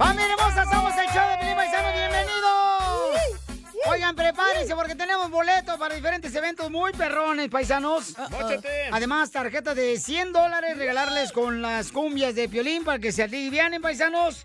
[0.00, 0.79] ¡Familia hermosa!
[4.10, 8.16] Oigan, prepárense porque tenemos boletos para diferentes eventos muy perrones, paisanos.
[8.30, 8.88] Móchate.
[8.90, 13.80] Además, tarjeta de 100 dólares regalarles con las cumbias de Piolín para que se alivianen,
[13.80, 14.44] paisanos.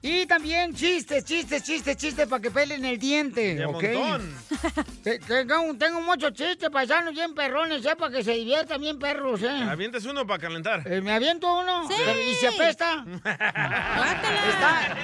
[0.00, 6.32] Y también chistes, chistes, chistes, chistes para que pelen el diente, De Tengo, tengo muchos
[6.32, 7.96] chistes, paisanos, bien perrones, ¿eh?
[7.96, 9.48] Para que se diviertan bien perros, ¿eh?
[9.48, 10.86] Avientes uno para calentar.
[10.86, 11.88] Eh, ¿Me aviento uno?
[11.88, 11.94] Sí.
[12.30, 13.04] ¿Y si apesta?
[13.24, 14.96] Está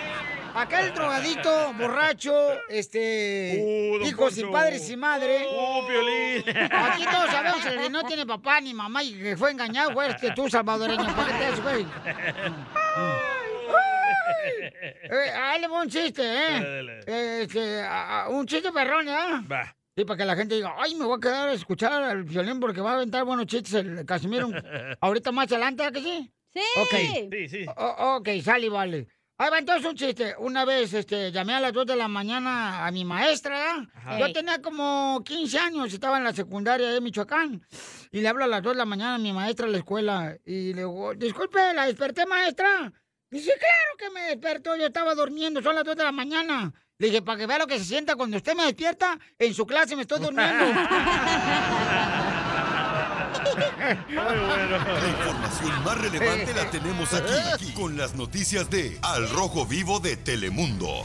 [0.55, 2.33] aquel drogadito, borracho,
[2.69, 3.59] este...
[3.63, 5.47] Uh, don hijo sin padre, sin madre.
[5.49, 6.45] Uh, Piolín.
[6.73, 10.09] Aquí todos sabemos el que no tiene papá ni mamá y que fue engañado fue
[10.09, 11.05] este tú, salvadoreño.
[11.15, 11.87] ¿Para qué te haces, güey?
[15.13, 16.51] Eh, ahí le voy un chiste, ¿eh?
[16.53, 17.01] Dale, dale.
[17.07, 19.43] Eh, este, a- a- un chiste perrón, ¿eh?
[19.51, 19.77] Va.
[19.97, 22.61] Sí, para que la gente diga, ay, me voy a quedar a escuchar al violín
[22.61, 24.49] porque va a aventar buenos chistes el Casimiro.
[25.01, 26.33] Ahorita más adelante, ¿a que sí?
[26.53, 26.61] Sí.
[26.77, 27.31] Ok.
[27.33, 27.67] Sí, sí.
[27.77, 29.07] O- ok, sale y vale.
[29.41, 30.35] Ahí va entonces un chiste.
[30.39, 33.75] Una vez este, llamé a las 2 de la mañana a mi maestra.
[33.75, 34.19] ¿eh?
[34.19, 37.67] Yo tenía como 15 años, estaba en la secundaria de Michoacán.
[38.13, 40.37] Y le hablo a las 2 de la mañana a mi maestra a la escuela.
[40.45, 42.93] Y le digo, disculpe, ¿la desperté, maestra?
[43.31, 46.75] Dice, claro que me despertó, yo estaba durmiendo, son las 2 de la mañana.
[46.99, 49.65] Le dije, para que vea lo que se sienta cuando usted me despierta, en su
[49.65, 50.67] clase me estoy durmiendo.
[53.61, 60.01] La información más relevante la tenemos aquí, aquí, con las noticias de Al Rojo Vivo
[60.01, 61.05] de Telemundo.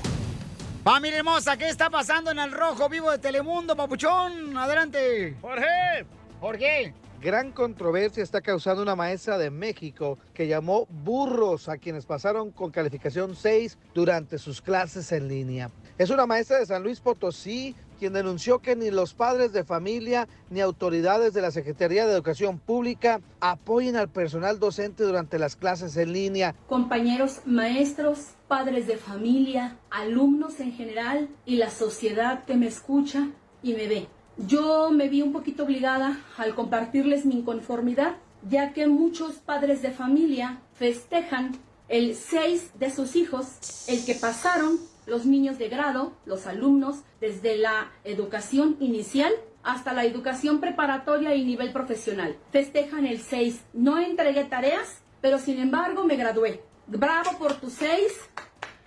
[0.84, 4.56] Familia hermosa, ¿qué está pasando en el rojo vivo de Telemundo, papuchón?
[4.56, 5.36] Adelante.
[5.42, 6.06] Jorge.
[6.40, 6.94] Jorge.
[7.20, 12.70] Gran controversia está causando una maestra de México que llamó burros a quienes pasaron con
[12.70, 15.72] calificación 6 durante sus clases en línea.
[15.98, 20.28] Es una maestra de San Luis Potosí quien denunció que ni los padres de familia
[20.50, 25.98] ni autoridades de la Secretaría de Educación Pública apoyen al personal docente durante las clases
[25.98, 26.56] en línea.
[26.68, 33.30] compañeros maestros, padres de familia, alumnos en general y la sociedad que me escucha
[33.64, 34.08] y me ve.
[34.38, 38.18] Yo me vi un poquito obligada al compartirles mi inconformidad,
[38.48, 41.58] ya que muchos padres de familia festejan
[41.88, 47.58] el 6 de sus hijos, el que pasaron los niños de grado, los alumnos, desde
[47.58, 49.34] la educación inicial
[49.64, 52.38] hasta la educación preparatoria y nivel profesional.
[52.52, 53.66] Festejan el 6.
[53.74, 56.62] No entregué tareas, pero sin embargo me gradué.
[56.88, 57.98] Bravo por tu 6.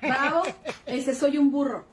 [0.00, 0.42] Bravo.
[0.86, 1.84] Ese soy un burro.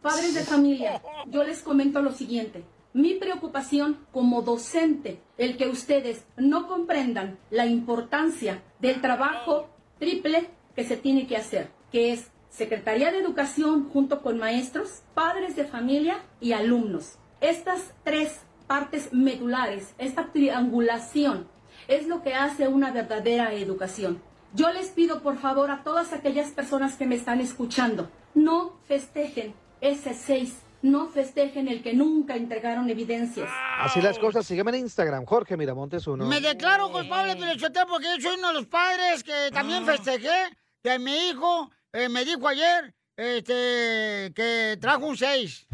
[0.00, 2.64] Padres de familia, yo les comento lo siguiente.
[2.92, 9.68] Mi preocupación como docente, el que ustedes no comprendan la importancia del trabajo
[9.98, 15.56] triple que se tiene que hacer, que es Secretaría de Educación junto con maestros, padres
[15.56, 17.18] de familia y alumnos.
[17.42, 21.48] Estas tres partes medulares, esta triangulación,
[21.86, 24.22] es lo que hace una verdadera educación.
[24.54, 29.54] Yo les pido por favor a todas aquellas personas que me están escuchando, no festejen
[29.82, 33.50] ese 6, no festejen el que nunca entregaron evidencias.
[33.80, 36.24] Así las cosas, sígueme en Instagram, Jorge Miramontes uno.
[36.24, 40.98] Me declaro culpable, Pelichotero, porque yo soy uno de los padres que también festejé que
[40.98, 45.66] mi hijo eh, me dijo ayer este, que trajo un 6.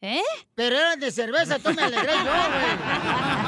[0.00, 0.20] ¿Eh?
[0.54, 2.34] Pero era de cerveza, tú me alegré yo, güey.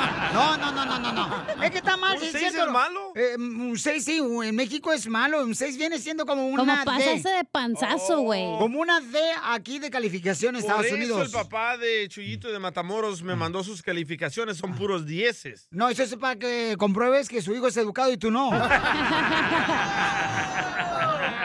[0.33, 1.63] No, no, no, no, no, no.
[1.63, 2.17] Es que está mal.
[2.17, 2.67] ¿Un sí, seis cierto.
[2.67, 3.13] es malo?
[3.15, 5.43] Eh, un 6 sí, en México es malo.
[5.43, 6.85] Un 6 viene siendo como una Como D.
[6.85, 8.45] pasarse de panzazo, güey.
[8.59, 11.23] Como una D aquí de calificación en Por Estados eso Unidos.
[11.27, 15.69] el papá de Chuyito de Matamoros me mandó sus calificaciones, son puros dieces.
[15.71, 18.51] No, eso es para que compruebes que su hijo es educado y tú no.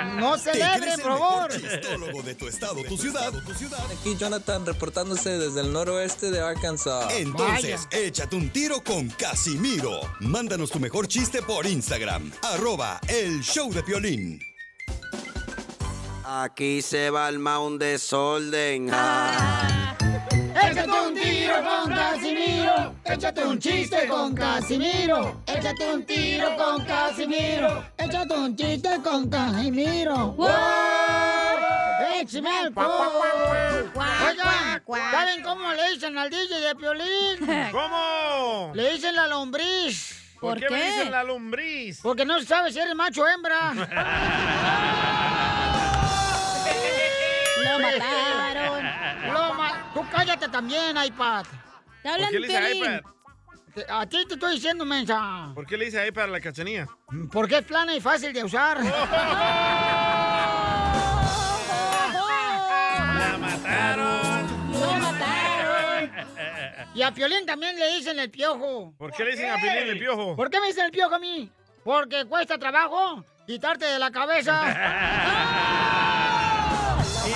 [0.04, 1.52] no ¿Te celebre, por favor.
[1.52, 3.32] chistólogo de tu estado, tu ciudad?
[3.46, 3.80] tu ciudad?
[3.92, 7.14] Aquí Jonathan reportándose desde el noroeste de Arkansas.
[7.14, 10.02] Entonces, échate un tiro con Casimiro.
[10.20, 14.40] Mándanos tu mejor chiste por Instagram, arroba el show de Piolín.
[16.24, 18.88] Aquí se va el un desorden.
[18.88, 21.21] Échate un tiro con Casimiro.
[23.12, 25.44] Échate un chiste con Casimiro.
[25.46, 27.84] Échate un tiro con Casimiro.
[27.98, 30.32] Échate un chiste con Casimiro.
[30.32, 30.48] ¡Wow!
[32.22, 33.92] ¡Échame alcohol!
[34.28, 34.82] Oigan,
[35.12, 37.70] ¿saben cómo le dicen al DJ de Piolín?
[37.72, 38.72] ¿Cómo?
[38.74, 40.36] Le dicen la lombriz.
[40.40, 42.00] ¿Por, qué, me dicen la lombriz?
[42.02, 43.74] Porque no sabe si eres macho o hembra.
[47.64, 48.84] Lo mataron.
[49.34, 51.46] Lo ma- Tú cállate también, iPad.
[52.04, 53.02] Te ¿Por qué le dice iPad?
[53.90, 55.52] A ti te estoy diciendo, mensa.
[55.56, 56.88] ¿Por qué le dice iPad a la cachanía?
[57.32, 58.80] Porque es plana y fácil de usar.
[58.84, 58.92] ¡La
[63.40, 64.72] mataron!
[64.74, 66.12] ¡Lo mataron!
[66.94, 68.94] Y a Piolín también le dicen el piojo.
[68.98, 70.36] ¿Por qué le dicen a Piolín el piojo?
[70.36, 71.50] ¿Por qué me dicen el piojo a mí?
[71.84, 74.62] Porque cuesta trabajo quitarte de la cabeza.
[77.24, 77.34] Sí,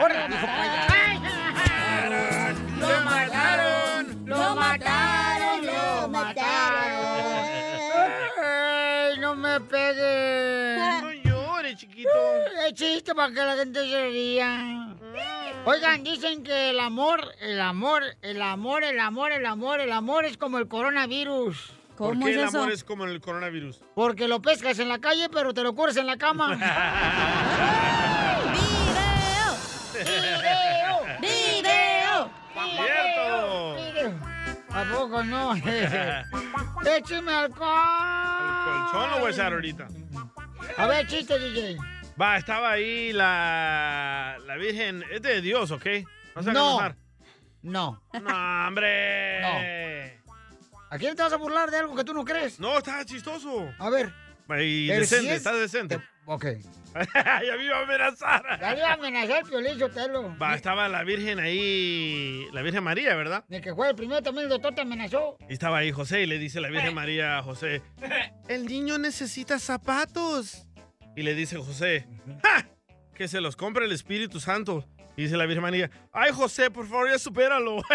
[0.00, 0.46] ¡Órale, hijo,
[13.08, 14.94] chiste para que la gente se ría.
[15.64, 20.24] Oigan, dicen que el amor, el amor, el amor, el amor, el amor, el amor
[20.24, 21.72] es como el coronavirus.
[21.96, 23.80] ¿Por qué el amor es como el coronavirus?
[23.94, 26.54] Porque lo pescas en la calle, pero te lo curas en la cama.
[29.92, 31.00] ¡Video!
[31.20, 32.30] ¡Video!
[32.54, 33.74] ¡Cierto!
[33.74, 34.14] ¡Video!
[34.70, 35.54] ¿A poco no?
[36.86, 38.92] ¡Écheme alcohol!
[38.92, 39.88] Colchón lo voy a echar ahorita.
[40.76, 41.78] A ver, chiste, DJ.
[42.20, 45.04] Va, estaba ahí la, la Virgen.
[45.10, 45.86] Es de Dios, ¿ok?
[46.34, 46.70] No se No.
[46.70, 46.96] enojar.
[47.62, 48.02] No.
[48.22, 50.18] No, hombre.
[50.90, 52.58] ¿A quién te vas a burlar de algo que tú no crees?
[52.58, 53.70] No, está chistoso.
[53.78, 54.12] A ver.
[54.60, 56.00] Y Pero si decente, es- está decente.
[56.24, 56.44] Ok.
[57.14, 58.42] ya me iba a amenazar.
[58.60, 60.36] Ya le iba a amenazar Piolín Sotelo.
[60.38, 63.44] Va, estaba la Virgen ahí, la Virgen María, ¿verdad?
[63.48, 65.36] De que fue el primero también el doctor te amenazó.
[65.48, 67.82] Y estaba ahí José y le dice la Virgen María a José,
[68.48, 70.66] el niño necesita zapatos.
[71.18, 72.06] Y le dice José,
[72.44, 72.64] ¡Ja!
[73.12, 74.86] que se los compre el Espíritu Santo.
[75.16, 77.82] Y dice la Virgen María, ay José, por favor ya supéralo.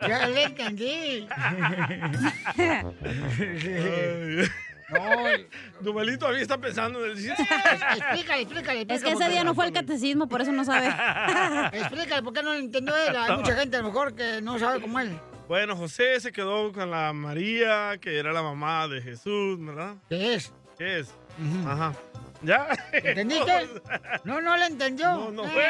[0.00, 1.28] Ya le entendí.
[4.92, 5.00] No,
[5.80, 7.28] Duvalito todavía está pensando en el.
[7.30, 8.86] Explícale, explícale.
[8.88, 10.88] Es que ese día no fue el catecismo, por eso no sabe.
[11.78, 13.16] Explícale, ¿por qué no lo entendió él?
[13.16, 15.18] Hay mucha gente a lo mejor que no sabe como él.
[15.48, 19.96] Bueno, José se quedó con la María, que era la mamá de Jesús, ¿verdad?
[20.08, 20.52] ¿Qué es?
[20.78, 21.14] ¿Qué es?
[21.66, 21.92] Ajá.
[22.42, 22.68] ¿Ya?
[22.92, 23.68] ¿Entendiste?
[24.24, 25.08] No, no le entendió.
[25.08, 25.64] No, no fue.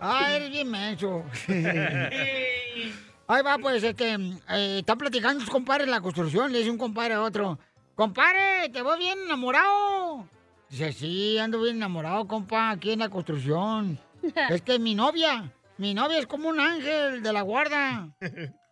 [0.00, 1.24] Ah, eres bien menso.
[3.32, 4.18] Ahí va, pues, este,
[4.48, 6.50] eh, están platicando sus compadres en la construcción.
[6.50, 7.60] Le dice un compadre a otro,
[7.94, 10.26] compadre, te voy bien enamorado.
[10.68, 14.00] Dice, sí, ando bien enamorado, compa, aquí en la construcción.
[14.50, 18.08] Es que mi novia, mi novia es como un ángel de la guarda.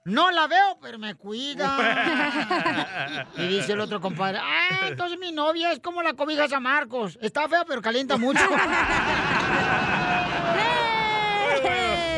[0.05, 3.26] No la veo, pero me cuida.
[3.37, 7.16] Y dice el otro compadre, ah, entonces mi novia es como la cobija San Marcos.
[7.22, 8.40] Está fea, pero calienta mucho.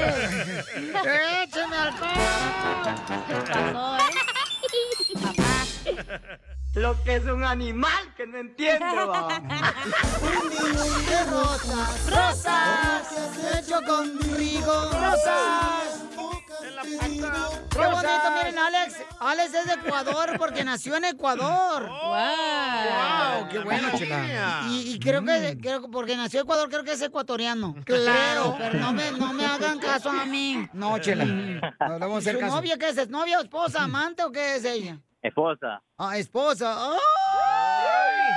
[1.44, 2.10] ¡Écheme alcohol!
[3.46, 4.30] pasó, ¿eh?
[6.74, 9.08] Lo que es un animal que no entiendo.
[9.08, 9.28] va.
[11.08, 15.89] de rosas, rosas, hecho conmigo, rosas.
[16.98, 18.96] Qué bonito, miren, Alex.
[19.20, 21.88] Alex es de Ecuador porque nació en Ecuador.
[21.88, 22.10] Wow.
[22.10, 24.62] Wow, qué bueno, chela.
[24.68, 27.74] Y, y creo que, creo que porque nació en Ecuador, creo que es ecuatoriano.
[27.84, 28.56] Claro.
[28.56, 30.68] Creo, pero no me, no me hagan caso a mí.
[30.72, 31.24] No, chela.
[31.24, 32.56] No le vamos a hacer ¿Su caso.
[32.56, 32.98] novia qué es?
[32.98, 34.98] ¿Es novia o esposa, amante o qué es ella?
[35.22, 35.82] Esposa.
[35.96, 36.92] Ah, esposa.
[36.92, 36.98] ¡Ay!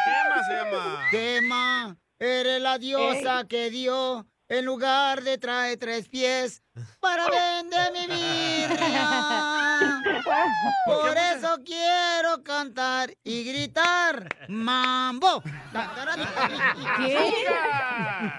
[0.05, 1.07] Gema se llama.
[1.09, 6.61] Gema, eres la diosa que dio en lugar de trae tres pies
[6.99, 10.01] para vender mi vida.
[10.85, 15.41] Por eso quiero cantar y gritar mambo.
[16.97, 17.33] ¿Qué?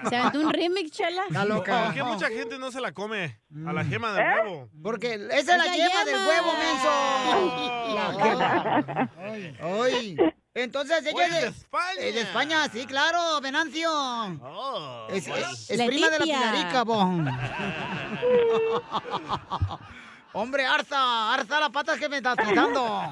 [0.09, 1.23] ¿Se aventó un remix, chela?
[1.27, 1.85] Está loca.
[1.85, 3.41] ¿Por qué mucha gente no se la come?
[3.65, 4.69] A la gema del huevo.
[4.83, 7.95] Porque esa es la yema del huevo, menso.
[7.95, 10.17] La Ay, ay.
[10.55, 12.01] Entonces ella es de, de España.
[12.01, 13.89] de España, sí, claro, Venancio.
[13.91, 16.23] Oh, Es, es- es prima de la.
[16.25, 17.25] Pilarica, bon.
[20.37, 22.83] Hombre, Arza, Arza las patas que me estás quitando.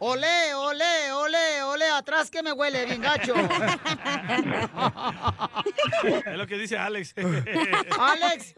[0.00, 3.34] Olé, olé, olé, olé, atrás que me huele, bien gacho.
[6.26, 7.14] Es lo que dice Alex.
[7.98, 8.54] Alex,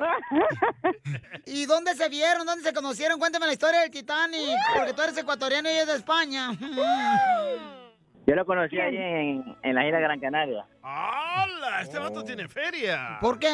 [1.45, 2.47] ¿y dónde se vieron?
[2.47, 3.19] ¿Dónde se conocieron?
[3.19, 6.53] Cuéntame la historia del Titanic, porque tú eres ecuatoriano y es de España.
[8.27, 10.67] Yo lo conocí allí en, en la isla Gran Canaria.
[10.83, 11.81] ¡Hala!
[11.81, 13.17] Este vato tiene feria.
[13.23, 13.49] ¿Por qué?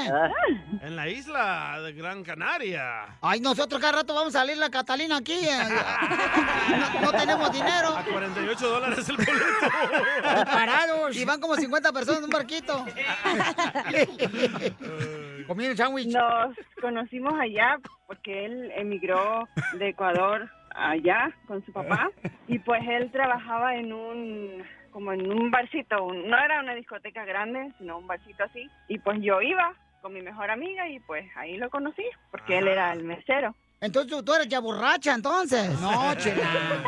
[0.83, 3.05] En la isla de Gran Canaria.
[3.21, 5.33] Ay, nosotros cada rato vamos a salir la Catalina aquí.
[5.35, 5.59] eh.
[6.95, 7.97] No, no tenemos dinero.
[7.97, 10.45] A 48 dólares el boleto.
[10.45, 11.17] Parados.
[11.17, 12.85] Y van como 50 personas en un barquito.
[15.47, 16.09] Comiendo sándwich.
[16.13, 19.47] Nos conocimos allá porque él emigró
[19.79, 22.11] de Ecuador allá con su papá
[22.49, 27.25] y pues él trabajaba en un como en un barcito, un- no era una discoteca
[27.25, 31.25] grande, sino un barcito así y pues yo iba con mi mejor amiga y pues
[31.37, 33.55] ahí lo conocí porque él era el mesero.
[33.81, 35.79] Entonces tú, eres ya borracha, entonces.
[35.81, 36.83] No, chela.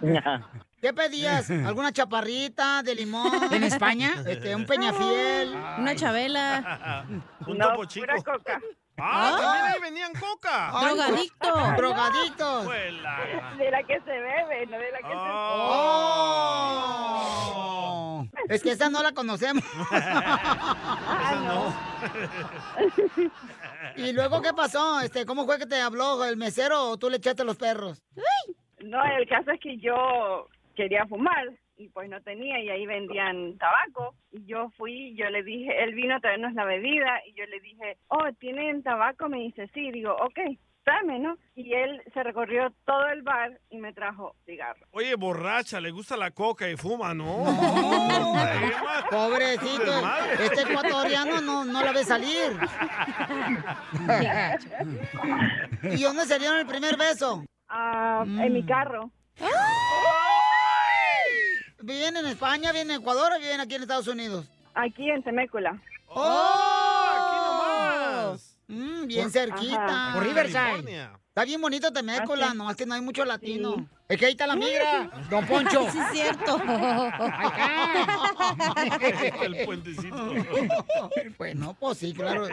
[0.80, 1.50] ¿Qué pedías?
[1.50, 3.52] ¿Alguna chaparrita de limón?
[3.52, 4.10] ¿En España?
[4.26, 5.54] Este, un peñafiel.
[5.78, 7.04] Una chabela.
[7.46, 8.06] Un No, topo chico.
[8.06, 8.60] pura coca.
[8.98, 10.70] Ah, también ahí vendían coca.
[10.72, 10.96] Ay,
[11.76, 12.64] Drogadicto.
[13.02, 15.04] La- De la que se bebe, no de la que
[17.58, 18.26] Oh.
[18.48, 19.64] Es que esa no la conocemos.
[19.92, 21.74] Esa no.
[23.96, 25.00] ¿Y luego qué pasó?
[25.00, 28.02] Este, ¿Cómo fue que te habló el mesero o tú le echaste los perros?
[28.14, 28.22] se...
[28.84, 31.44] No, el caso es que yo quería fumar
[31.76, 35.94] y pues no tenía y ahí vendían tabaco y yo fui, yo le dije, él
[35.94, 39.28] vino a traernos la bebida y yo le dije, oh, ¿tienen tabaco?
[39.28, 40.38] Me dice, sí, digo, ok,
[40.86, 41.36] dame, ¿no?
[41.54, 44.88] Y él se recorrió todo el bar y me trajo cigarros.
[44.92, 47.44] Oye, borracha, le gusta la coca y fuma, ¿no?
[49.10, 49.92] Pobrecito,
[50.40, 52.52] este ecuatoriano no, no la ve salir.
[55.96, 57.44] ¿Y dónde se dieron el primer beso?
[57.68, 59.10] Ah, En mi carro.
[61.86, 64.44] ¿Viven en España, viven en Ecuador o viven aquí en Estados Unidos?
[64.74, 65.80] Aquí en Temécula.
[66.08, 68.36] ¡Oh!
[68.66, 69.84] Mm, bien Por- cerquita.
[69.84, 70.14] ajá.
[70.14, 70.54] Por Riverside.
[70.58, 71.12] California.
[71.28, 73.88] Está bien bonito Temécula, Ah, no, es que no hay mucho latino.
[74.08, 75.88] Es que ahí está la migra, don Poncho.
[75.92, 76.60] Sí, es cierto.
[79.42, 80.16] El puentecito.
[81.36, 82.48] Pues no, pues sí, claro.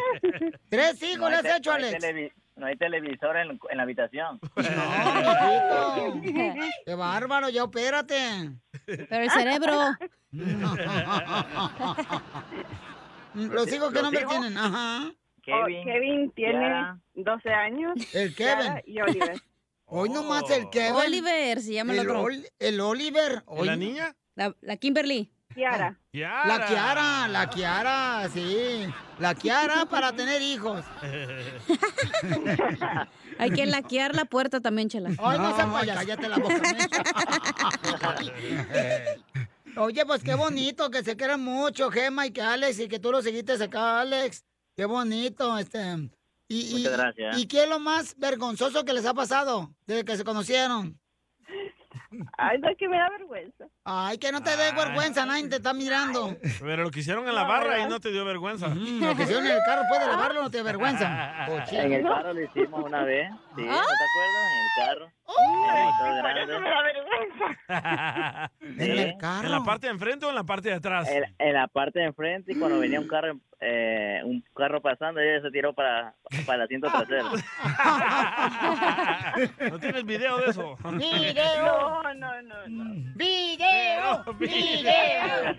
[0.69, 2.03] Tres hijos le has hecho, no Alex.
[2.03, 4.39] televi- no hay televisor en, en la habitación.
[4.55, 6.55] No, mijito.
[6.85, 8.51] Qué bárbaro, ya opérate.
[8.85, 9.73] Pero el cerebro.
[13.33, 14.33] Los hijos, ¿qué ¿Los nombre hijos?
[14.33, 14.57] tienen?
[14.57, 15.11] Ajá.
[15.47, 16.99] Oh, Kevin, tiene Kiara.
[17.15, 17.93] 12 años.
[18.13, 18.81] El Kevin.
[18.85, 19.41] Y Oliver.
[19.85, 20.93] Hoy nomás el Kevin.
[20.95, 22.21] Oliver se llama el otro.
[22.23, 23.39] Ol- el Oliver.
[23.39, 24.15] ¿Y Hoy la niña?
[24.35, 25.32] La, la Kimberly.
[25.53, 25.97] Kiara.
[26.11, 26.47] Kiara.
[26.47, 28.87] La Kiara, la Kiara, sí.
[29.19, 30.83] La Kiara para tener hijos.
[33.39, 35.09] Hay que laquear la puerta también, chela.
[35.17, 36.55] Ay, no, se vaya, cállate la boca.
[39.77, 43.11] Oye, pues qué bonito, que se quieran mucho, Gema y que Alex, y que tú
[43.11, 44.45] lo seguiste acá, Alex.
[44.75, 46.09] Qué bonito, este.
[46.47, 47.37] Y, y- Muchas gracias.
[47.39, 50.99] ¿Y qué es lo más vergonzoso que les ha pasado desde que se conocieron?
[52.37, 53.65] Ay, no, es que me da vergüenza.
[53.85, 56.35] Ay, que no te dé vergüenza, nadie te está mirando.
[56.59, 58.69] Pero lo que hicieron en la barra y no te dio vergüenza.
[58.69, 61.45] Mm, Lo que hicieron en el carro, ¿puedes lavarlo no te da vergüenza?
[61.71, 63.63] En el carro lo hicimos una vez, ¿sí?
[63.63, 64.51] ¿No te acuerdas?
[64.53, 65.11] En el carro.
[65.25, 66.61] Oh.
[66.61, 67.45] Me da vergüenza.
[68.63, 69.45] En el carro.
[69.45, 71.09] ¿En la parte de enfrente o en la parte de atrás?
[71.09, 73.33] En, en la parte de enfrente y cuando venía un carro
[73.65, 76.13] eh, un carro pasando ella se tiró para,
[76.45, 77.31] para el asiento trasero.
[79.71, 80.75] ¿No tienes video de eso?
[80.91, 82.02] ¡Video!
[82.03, 83.13] No, no, no, no.
[83.15, 84.25] ¡Video!
[84.37, 85.55] ¡Video!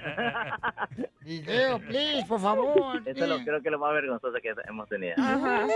[1.22, 3.00] ¡Video, please, por favor!
[3.06, 5.14] Eso es lo, creo que es lo más vergonzoso que hemos tenido.
[5.16, 5.66] Ajá.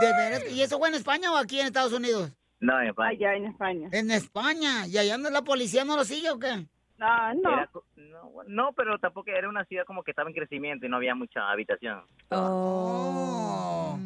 [0.00, 0.52] ¿De veras?
[0.52, 2.32] ¿Y eso fue en España o aquí en Estados Unidos?
[2.60, 3.10] No, en España.
[3.10, 3.88] Allá en España.
[3.90, 4.86] En España.
[4.86, 6.64] ¿Y allá no la policía no lo sigue o qué?
[6.96, 7.52] No, no.
[7.52, 10.96] Era no, no, pero tampoco era una ciudad como que estaba en crecimiento y no
[10.96, 12.02] había mucha habitación.
[12.30, 13.98] Oh.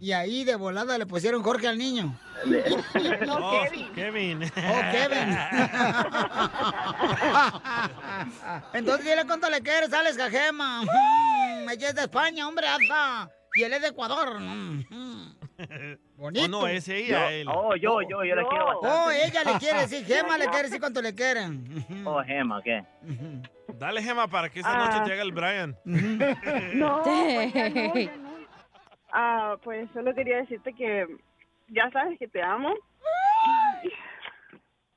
[0.00, 2.14] Y ahí de volada le pusieron Jorge al niño.
[3.26, 3.92] No, Oh, Kevin.
[3.94, 4.42] Kevin.
[4.44, 5.38] Oh, Kevin.
[8.72, 10.82] Entonces dile cuánto le quieres, Alex Gajema.
[10.82, 13.30] Mm, Ella es de España, hombre, alza.
[13.54, 14.40] Y él es de Ecuador.
[14.40, 15.36] Mm, mm.
[16.16, 16.44] Bonito.
[16.44, 17.46] Oh, no, es Yo, ella, él.
[17.48, 19.26] oh, yo, yo, yo le quiero Oh, bastante.
[19.26, 21.84] ella le quiere decir, Gema le quiere decir cuánto le quieren.
[22.04, 22.84] Oh, Gema, ¿qué?
[23.78, 24.86] Dale, Gema, para que esta Ah.
[24.86, 25.76] noche te haga el Brian.
[25.84, 28.25] No, pues no, no.
[29.18, 31.06] Ah, pues solo quería decirte que
[31.68, 32.74] ya sabes que te amo.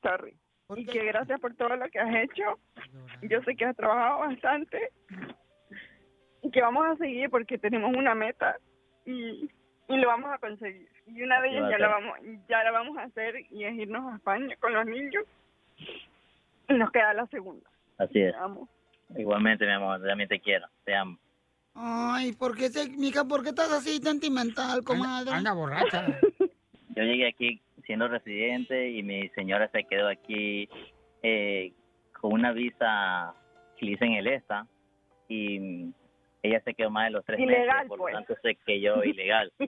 [0.03, 0.35] Sorry.
[0.75, 2.59] Y que gracias por todo lo que has hecho.
[3.21, 4.91] Yo sé que has trabajado bastante.
[6.41, 8.57] Y que vamos a seguir porque tenemos una meta
[9.05, 9.49] y,
[9.87, 10.89] y lo vamos a conseguir.
[11.07, 14.11] Y una de ellas ya la vamos ya la vamos a hacer y es irnos
[14.11, 15.23] a España con los niños.
[16.67, 17.69] Y nos queda la segunda.
[17.97, 18.33] Así es.
[18.33, 18.67] Te amo.
[19.15, 21.17] Igualmente, mi amor, también te quiero, te amo.
[21.73, 25.31] Ay, ¿por qué, se, mija, por qué estás así sentimental, comadre?
[25.33, 26.05] Anda, borracha.
[26.95, 30.67] Yo llegué aquí siendo residente y mi señora se quedó aquí
[31.23, 31.73] eh,
[32.19, 33.33] con una visa
[33.77, 34.67] que le hice en el ESTA
[35.29, 35.93] y
[36.43, 38.13] ella se quedó más de los tres Ilegal, meses, por pues.
[38.13, 39.51] lo tanto se quedó ilegal.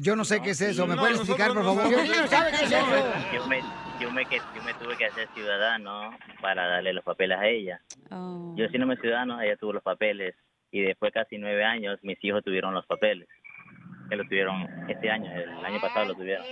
[0.00, 1.82] Yo no sé qué es eso, ¿me No, puedes explicar, por favor?
[1.82, 2.78] no Yo no sabe qué es eso.
[3.34, 3.60] Yo me,
[4.00, 7.80] yo me, que- yo me tuve que hacer ciudadano para darle los papeles a ella.
[8.12, 8.54] Oh.
[8.56, 10.36] Yo siendo ciudadano, ella tuvo los papeles
[10.70, 13.28] y después casi nueve años mis hijos tuvieron los papeles.
[14.08, 16.44] Que lo tuvieron este año, el año pasado lo tuvieron.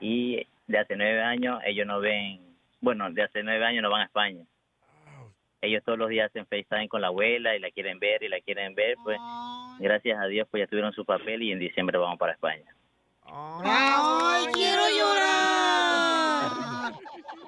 [0.00, 2.40] Y de hace nueve años ellos no ven,
[2.80, 4.44] bueno, de hace nueve años no van a España.
[5.60, 8.40] Ellos todos los días hacen FaceTime con la abuela y la quieren ver y la
[8.40, 9.18] quieren ver, pues
[9.80, 12.72] gracias a Dios pues ya tuvieron su papel y en diciembre vamos para España.
[13.24, 15.48] ¡Ay, quiero llorar!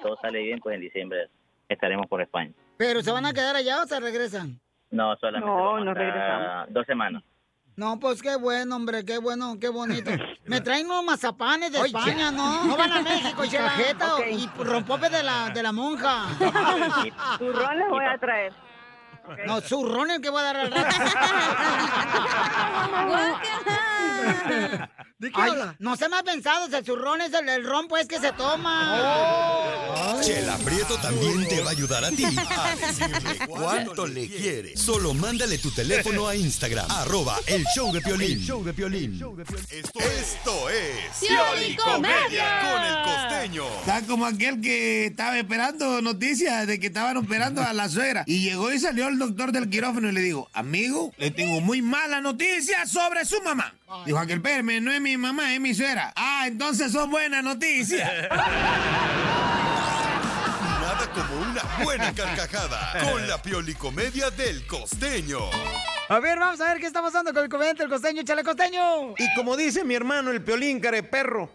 [0.01, 1.29] todo sale bien, pues en diciembre
[1.69, 2.51] estaremos por España.
[2.77, 4.59] ¿Pero se van a quedar allá o se regresan?
[4.91, 6.67] No, solamente No, no estar regresamos.
[6.73, 7.23] dos semanas.
[7.77, 10.11] No, pues qué bueno, hombre, qué bueno, qué bonito.
[10.45, 11.87] Me traen unos mazapanes de Oye.
[11.97, 12.65] España, ¿no?
[12.65, 13.59] No van a México, Ya.
[13.63, 14.25] cajeta Ok.
[14.29, 16.25] y rompope de la, de la monja.
[17.39, 18.53] Turrón les voy a traer.
[19.47, 20.95] No, zurrón el que voy a dar al rato.
[25.79, 28.99] No se me ha pensado, el zurrón es el, el ron, pues, que se toma.
[30.21, 32.23] Chela Prieto también te va a ayudar a ti
[32.57, 34.77] a decirle cuánto le quiere.
[34.77, 38.31] Solo mándale tu teléfono a Instagram, arroba el show de Piolín.
[38.33, 39.13] El show de Piolín.
[39.71, 42.61] Esto, esto es Pioli Comedia.
[42.61, 43.65] con el costeño.
[43.79, 48.23] Está como aquel que estaba esperando noticias de que estaban operando a la suegra.
[48.27, 51.81] Y llegó y salió el doctor del quirófano y le dijo, amigo, le tengo muy
[51.81, 53.73] mala noticia sobre su mamá.
[54.05, 56.13] Dijo aquel, espérame, no es mi mamá, es mi suegra.
[56.15, 58.09] Ah, entonces son buenas noticias.
[60.81, 65.39] Nada como una buena carcajada con la Pioli Comedia del costeño.
[66.09, 69.13] A ver, vamos a ver qué está pasando con el comediante el costeño, chale costeño.
[69.17, 71.49] Y como dice mi hermano el piolín careperro,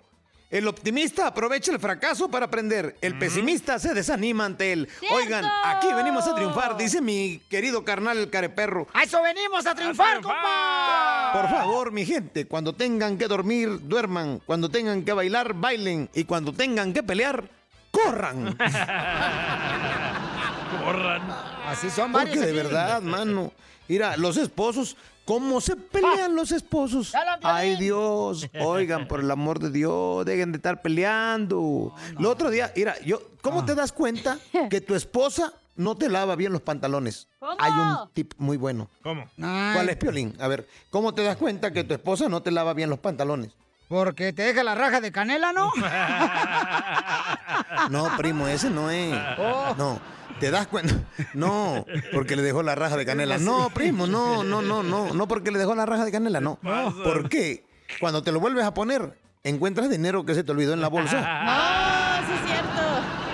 [0.48, 4.88] el optimista aprovecha el fracaso para aprender, el pesimista se desanima ante él.
[5.12, 8.86] Oigan, aquí venimos a triunfar, dice mi querido carnal el careperro.
[8.94, 11.30] A eso venimos a triunfar, compa.
[11.32, 14.40] Por favor, mi gente, cuando tengan que dormir, duerman.
[14.46, 16.08] Cuando tengan que bailar, bailen.
[16.14, 17.48] Y cuando tengan que pelear,
[17.90, 18.56] corran.
[20.84, 21.22] Corran.
[21.66, 22.52] Así son Porque de aquí.
[22.52, 23.52] verdad, mano.
[23.88, 27.12] Mira, los esposos, ¿cómo se pelean los esposos?
[27.42, 28.48] Ay, Dios.
[28.58, 31.94] Oigan, por el amor de Dios, dejen de estar peleando.
[32.18, 34.38] El otro día, mira, yo, ¿cómo te das cuenta
[34.70, 37.28] que tu esposa no te lava bien los pantalones?
[37.58, 38.88] Hay un tip muy bueno.
[39.02, 39.26] ¿Cómo?
[39.36, 40.34] ¿Cuál es, Piolín?
[40.40, 43.52] A ver, ¿cómo te das cuenta que tu esposa no te lava bien los pantalones?
[43.88, 45.70] Porque te deja la raja de canela, ¿no?
[47.90, 49.12] No, primo, ese no es.
[49.76, 50.00] No,
[50.40, 50.94] te das cuenta.
[51.34, 53.38] No, porque le dejó la raja de canela.
[53.38, 55.12] No, primo, no, no, no, no.
[55.12, 56.58] No porque le dejó la raja de canela, no.
[57.04, 57.64] Porque
[58.00, 61.16] cuando te lo vuelves a poner, encuentras dinero que se te olvidó en la bolsa.
[62.16, 62.82] No, sí es cierto.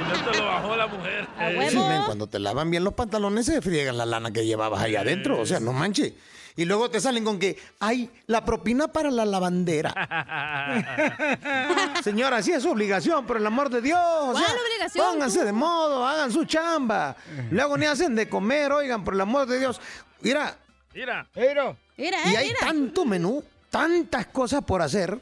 [0.01, 1.29] Y no te lo bajó la mujer.
[1.71, 4.97] Sí, men, cuando te lavan bien los pantalones se friegan la lana que llevabas ahí
[4.97, 5.41] adentro.
[5.41, 6.13] O sea, no manches.
[6.57, 9.93] Y luego te salen con que, ay, la propina para la lavandera.
[12.03, 13.99] Señora, sí es su obligación, por el amor de Dios.
[14.01, 15.45] o sea, ¿Cuál obligación, Pónganse tú?
[15.47, 17.17] de modo, hagan su chamba.
[17.51, 19.81] Luego ni hacen de comer, oigan, por el amor de Dios.
[20.21, 20.57] Mira,
[20.95, 21.27] Mira.
[21.35, 21.77] Mira.
[21.97, 22.59] Mira, y eh, hay mira.
[22.61, 25.19] tanto menú, tantas cosas por hacer.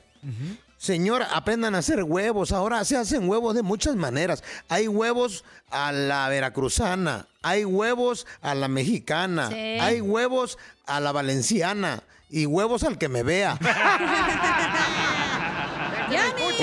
[0.81, 2.53] Señora, aprendan a hacer huevos.
[2.53, 4.43] Ahora se hacen huevos de muchas maneras.
[4.71, 9.55] Hay huevos a la veracruzana, hay huevos a la mexicana, Sí.
[9.55, 13.59] hay huevos a la valenciana y huevos al que me vea.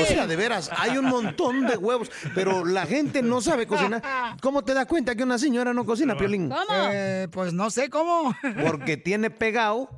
[0.01, 4.01] O sea, de veras, hay un montón de huevos, pero la gente no sabe cocinar.
[4.41, 6.51] ¿Cómo te das cuenta que una señora no cocina, Piolín?
[6.91, 8.35] Eh, pues no sé cómo.
[8.67, 9.89] Porque tiene pegado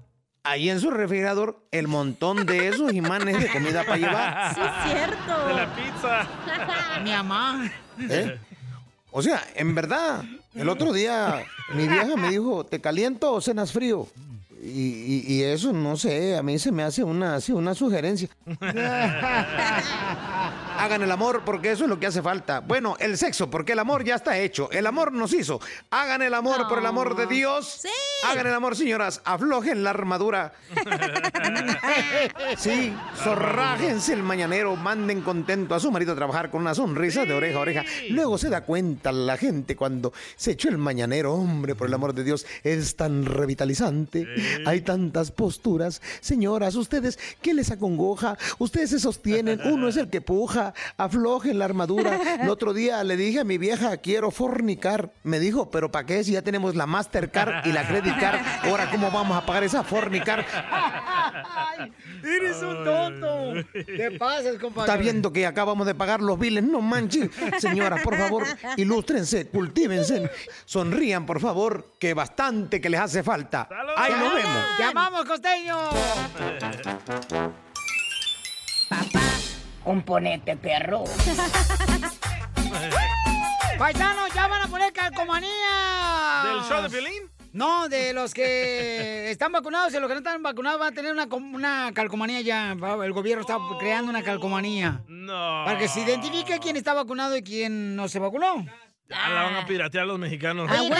[0.51, 4.55] ahí en su refrigerador el montón de esos imanes de comida para llevar.
[4.55, 5.47] Sí es cierto.
[5.47, 6.27] De la pizza.
[7.03, 7.71] Mi mamá.
[8.09, 8.37] ¿eh?
[9.11, 10.23] O sea, en verdad,
[10.55, 14.07] el otro día mi vieja me dijo, ¿te caliento o cenas frío?
[14.61, 18.27] Y, y- y eso, no sé, a mí se me hace una, así, una sugerencia.
[20.79, 22.61] Hagan el amor porque eso es lo que hace falta.
[22.61, 24.71] Bueno, el sexo, porque el amor ya está hecho.
[24.71, 25.59] El amor nos hizo.
[25.89, 27.79] Hagan el amor por el amor de Dios.
[27.81, 27.89] Sí.
[28.25, 29.21] Hagan el amor, señoras.
[29.25, 30.53] Aflojen la armadura.
[32.57, 34.75] Sí, zorrájense el mañanero.
[34.75, 37.85] Manden contento a su marido a trabajar con una sonrisa de oreja a oreja.
[38.09, 41.33] Luego se da cuenta la gente cuando se echó el mañanero.
[41.33, 44.27] Hombre, por el amor de Dios, es tan revitalizante.
[44.65, 46.01] Hay tantas posturas.
[46.21, 48.37] Señoras, ustedes, ¿qué les acongoja?
[48.57, 49.61] Ustedes se sostienen.
[49.65, 50.68] Uno es el que puja.
[50.97, 52.19] Aflojen la armadura.
[52.41, 55.11] El otro día le dije a mi vieja, quiero fornicar.
[55.23, 58.39] Me dijo, ¿pero para qué si ya tenemos la Mastercard y la Credit Card?
[58.63, 60.45] Ahora, ¿cómo vamos a pagar esa fornicar?
[60.45, 61.91] Ay,
[62.23, 63.53] eres un tonto.
[63.73, 64.91] Te pasas, compadre.
[64.91, 66.63] Está viendo que acabamos de pagar los biles.
[66.63, 67.29] No manches.
[67.59, 68.43] Señoras, por favor,
[68.77, 70.29] ilústrense, cultívense.
[70.65, 73.67] Sonrían, por favor, que bastante que les hace falta.
[73.97, 74.63] Ahí nos vemos.
[74.77, 75.77] ¡Te amamos, costeño!
[79.83, 81.03] Componente, perro.
[83.77, 86.43] Paisanos, ya van a poner calcomanía.
[86.45, 87.31] ¿Del show de Piolín?
[87.53, 91.11] No, de los que están vacunados y los que no están vacunados van a tener
[91.13, 92.75] una, una calcomanía ya.
[92.75, 95.01] Va- El gobierno está creando una calcomanía.
[95.07, 95.63] No.
[95.65, 98.65] Para que se identifique quién está vacunado y quién no se vacunó.
[99.07, 100.69] Ya la van a piratear los mexicanos.
[100.71, 100.93] Ah, bueno,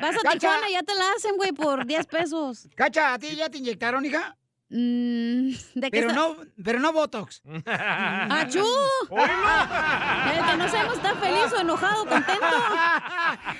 [0.00, 0.38] vas a Cacha.
[0.38, 2.66] Tijuana, ya te la hacen, güey, por 10 pesos.
[2.74, 4.36] Cacha, ¿a ti ya te inyectaron, hija?
[4.68, 7.40] Mm, ¿de qué Pero está- no, pero no Botox.
[7.66, 8.64] ¡Achú!
[9.10, 12.46] El que no sabemos está feliz o enojado, contento.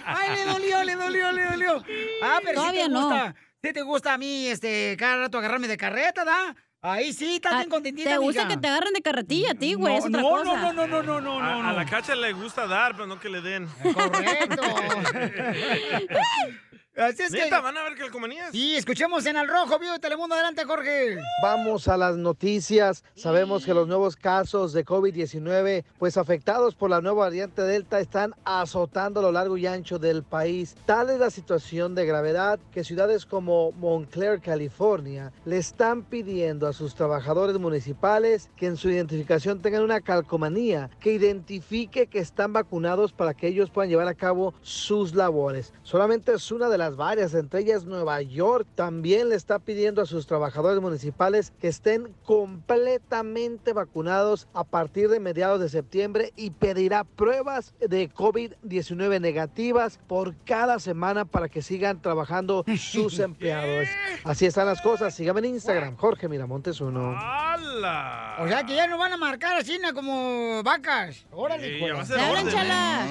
[0.05, 1.85] Ay, le dolió, le dolió, le dolió.
[2.23, 3.01] Ah, pero Todavía sí te no.
[3.03, 3.35] gusta.
[3.63, 6.55] Sí te gusta a mí, este, cada rato agarrarme de carreta, ¿da?
[6.83, 9.75] Ahí sí, estás bien contentita, Ah, ¿Te gusta que te agarren de carretilla a ti,
[9.75, 9.95] güey?
[9.95, 10.45] No, es otra no, cosa.
[10.45, 13.19] no, no, no, no, no, no, A, a la cacha le gusta dar, pero no
[13.19, 13.67] que le den.
[13.83, 14.63] Correcto.
[16.97, 17.45] Así es que...
[17.45, 18.53] Neta, van a ver calcomanías.
[18.53, 20.35] Sí, escuchemos en Al Rojo, vivo de Telemundo.
[20.35, 21.19] Adelante, Jorge.
[21.43, 23.05] Vamos a las noticias.
[23.15, 28.33] Sabemos que los nuevos casos de COVID-19, pues afectados por la nueva variante Delta, están
[28.45, 30.75] azotando a lo largo y ancho del país.
[30.87, 36.73] Tal es la situación de gravedad que ciudades como Montclair, California, le están pidiendo a
[36.73, 43.13] sus trabajadores municipales que en su identificación tengan una calcomanía que identifique que están vacunados
[43.13, 45.75] para que ellos puedan llevar a cabo sus labores.
[45.83, 50.07] Solamente es una de las varias, entre ellas Nueva York también le está pidiendo a
[50.07, 57.03] sus trabajadores municipales que estén completamente vacunados a partir de mediados de septiembre y pedirá
[57.03, 63.89] pruebas de COVID-19 negativas por cada semana para que sigan trabajando sus empleados.
[64.23, 65.15] Así están las cosas.
[65.15, 67.17] Síganme en Instagram, Jorge Miramontes uno.
[67.19, 68.37] ¡Hala!
[68.39, 69.97] O sea que ya nos van a marcar así, ¿no?
[69.97, 71.27] como vacas.
[71.33, 73.07] Órale, Sí, ya va a ser orden, chala.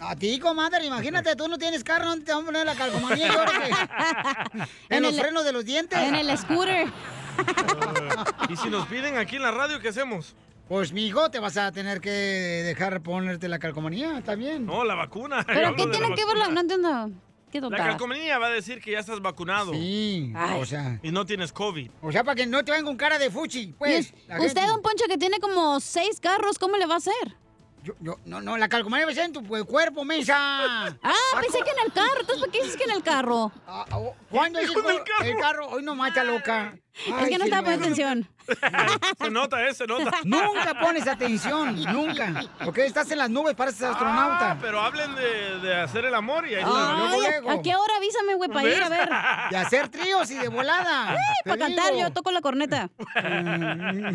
[0.00, 3.32] A ti, comadre, imagínate, tú no tienes carro, ¿dónde te van a poner la calcomanía,
[3.32, 3.70] Jorge?
[4.88, 5.98] en, En los el- frenos de los dientes.
[5.98, 6.88] en el scooter.
[8.48, 10.34] ¿Y si nos piden aquí en la radio, qué hacemos?
[10.68, 14.66] Pues, mijo, te vas a tener que dejar ponerte la calcomanía, está bien.
[14.66, 15.42] No, la vacuna.
[15.46, 16.48] ¿Pero qué tiene que ver la...?
[16.48, 16.54] vacuna.
[16.54, 17.10] No entiendo.
[17.50, 19.72] ¿Qué La calcomanía va a decir que ya estás vacunado.
[19.72, 20.60] Sí, Ay.
[20.60, 21.00] o sea...
[21.02, 21.90] Y no tienes COVID.
[22.00, 24.12] O sea, para que no te vayan con cara de fuchi, pues.
[24.28, 24.60] Usted, gente.
[24.68, 27.36] don Poncho, que tiene como seis carros, ¿cómo le va a hacer?
[27.82, 30.36] Yo, yo, no, no, la calcomanía va a ser en tu cuerpo, mensa.
[31.02, 32.20] Ah, pensé que en el carro.
[32.20, 33.52] Entonces, ¿por qué dices que en el carro?
[33.66, 35.24] Ah, oh, ¿Cuándo es el, carro.
[35.24, 35.68] el carro?
[35.68, 36.76] Hoy no mata loca.
[37.06, 38.28] Es que no estaba poniendo atención.
[39.20, 39.74] se nota, ¿eh?
[39.74, 40.10] Se nota.
[40.24, 42.42] Nunca pones atención, nunca.
[42.66, 44.52] Ok, estás en las nubes, pareces astronauta.
[44.52, 47.50] Ah, pero hablen de, de hacer el amor y ahí Ah, Ay, luego.
[47.50, 49.08] ¿a qué hora avísame, güey, para ir a ver?
[49.50, 51.16] De hacer tríos y de volada.
[51.44, 52.90] Te Para cantar, yo toco la corneta.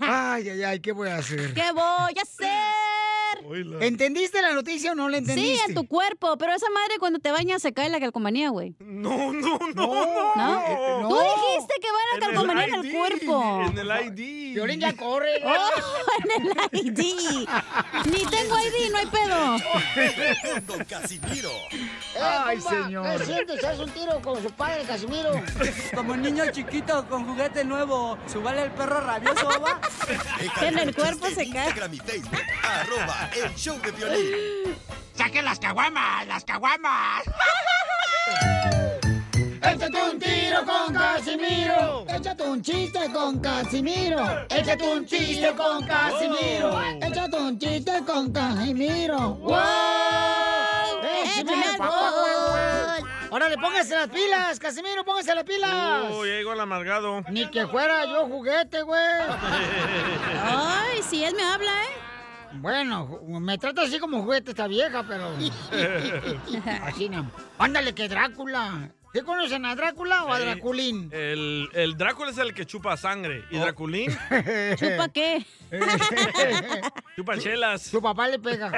[0.00, 1.54] Ay, ay, ay, ¿qué voy a hacer?
[1.54, 2.48] ¿Qué voy a hacer?
[3.80, 5.64] ¿Entendiste la noticia o no la Sí, entendiste?
[5.68, 8.74] en tu cuerpo, pero esa madre cuando te bañas se cae la calcomanía, güey.
[8.80, 10.34] No, no, no.
[10.34, 10.62] ¿No?
[10.66, 11.08] eh, no.
[11.08, 13.62] Tú dijiste que va la calcomanía en el ID, cuerpo.
[13.66, 14.54] En el ID.
[14.54, 15.30] Violín ya corre.
[15.44, 17.48] Oh, en el ID.
[18.06, 19.56] Ni tengo ID, no hay pedo.
[20.66, 21.50] Don Casimiro.
[22.20, 23.18] Ay, compa, señor.
[23.18, 23.64] ¿Qué sientes?
[23.64, 25.32] ¿Haz un tiro con su padre, Casimiro?
[25.94, 29.80] Como niño chiquito con juguete nuevo, ¿subale el perro rabioso, va?
[30.66, 31.66] En el un cuerpo se cae.
[31.66, 32.38] Instagram y Facebook.
[32.62, 34.76] Arroba el show de violín.
[35.14, 37.22] ¡Saquen las caguamas, las caguamas!
[39.62, 42.04] Échate un tiro con Casimiro.
[42.08, 44.46] Échate un chiste con Casimiro.
[44.48, 46.80] Échate un chiste con Casimiro.
[47.00, 49.34] Échate un chiste con Casimiro.
[49.34, 49.58] ¡Wow!
[51.24, 53.08] ¡Échame alcohol!
[53.30, 56.04] Órale, póngase las pilas, Casimiro, póngase las pilas.
[56.10, 57.22] Oh, ya llegó el amargado.
[57.30, 59.00] Ni que fuera yo juguete, güey.
[60.44, 62.01] Ay, si es me habla, ¿eh?
[62.54, 65.32] Bueno, me trata así como juguete esta vieja, pero...
[66.82, 67.30] Así no.
[67.58, 68.90] Ándale, que Drácula.
[69.14, 70.38] ¿Sí conocen a Drácula o a.
[70.40, 71.10] Draculín?
[71.12, 73.44] El, el Drácula es el que chupa sangre.
[73.44, 73.54] Oh.
[73.54, 74.10] ¿Y Draculín?
[74.76, 75.44] ¿Chupa qué?
[77.16, 77.82] chupa chelas.
[77.82, 78.72] Su papá le pega.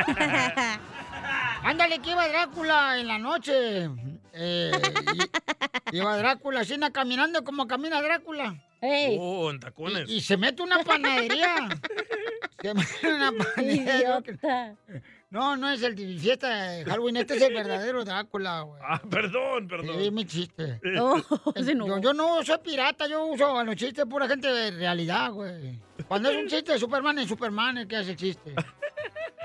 [1.62, 3.88] Ándale, que iba Drácula en la noche.
[4.32, 4.72] Eh,
[5.92, 8.60] y- iba Drácula así na, caminando como camina Drácula.
[8.84, 10.08] Ey, Oh, en tacones.
[10.10, 11.68] Y se mete una panadería.
[12.62, 13.96] se mete una panadería.
[13.98, 14.76] idiota.
[15.30, 18.80] No, no es el de fiesta de Halloween, este es el verdadero Drácula, güey.
[18.84, 20.14] Ah, perdón, Sí, perdón.
[20.14, 20.80] mi chiste.
[21.00, 21.18] Oh,
[21.56, 21.86] Eh, se no.
[21.88, 25.80] Yo, yo no soy pirata, yo uso a los chistes pura gente de realidad, güey.
[26.06, 28.54] Cuando es un chiste de Superman, es Superman el que hace el chiste.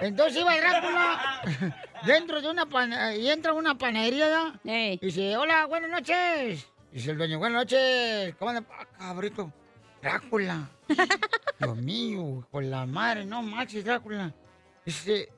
[0.02, 1.42] Entonces iba Drácula
[2.06, 6.68] dentro de una panadería, y entra a una panadería y dice, hola, buenas noches.
[6.92, 8.36] Dice el dueño, buenas noches.
[8.40, 8.66] ¿Cómo anda?
[8.72, 9.54] Ah, cabrito,
[10.02, 10.68] Drácula.
[11.60, 14.34] Dios mío, con la madre, no manches, Drácula.
[14.84, 15.30] Dice,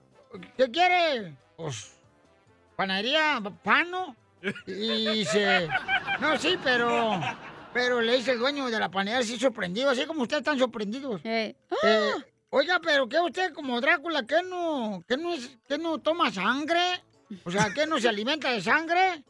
[0.55, 1.35] ¿qué quiere?
[1.57, 1.97] Pues,
[2.77, 4.15] panadería, pano.
[4.65, 5.67] Y dice,
[6.21, 7.19] no, sí, pero,
[7.73, 11.19] pero le dice el dueño de la panadería así sorprendido, así como ustedes están sorprendidos.
[11.25, 11.53] Ey.
[11.83, 12.11] Eh,
[12.49, 17.03] oiga, pero ¿qué usted como Drácula, qué no, qué no, es, qué no toma sangre?
[17.43, 19.23] O sea, ¿qué no se alimenta de sangre?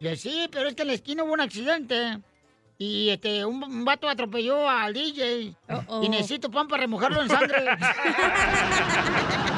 [0.00, 2.18] Y sí, pero es que en la esquina hubo un accidente.
[2.78, 5.54] Y este, un, un vato atropelló al DJ.
[5.68, 6.02] Uh-oh.
[6.02, 7.58] Y necesito pan para remojarlo en sangre.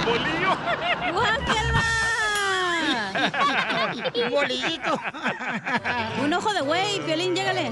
[0.05, 0.59] ¡Bolillo!
[4.25, 5.01] Un bolillito.
[6.25, 7.71] Un ojo de güey, Piolín, llégale.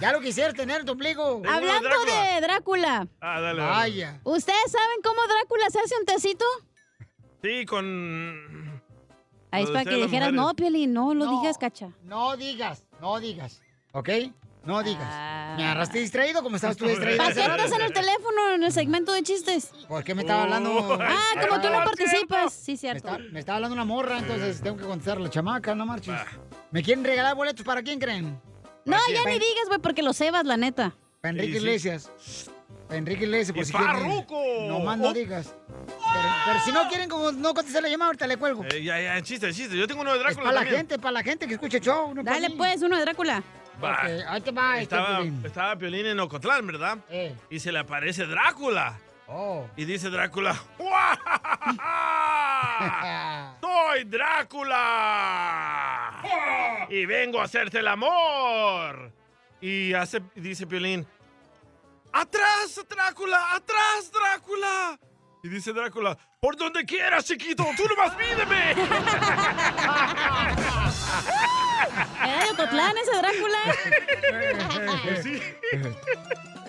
[0.00, 1.40] Ya lo quisieras tener en tu ombligo.
[1.48, 3.06] Hablando de Drácula.
[3.22, 3.60] Ah, dale.
[3.60, 3.72] dale.
[3.72, 4.20] Vaya.
[4.24, 6.44] ¿Ustedes saben cómo Drácula se hace un tecito?
[7.42, 8.73] Sí, con...
[9.54, 10.34] Ahí es para que dijeras, mujeres.
[10.34, 11.40] no, Piolín, no lo No.
[11.40, 11.88] digas, cacha.
[12.04, 13.60] No digas, no digas.
[13.92, 14.08] ¿Ok?
[14.64, 15.02] No digas.
[15.06, 15.54] Ah.
[15.58, 17.18] ¿Me agarraste distraído como estabas tú distraído?
[17.18, 17.42] ¿Para qué
[17.74, 19.70] en el teléfono en el segmento de chistes?
[19.86, 20.98] ¿Por qué me estaba hablando?
[21.00, 22.52] Ah, como tú no participas.
[22.54, 23.08] Sí, Me cierto.
[23.08, 26.14] está, me está hablando una morra, entonces tengo que contestar a la chamaca, no marches.
[26.70, 28.40] ¿Me quieren regalar boletos para quién creen?
[28.86, 30.94] No, ya ni digas, güey, porque lo cebas, la neta.
[31.20, 31.66] Para Enrique Sí, sí.
[31.66, 32.10] Iglesias.
[32.90, 33.96] Enrique Iglesias, por ¡Y si quieren.
[33.96, 34.42] Farruko!
[34.68, 35.12] No más no Oh.
[35.12, 35.54] digas.
[35.68, 38.64] Pero, pero si no quieren como no contestar la llamada, ahorita le cuelgo.
[38.70, 39.76] Eh, ya, ya, chiste, chiste.
[39.76, 42.14] Yo tengo uno de Drácula para la gente, para la gente que escucha el show.
[42.14, 43.42] No Dale, pues, uno de Drácula.
[43.82, 44.02] Va.
[44.02, 45.42] Ahí te va este Estaba, Piolín.
[45.44, 46.98] estaba Piolín en Ocotlán, ¿verdad?
[47.10, 47.34] Eh.
[47.50, 48.98] Y se le aparece Drácula.
[49.26, 49.66] Oh.
[49.76, 53.56] Y dice Drácula, "¡Guajajaja!
[53.60, 56.22] ¡Soy Drácula!
[56.90, 59.10] Y vengo a hacerte el amor.
[59.60, 61.06] Y hace, dice Piolín,
[62.16, 63.54] ¡Atrás, Drácula!
[63.54, 64.96] ¡Atrás, Drácula!
[65.42, 68.70] Y dice Drácula, por donde quieras, chiquito, tú nomás pídeme.
[72.24, 73.58] ¿Era de Ocotlán ese Drácula?
[75.22, 75.40] Sí.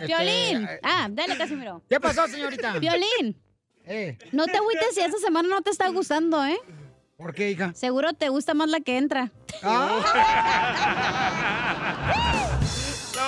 [0.06, 0.64] Violín.
[0.64, 1.82] Este, Ah, dale, Casimiro.
[1.90, 2.78] ¿Qué pasó, señorita?
[2.80, 3.42] Violín.
[3.86, 6.58] Eh, No te agüites si esta semana no te está gustando, ¿eh?
[7.18, 7.74] ¿Por qué, hija?
[7.76, 9.32] Seguro te gusta más la que entra.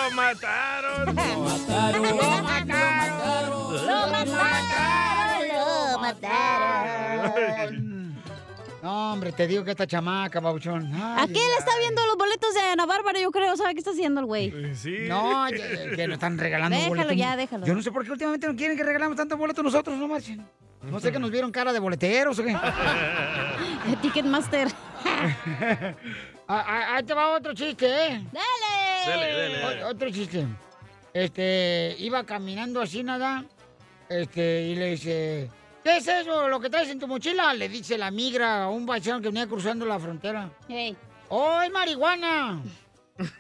[0.10, 1.06] ¡Lo mataron!
[1.16, 2.04] ¡Lo mataron!
[2.04, 3.86] ¡Lo mataron!
[3.86, 5.48] ¡Lo mataron!
[5.92, 7.98] ¡Lo mataron!
[8.84, 10.90] No, hombre, te digo que esta chamaca, Bauchón.
[10.94, 13.20] Ay, ¿A qué le está viendo los boletos de Ana Bárbara?
[13.20, 14.74] Yo creo, ¿sabe qué está haciendo el güey?
[14.76, 14.96] Sí.
[15.10, 15.58] No, ya-
[15.96, 17.18] que nos están regalando Déjalo boletos.
[17.18, 17.66] ya, déjalo.
[17.66, 20.46] Yo no sé por qué últimamente no quieren que regalamos tantos boletos nosotros, no marchen.
[20.84, 22.56] No sé que nos vieron cara de boleteros o qué.
[24.02, 24.70] Ticketmaster.
[26.50, 28.24] Ah, ah, Ahí te va otro chiste, ¿eh?
[28.32, 29.28] ¡Dale!
[29.28, 29.84] Dele.
[29.84, 30.46] O- Otro chiste.
[31.14, 33.44] Este, iba caminando así nada,
[34.08, 35.50] este, y le dice,
[35.84, 37.54] ¿qué es eso, lo que traes en tu mochila?
[37.54, 40.50] Le dice la migra a un paisano que venía cruzando la frontera.
[40.70, 40.96] Hey.
[41.30, 42.62] ¡Oh, es marihuana!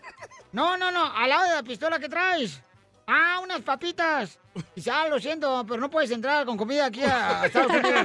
[0.53, 2.59] No, no, no, al lado de la pistola que traes.
[3.05, 4.39] Ah, unas papitas.
[4.75, 7.91] Dice, ah, lo siento, pero no puedes entrar con comida aquí a, a Estados Unidos.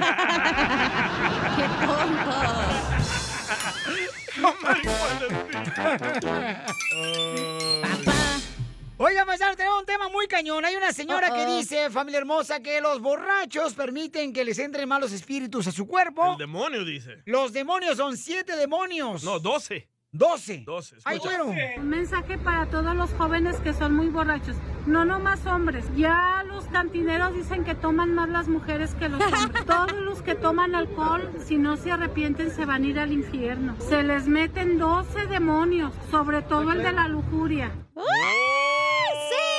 [1.55, 2.72] ¡Qué tonto!
[8.97, 10.63] Oiga, paisano, tenemos un tema muy cañón.
[10.65, 15.11] Hay una señora que dice, familia hermosa, que los borrachos permiten que les entren malos
[15.11, 16.33] espíritus a su cuerpo.
[16.33, 17.21] El demonio dice.
[17.25, 19.23] Los demonios son siete demonios.
[19.23, 19.43] No, 12.
[19.43, 19.92] Doce.
[20.13, 20.63] 12.
[21.05, 21.43] Ay, escucha.
[21.43, 21.61] bueno.
[21.77, 24.55] Un mensaje para todos los jóvenes que son muy borrachos.
[24.85, 25.85] No nomás hombres.
[25.95, 29.65] Ya los cantineros dicen que toman más las mujeres que los hombres.
[29.65, 33.75] Todos los que toman alcohol, si no se arrepienten, se van a ir al infierno.
[33.79, 37.71] Se les meten 12 demonios, sobre todo el de la lujuria.
[37.95, 39.52] ¡Sí!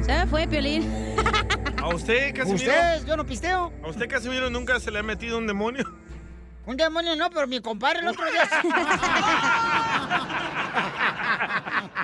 [0.04, 0.91] Se me fue, Piolín.
[1.78, 2.56] ¿A usted, Casimiro?
[2.56, 3.71] Ustedes, yo no pisteo.
[3.84, 5.84] ¿A usted, Casimiro, nunca se le ha metido un demonio?
[6.65, 8.49] Un demonio no, pero mi compadre el otro día.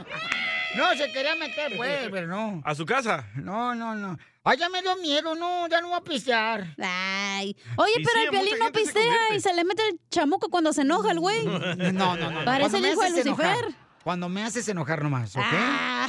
[0.77, 2.61] no, se quería meter, pues, pero no.
[2.63, 3.27] ¿A su casa?
[3.33, 4.19] No, no, no.
[4.47, 6.75] Ay, ya me dio miedo, no, ya no voy a pistear.
[6.79, 7.57] Ay.
[7.77, 10.49] Oye, Y pero sí, el mucha no se pistea y se le mete el chamuco
[10.49, 11.45] cuando se enoja el güey.
[11.45, 12.45] No, no, no.
[12.45, 13.55] Parece el me hijo de haces enojar.
[13.57, 13.75] Lucifer.
[14.03, 15.41] Cuando me haces enojar nomás, ¿ok?
[15.43, 16.07] Ah.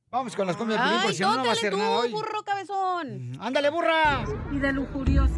[0.09, 1.89] Vamos con las comidas de Pilín, Ay, porque si no, no va a tú, nada
[1.91, 2.11] hoy.
[2.11, 3.37] burro cabezón.
[3.39, 4.25] Ándale, burra.
[4.51, 5.35] Y de lujurioso.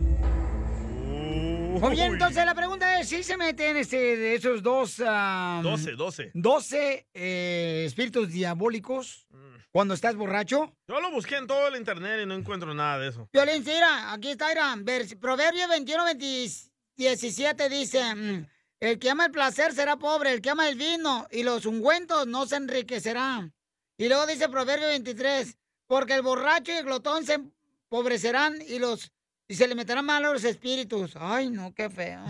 [1.79, 5.01] Muy bien, entonces la pregunta es, ¿sí se meten este, de esos dos...
[5.05, 6.31] ah, 12, 12.
[6.33, 9.25] 12 eh, espíritus diabólicos
[9.71, 10.75] cuando estás borracho?
[10.87, 13.29] Yo lo busqué en todo el internet y no encuentro nada de eso.
[13.31, 18.45] Violín, sí, mira, aquí está, mira, Proverbio 21, 20 17 dice, mm,
[18.81, 22.27] el que ama el placer será pobre, el que ama el vino y los ungüentos
[22.27, 23.49] no se enriquecerá.
[23.97, 29.13] Y luego dice Proverbio 23, porque el borracho y el glotón se empobrecerán y los
[29.49, 31.15] y se le meterán mal a los espíritus.
[31.17, 32.23] Ay, no, qué feo.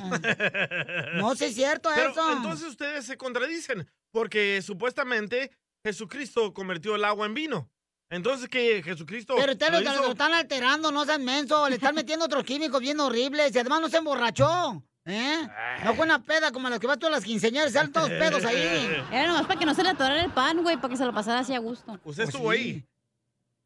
[1.16, 2.32] No, sí es cierto Pero eso.
[2.34, 5.52] entonces ustedes se contradicen, porque supuestamente
[5.86, 7.70] Jesucristo convirtió el agua en vino.
[8.12, 11.76] Entonces que Jesucristo Pero ustedes lo lo, hizo- lo están alterando, no sean menso, le
[11.76, 14.84] están metiendo otros químicos bien horribles y además no se emborrachó.
[15.06, 15.48] ¿Eh?
[15.86, 18.46] No fue una peda como las que vas tú a las quinceañeras, salen todos pedos
[18.46, 18.90] ahí.
[19.12, 21.14] Era nomás para que no se le atorara el pan, güey, para que se lo
[21.14, 21.92] pasara así a gusto.
[21.94, 22.58] Usted Pues estuvo sí.
[22.58, 22.86] ahí.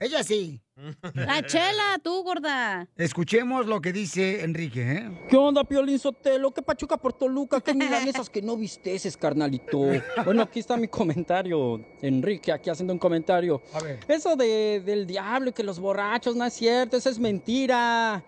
[0.03, 0.59] Ella sí.
[1.13, 2.89] La chela, tú, gorda.
[2.97, 5.27] Escuchemos lo que dice Enrique, ¿eh?
[5.29, 6.51] ¿Qué onda, Piolín Sotelo?
[6.51, 7.61] ¿Qué pachuca por Toluca?
[7.61, 9.91] ¿Qué milanesas que no visteces, carnalito?
[10.25, 11.79] Bueno, aquí está mi comentario.
[12.01, 13.61] Enrique, aquí haciendo un comentario.
[13.71, 13.99] A ver.
[14.09, 18.21] Eso de, del diablo y que los borrachos no es cierto, eso es mentira.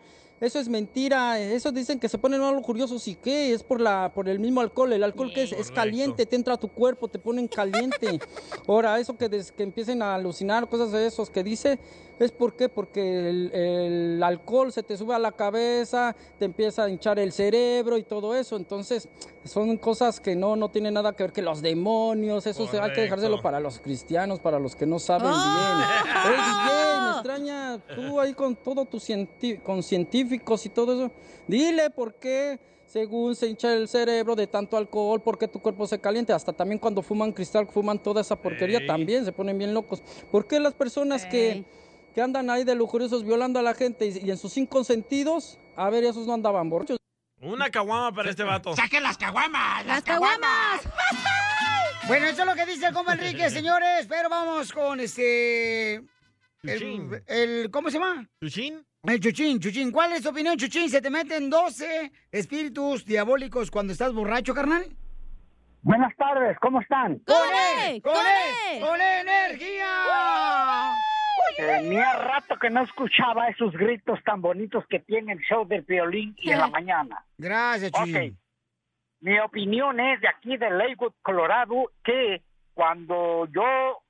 [0.45, 1.39] Eso es mentira.
[1.39, 4.61] Eso dicen que se ponen algo curiosos y qué, es por la por el mismo
[4.61, 4.93] alcohol.
[4.93, 8.19] El alcohol que es, es caliente, te entra a tu cuerpo, te ponen caliente.
[8.67, 11.79] Ahora, eso que, des- que empiecen a alucinar, cosas de esos que dice,
[12.19, 16.83] es por qué, porque el, el alcohol se te sube a la cabeza, te empieza
[16.83, 18.55] a hinchar el cerebro y todo eso.
[18.55, 19.09] Entonces,
[19.43, 22.93] son cosas que no, no tienen nada que ver que los demonios, eso se- hay
[22.93, 25.35] que dejárselo para los cristianos, para los que no saben bien.
[26.27, 31.13] Oye, DJ, me extraña tú ahí con todo tu cienti- con científicos y todo eso.
[31.47, 35.85] Dile por qué, según se hincha el cerebro de tanto alcohol, por qué tu cuerpo
[35.87, 36.31] se caliente.
[36.33, 38.87] Hasta también cuando fuman cristal, fuman toda esa porquería, Ey.
[38.87, 40.01] también se ponen bien locos.
[40.31, 41.65] ¿Por qué las personas que,
[42.15, 45.59] que andan ahí de lujuriosos violando a la gente y, y en sus cinco sentidos,
[45.75, 46.97] a ver, esos no andaban borrachos?
[47.41, 48.73] Una caguama para este vato.
[48.75, 49.85] ¡Saquen las caguamas!
[49.85, 50.81] ¡Las caguamas!
[52.07, 55.95] Bueno, eso es lo que dice el compa Enrique, señores, pero vamos con este...
[56.63, 58.27] El, el- ¿Cómo se llama?
[58.41, 58.83] ¿Chuchín?
[59.03, 59.91] El Chuchín, Chuchín.
[59.91, 60.89] ¿Cuál es tu opinión, Chuchín?
[60.89, 64.87] ¿Se te meten 12 espíritus diabólicos cuando estás borracho, carnal?
[65.81, 67.19] Buenas tardes, ¿cómo están?
[67.19, 67.35] ¡Con
[67.87, 68.01] él!
[68.01, 68.81] ¡Con él!
[68.81, 69.87] ¡Con energía!
[71.55, 76.35] Tenía rato que no escuchaba esos gritos tan bonitos que tiene el show del violín
[76.37, 77.23] y en la mañana.
[77.37, 78.33] Gracias, Chuchín.
[78.33, 78.39] Ok.
[79.21, 84.03] Mi opinión es de aquí de Lakewood, Colorado, que cuando yo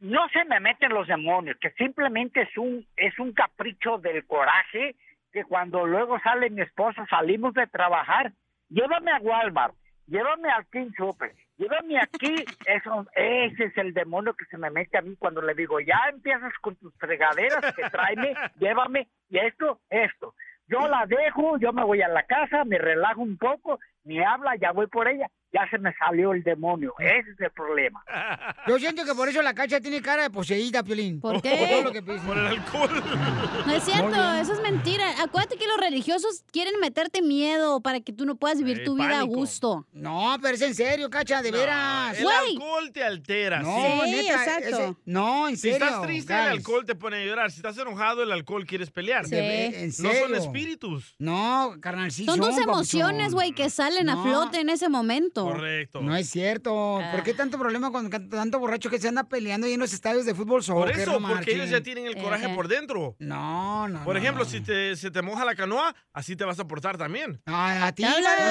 [0.00, 4.96] no se me meten los demonios, que simplemente es un es un capricho del coraje,
[5.32, 8.32] que cuando luego sale mi esposa, salimos de trabajar,
[8.68, 9.74] llévame a Walmart,
[10.06, 12.34] llévame al King Super, llévame aquí,
[12.66, 15.98] eso, ese es el demonio que se me mete a mí cuando le digo, ya
[16.10, 20.34] empiezas con tus fregaderas, que tráeme, llévame, y esto, esto.
[20.68, 24.56] Yo la dejo, yo me voy a la casa, me relajo un poco, me habla,
[24.56, 26.92] ya voy por ella, ya se me salió el demonio.
[26.98, 28.02] Ese es el problema.
[28.68, 31.20] Yo siento que por eso la cacha tiene cara de poseída, Piolín.
[31.20, 31.50] ¿Por qué?
[31.56, 32.02] Por todo lo que.
[32.02, 33.04] Por el alcohol.
[33.66, 35.10] No es cierto, eso es mentira.
[35.22, 38.96] Acuérdate que los religiosos quieren meterte miedo para que tú no puedas vivir Ey, tu
[38.96, 39.86] vida a gusto.
[39.92, 42.18] No, pero es en serio, cacha, de veras.
[42.18, 43.60] El alcohol te altera.
[43.60, 44.10] No, sí.
[44.10, 45.86] neta, ese- no, en Si serio.
[45.86, 47.50] estás triste, el alcohol te pone a llorar.
[47.50, 49.24] Si estás enojado, el alcohol quieres pelear.
[49.32, 50.20] En No serio.
[50.26, 51.14] son espíritus.
[51.18, 52.68] No, carnal, sí Son tus papuchón.
[52.70, 54.22] emociones, güey, que salen a No.
[54.24, 55.45] flote en ese momento.
[55.52, 56.00] Correcto.
[56.00, 57.00] No es cierto.
[57.12, 60.26] ¿Por qué tanto problema con tanto borracho que se anda peleando ahí en los estadios
[60.26, 61.00] de fútbol Por soccer?
[61.00, 63.16] eso, no porque ellos ya tienen el coraje por dentro.
[63.18, 64.04] No, no.
[64.04, 64.50] Por no, ejemplo, no.
[64.50, 67.40] si te, se te moja la canoa, así te vas a portar también.
[67.46, 68.04] Ah, a ti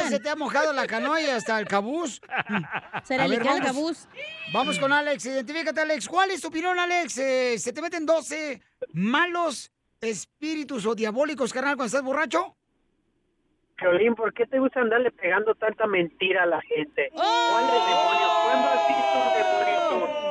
[0.10, 2.21] se te ha mojado la canoa y hasta el cabús.
[3.03, 4.08] Se le el cabús.
[4.51, 5.25] Vamos con Alex.
[5.25, 6.08] Identifícate, Alex.
[6.08, 7.17] ¿Cuál es tu opinión, Alex?
[7.17, 8.62] Eh, ¿Se te meten 12
[8.93, 12.55] malos espíritus o diabólicos, carnal, cuando estás borracho?
[13.81, 17.09] Violín, ¿por qué te gusta andarle pegando tanta mentira a la gente?
[17.13, 18.31] ¿Cuáles demonios?
[18.45, 20.25] ¿Cuándo has visto un demonio?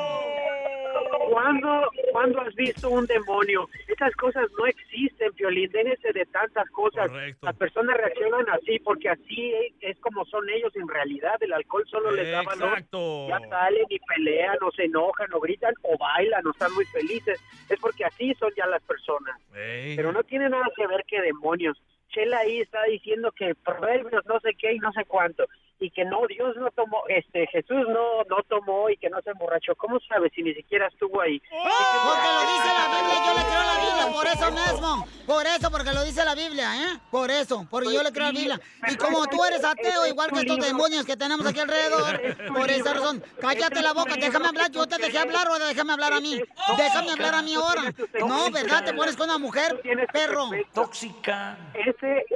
[1.31, 3.69] ¿Cuándo, ¿Cuándo has visto un demonio?
[3.89, 5.71] Esas cosas no existen, Violín.
[5.73, 7.11] Déjense de tantas cosas.
[7.43, 11.35] Las personas reaccionan así porque así es como son ellos en realidad.
[11.41, 12.69] El alcohol solo les da valor.
[12.71, 13.29] Exacto.
[13.29, 17.43] Ya salen y pelean o se enojan o gritan o bailan o están muy felices.
[17.69, 19.39] Es porque así son ya las personas.
[19.53, 21.77] Pero no tiene nada que ver que demonios.
[22.15, 25.47] Chela ahí está diciendo que proverbios no sé qué y no sé cuánto
[25.81, 29.31] y que no Dios no tomó este Jesús no no tomó y que no se
[29.31, 33.45] emborrachó cómo sabes si ni siquiera estuvo ahí Porque lo dice la Biblia, yo le
[33.45, 35.07] creo a la Biblia, por eso mismo.
[35.27, 36.99] Por eso, porque lo dice la Biblia, ¿eh?
[37.11, 38.61] Por eso, porque yo le creo a la Biblia.
[38.89, 42.93] Y como tú eres ateo, igual que estos demonios que tenemos aquí alrededor, por esa
[42.93, 46.41] razón, cállate la boca, déjame hablar, yo te dejé hablar o déjame hablar a mí.
[46.77, 47.83] Déjame hablar a mí ahora.
[48.27, 48.85] No, ¿verdad?
[48.85, 49.81] Te pones con una mujer,
[50.13, 50.51] perro.
[50.73, 52.27] tóxica ese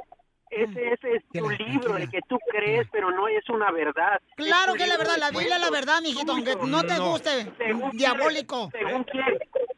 [0.50, 4.20] ese, ese es tu libro, el que tú crees, pero no es una verdad.
[4.36, 7.52] Claro que es la verdad, la Biblia es la verdad, mijito, aunque no te guste,
[7.58, 8.70] Según diabólico.
[8.70, 9.24] quién, según quién.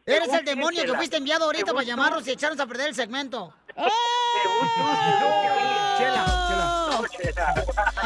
[0.07, 1.91] Eres Según el demonio que la- fuiste enviado ahorita según para tú.
[1.91, 3.53] llamarnos y echarnos a perder el segmento.
[5.99, 6.25] Chela,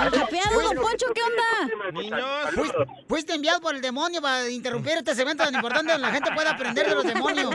[0.05, 1.93] El capeado, don Poncho, ¿qué onda?
[1.93, 2.51] Niños.
[2.55, 2.77] Fuiste,
[3.09, 6.51] fuiste enviado por el demonio para interrumpir este segmento tan importante donde la gente pueda
[6.51, 7.55] aprender de los demonios.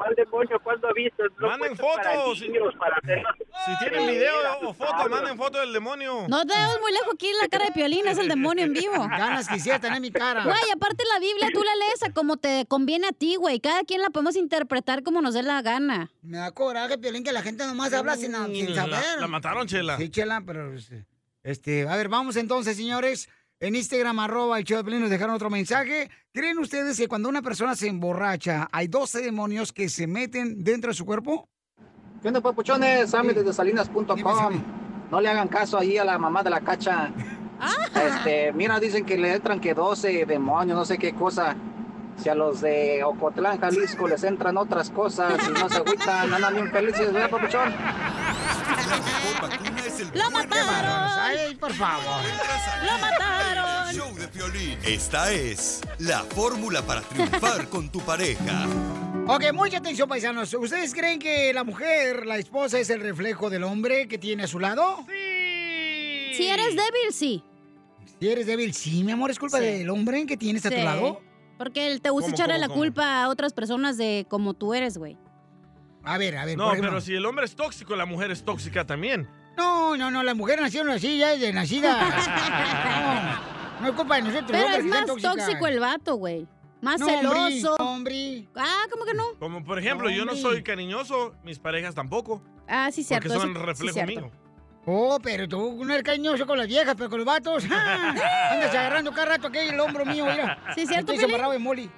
[0.00, 0.58] ¿Cuál demonio?
[0.64, 1.22] ¿Cuándo visto?
[1.38, 2.40] No Manden fotos.
[2.40, 3.36] niños, para hacerlos-
[3.66, 4.32] Si tienen video
[4.62, 6.26] o foto, manden foto del demonio.
[6.28, 8.94] No te muy lejos aquí la cara de Piolín, es el demonio en vivo.
[9.10, 10.44] Ganas quisiera tener mi cara.
[10.44, 13.60] Güey, aparte la Biblia tú la lees a como te conviene a ti, güey.
[13.60, 16.10] Cada quien la podemos interpretar como nos dé la gana.
[16.22, 19.20] Me da coraje, Piolín, que la gente nomás habla sin, sin La, saber.
[19.20, 19.98] la mataron, Chela.
[19.98, 20.72] Sí, Chela, pero...
[20.74, 21.04] este,
[21.42, 23.28] Este, a ver, vamos entonces, señores.
[23.62, 26.10] En Instagram, arroba el show de nos dejaron otro mensaje.
[26.32, 30.88] ¿Creen ustedes que cuando una persona se emborracha, hay 12 demonios que se meten dentro
[30.88, 31.46] de su cuerpo?
[32.22, 33.10] ¿Qué onda, papuchones?
[33.10, 34.64] Sammy desde salinas.com.
[35.10, 37.12] No le hagan caso ahí a la mamá de la cacha.
[37.94, 41.54] Este, mira, dicen que le entran que 12 demonios, no sé qué cosa.
[42.22, 46.54] Si a los de Ocotlán, Jalisco, les entran otras cosas y no se agüitan, andan
[46.54, 47.74] bien felices, ¿verdad, papuchón?
[50.14, 51.18] ¡Lo mataron!
[51.18, 52.22] ¡Ay, por favor!
[52.84, 53.94] ¡Lo mataron!
[53.94, 54.78] Show de Piolín.
[54.84, 58.66] Esta es la fórmula para triunfar con tu pareja.
[59.26, 60.52] Ok, mucha atención, paisanos.
[60.54, 64.46] ¿Ustedes creen que la mujer, la esposa, es el reflejo del hombre que tiene a
[64.46, 65.04] su lado?
[65.08, 67.42] Si eres débil, sí.
[68.20, 69.64] Si eres débil, sí, mi amor, es culpa Sí.
[69.64, 70.82] del hombre que tienes a tu Sí.
[70.82, 71.20] lado.
[71.60, 72.80] Porque él te gusta ¿Cómo, echarle cómo, la cómo?
[72.80, 75.18] culpa a otras personas de como tú eres, güey.
[76.04, 76.90] A ver, a ver, No, por ejemplo.
[76.92, 79.28] pero si el hombre es tóxico, la mujer es tóxica también.
[79.58, 82.00] No, no, no, la mujer nació así, ya desde nacida.
[83.80, 84.50] No, no es culpa de nosotros.
[84.52, 86.46] Pero es más tóxico el vato, güey.
[86.80, 87.76] Más No, celoso.
[87.78, 88.48] hombre.
[88.56, 89.24] Ah, ¿cómo que no?
[89.38, 92.42] Como por ejemplo, yo no soy cariñoso, mis parejas tampoco.
[92.68, 93.28] Ah, sí, cierto.
[93.28, 94.30] Porque son eso- reflejo mío.
[94.86, 97.64] Oh, pero tú no eres cariñoso con las viejas, pero con los vatos.
[97.70, 98.50] ¡ah!
[98.52, 100.58] Andas agarrando cada rato aquí el hombro mío, mira.
[100.74, 101.90] Sí, ¿cierto, Estoy amarrado de moli.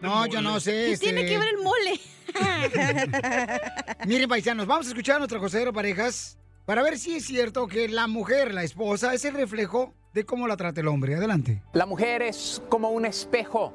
[0.00, 0.70] No, yo no sé.
[0.70, 2.00] ¿Qué este- tiene que ver el mole?
[4.06, 7.88] Miren, paisanos, vamos a escuchar a nuestro consejero parejas para ver si es cierto que
[7.88, 11.16] la mujer, la esposa, es el reflejo de cómo la trata el hombre.
[11.16, 11.62] Adelante.
[11.72, 13.72] La mujer es como un espejo.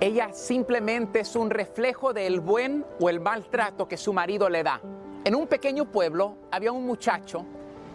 [0.00, 4.62] Ella simplemente es un reflejo del buen o el mal trato que su marido le
[4.62, 4.80] da.
[5.24, 7.44] En un pequeño pueblo había un muchacho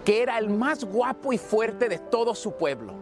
[0.03, 2.93] que era el más guapo y fuerte de todo su pueblo.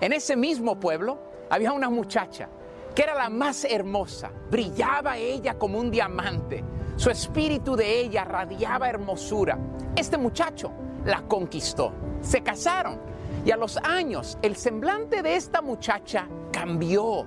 [0.00, 1.18] En ese mismo pueblo
[1.50, 2.48] había una muchacha
[2.94, 4.30] que era la más hermosa.
[4.50, 6.64] Brillaba ella como un diamante.
[6.96, 9.56] Su espíritu de ella radiaba hermosura.
[9.94, 10.72] Este muchacho
[11.04, 11.92] la conquistó.
[12.20, 12.98] Se casaron
[13.44, 17.24] y a los años el semblante de esta muchacha cambió.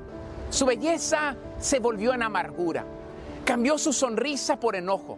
[0.49, 2.85] Su belleza se volvió en amargura.
[3.45, 5.17] Cambió su sonrisa por enojo.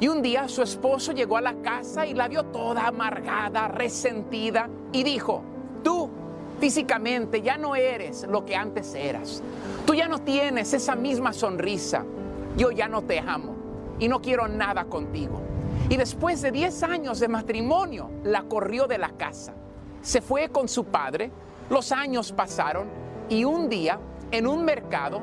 [0.00, 4.68] Y un día su esposo llegó a la casa y la vio toda amargada, resentida
[4.92, 5.42] y dijo,
[5.84, 6.08] tú
[6.58, 9.42] físicamente ya no eres lo que antes eras.
[9.86, 12.04] Tú ya no tienes esa misma sonrisa.
[12.56, 13.54] Yo ya no te amo
[13.98, 15.42] y no quiero nada contigo.
[15.90, 19.52] Y después de 10 años de matrimonio, la corrió de la casa.
[20.00, 21.30] Se fue con su padre,
[21.68, 22.88] los años pasaron
[23.28, 23.98] y un día,
[24.30, 25.20] en un mercado,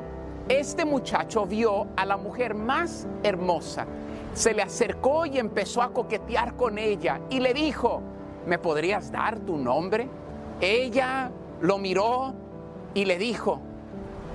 [0.48, 3.86] este muchacho vio a la mujer más hermosa.
[4.38, 8.00] Se le acercó y empezó a coquetear con ella y le dijo,
[8.46, 10.08] ¿me podrías dar tu nombre?
[10.60, 12.34] Ella lo miró
[12.94, 13.60] y le dijo,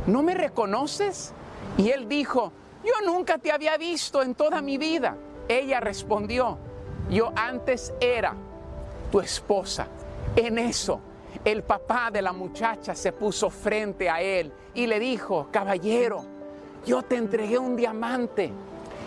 [0.08, 1.32] ¿no me reconoces?
[1.78, 2.52] Y él dijo,
[2.84, 5.16] yo nunca te había visto en toda mi vida.
[5.48, 6.58] Ella respondió,
[7.10, 8.36] yo antes era
[9.10, 9.88] tu esposa.
[10.36, 11.00] En eso,
[11.46, 16.26] el papá de la muchacha se puso frente a él y le dijo, caballero,
[16.86, 18.52] yo te entregué un diamante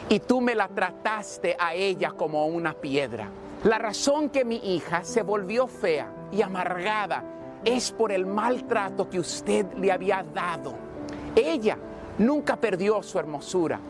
[0.08, 3.28] y tú me la trataste a ella como una piedra.
[3.64, 7.24] La razón que mi hija se volvió fea y amargada
[7.64, 10.74] es por el maltrato que usted le había dado.
[11.34, 11.76] Ella
[12.18, 13.80] nunca perdió su hermosura.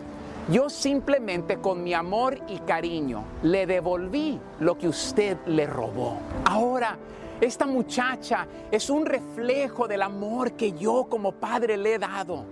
[0.48, 6.16] Yo simplemente con mi amor y cariño le devolví lo que usted le robó.
[6.44, 6.96] Ahora,
[7.40, 12.44] esta muchacha es un reflejo del amor que yo como padre le he dado.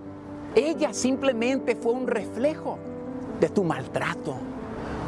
[0.53, 2.77] Ella simplemente fue un reflejo
[3.39, 4.35] de tu maltrato.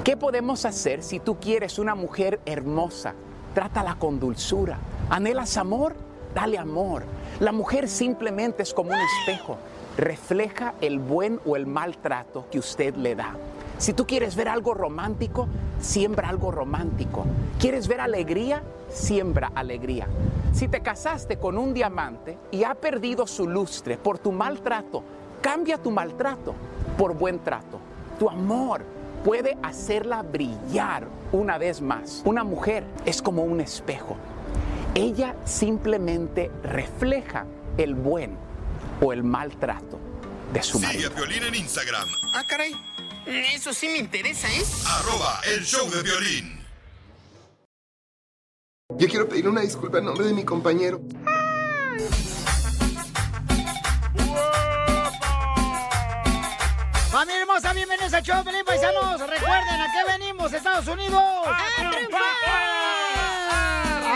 [0.03, 3.13] ¿Qué podemos hacer si tú quieres una mujer hermosa?
[3.53, 4.78] Trátala con dulzura.
[5.09, 5.95] ¿Anhelas amor?
[6.34, 7.03] Dale amor.
[7.39, 9.57] La mujer simplemente es como un espejo.
[9.97, 13.36] Refleja el buen o el mal trato que usted le da.
[13.80, 15.47] Si tú quieres ver algo romántico,
[15.80, 17.25] siembra algo romántico.
[17.59, 18.63] ¿Quieres ver alegría?
[18.89, 20.07] Siembra alegría.
[20.53, 25.03] Si te casaste con un diamante y ha perdido su lustre por tu maltrato,
[25.41, 26.53] cambia tu maltrato
[26.97, 27.80] por buen trato.
[28.20, 28.84] Tu amor
[29.24, 32.22] puede hacerla brillar una vez más.
[32.26, 34.18] Una mujer es como un espejo.
[34.95, 37.45] Ella simplemente refleja
[37.78, 38.36] el buen
[39.01, 39.99] o el maltrato
[40.53, 41.11] de su Sigue marido.
[41.11, 42.74] a Piolín en Instagram, Ah, caray.
[43.28, 44.63] Eso sí me interesa, ¿eh?
[44.88, 46.57] arroba el show de violín.
[48.97, 51.01] Yo quiero pedir una disculpa en nombre de mi compañero.
[57.18, 59.20] Familia hermosa, bienvenidos al show, Pelín Paisanos.
[59.20, 61.20] Recuerden, ¿a qué venimos, Estados Unidos?
[61.47, 62.22] ¡A triunfar!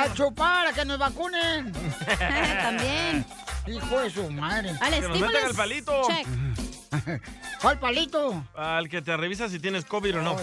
[0.01, 1.73] A chupar, a que nos vacunen.
[2.61, 3.25] También.
[3.65, 4.75] Hijo de su madre.
[4.79, 5.99] Al Que nos metan el palito.
[6.07, 7.21] Check.
[7.63, 8.45] ¿Cuál palito?
[8.53, 10.35] Al que te revisa si tienes COVID o no.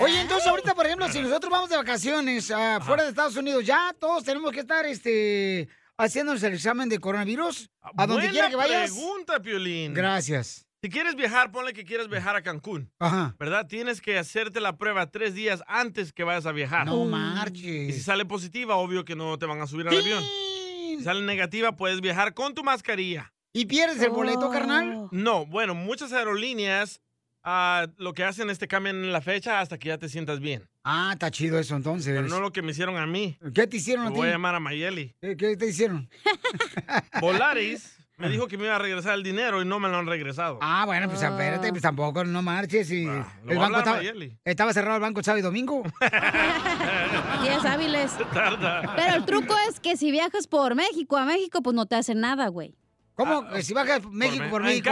[0.00, 3.64] Oye, entonces ahorita, por ejemplo, si nosotros vamos de vacaciones ah, fuera de Estados Unidos,
[3.64, 8.54] ya todos tenemos que estar este, haciéndonos el examen de coronavirus a donde quiera que
[8.54, 8.92] vayas.
[8.92, 9.92] pregunta, Piolín.
[9.92, 10.65] Gracias.
[10.86, 12.88] Si quieres viajar, ponle que quieres viajar a Cancún.
[13.00, 13.34] Ajá.
[13.40, 13.66] ¿Verdad?
[13.66, 16.86] Tienes que hacerte la prueba tres días antes que vayas a viajar.
[16.86, 17.88] No marches.
[17.88, 20.22] Y si sale positiva, obvio que no te van a subir al avión.
[20.22, 23.34] Si sale negativa, puedes viajar con tu mascarilla.
[23.52, 25.08] ¿Y pierdes el boleto, carnal?
[25.10, 27.00] No, bueno, muchas aerolíneas
[27.42, 30.68] ah, lo que hacen es te cambian la fecha hasta que ya te sientas bien.
[30.84, 32.14] Ah, está chido eso entonces.
[32.14, 33.36] Pero no lo que me hicieron a mí.
[33.52, 34.18] ¿Qué te hicieron a Te ti?
[34.20, 35.16] voy a llamar a Mayeli.
[35.20, 36.08] ¿Qué, qué te hicieron?
[37.20, 40.06] Volaris me dijo que me iba a regresar el dinero y no me lo han
[40.06, 40.58] regresado.
[40.62, 42.90] Ah, bueno, pues espérate, pues tampoco no marches.
[42.90, 43.14] Y voy
[43.48, 44.38] el a banco hablar a estaba, Mayeli.
[44.44, 45.82] estaba cerrado el banco sábado y domingo.
[47.42, 48.16] Días hábiles.
[48.32, 48.94] Tarda.
[48.96, 52.20] Pero el truco es que si viajas por México a México, pues no te hacen
[52.20, 52.74] nada, güey.
[53.14, 53.44] ¿Cómo?
[53.62, 54.90] si bajas México por México.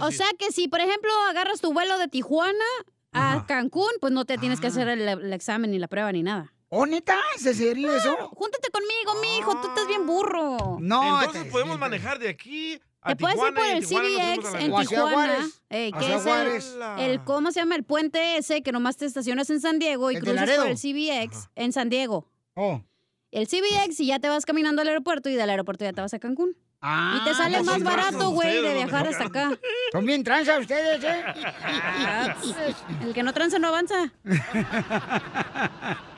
[0.00, 2.64] O sea que si, por ejemplo, agarras tu vuelo de Tijuana
[3.12, 6.22] a Cancún, pues no te tienes que hacer el, el examen ni la prueba ni
[6.22, 6.53] nada.
[6.76, 7.16] ¿Oh, neta?
[7.36, 8.16] ¿Es serio eso?
[8.34, 10.78] Júntate conmigo, mijo, tú estás bien burro.
[10.80, 15.48] No, Entonces podemos manejar de aquí a Te puedes ir por el CBX en Tijuana,
[15.70, 17.76] eh, que es el, el- ¿cómo se llama?
[17.76, 20.76] El puente ese que nomás te estacionas en San Diego y El cruzas por el
[20.76, 22.28] CBX en San Diego.
[22.54, 22.80] Oh.
[23.30, 26.14] El CBX y ya te vas caminando al aeropuerto y del aeropuerto ya te vas
[26.14, 26.56] a Cancún.
[26.86, 29.58] Ah, y te sale pues más barato, güey, de viajar hasta acá.
[29.90, 31.24] Son bien tranzas ustedes, ¿eh?
[31.64, 32.34] Ah,
[33.00, 34.12] El que no tranza no avanza.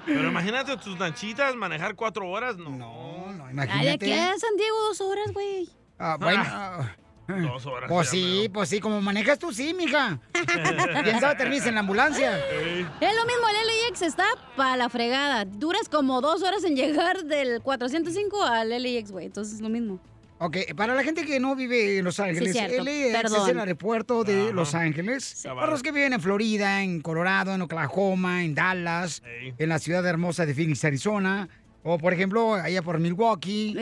[0.05, 2.57] Pero imagínate tus nachitas manejar cuatro horas.
[2.57, 5.69] No, no, Ay, de aquí a San Diego dos horas, güey.
[6.01, 6.43] Ah, bueno.
[6.45, 6.97] ah,
[7.29, 7.89] Dos horas.
[7.89, 10.19] Pues sí, pues sí, como manejas tú, sí, mija.
[11.05, 12.39] ¿Quién sabe terminas en la ambulancia?
[12.39, 14.25] Es lo mismo, el LAX está
[14.57, 15.45] para la fregada.
[15.45, 19.27] Duras como dos horas en llegar del 405 al LAX, güey.
[19.27, 20.01] Entonces es lo mismo.
[20.39, 22.55] Ok, para la gente que no vive en Los Ángeles.
[22.55, 25.41] LAX es el aeropuerto de Los Ángeles.
[25.43, 25.61] Cabal.
[25.61, 29.23] Para los que viven en Florida, en Colorado, en Oklahoma, en Dallas,
[29.59, 31.49] en la ciudad hermosa de Phoenix, Arizona,
[31.83, 33.75] o por ejemplo, allá por Milwaukee,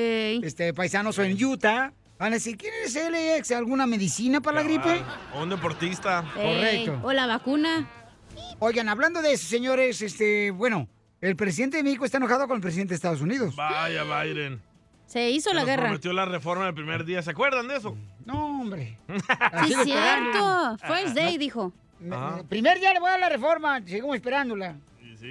[0.44, 1.92] este paisanos o en Utah.
[2.18, 3.50] Van a decir, ¿quién es LAX?
[3.50, 5.02] ¿Alguna medicina para la gripe?
[5.34, 6.24] O un deportista.
[6.34, 7.00] Correcto.
[7.02, 7.90] O la vacuna.
[8.60, 10.88] Oigan, hablando de eso, señores, este, bueno,
[11.20, 13.56] el presidente de México está enojado con el presidente de Estados Unidos.
[13.56, 14.62] Vaya, Biden.
[15.14, 15.82] Se hizo la nos guerra.
[15.84, 17.22] prometió la reforma el primer día.
[17.22, 17.96] ¿Se acuerdan de eso?
[18.26, 18.98] No, hombre.
[19.06, 19.84] Sí, Sigo cierto.
[19.84, 20.76] esperando.
[20.78, 21.72] First day, dijo.
[22.10, 22.42] Ajá.
[22.48, 24.74] Primer día le voy a dar la reforma, seguimos esperándola.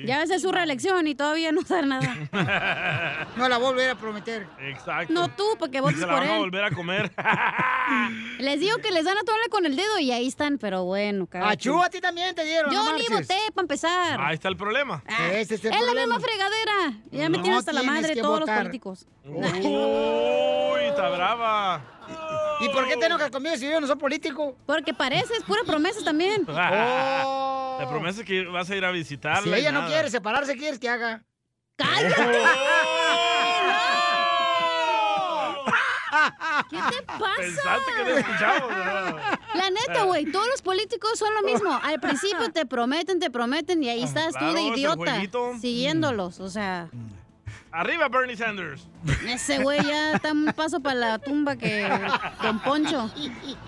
[0.05, 3.27] Ya va a ser su reelección y todavía no dar nada.
[3.37, 4.47] No la volveré a prometer.
[4.59, 5.11] Exacto.
[5.13, 6.39] No tú, porque votes se la por van a él.
[6.39, 7.11] volver a comer.
[8.39, 11.27] Les digo que les dan a tomarle con el dedo y ahí están, pero bueno,
[11.41, 11.85] Achú, quien.
[11.85, 12.71] a ti también te dieron.
[12.73, 14.19] Yo no ni voté para empezar.
[14.21, 15.03] Ahí está el problema.
[15.31, 16.93] Ese es el es la misma fregadera.
[17.11, 18.55] Ya me tienen hasta la madre todos votar.
[18.55, 19.07] los políticos.
[19.25, 21.81] Uy, está brava.
[22.59, 24.55] ¿Y por qué te enojas conmigo si yo no soy político?
[24.65, 26.45] Porque pareces, pura promesa también.
[26.47, 27.39] Oh.
[27.79, 29.41] Te prometo que vas a ir a visitarla.
[29.43, 31.23] Si ella no quiere separarse, ¿quieres que haga?
[36.69, 37.35] ¿Qué te pasa?
[37.37, 39.39] Pensaste que no escuchamos, ¿verdad?
[39.55, 41.79] La neta, güey, todos los políticos son lo mismo.
[41.83, 45.51] Al principio te prometen, te prometen y ahí estás Claro, tú de es idiota jueguito.
[45.59, 46.39] siguiéndolos.
[46.39, 46.89] O sea,
[47.71, 48.87] Arriba Bernie Sanders.
[49.27, 51.89] ese güey ya está un paso para la tumba que
[52.41, 53.09] Don Poncho.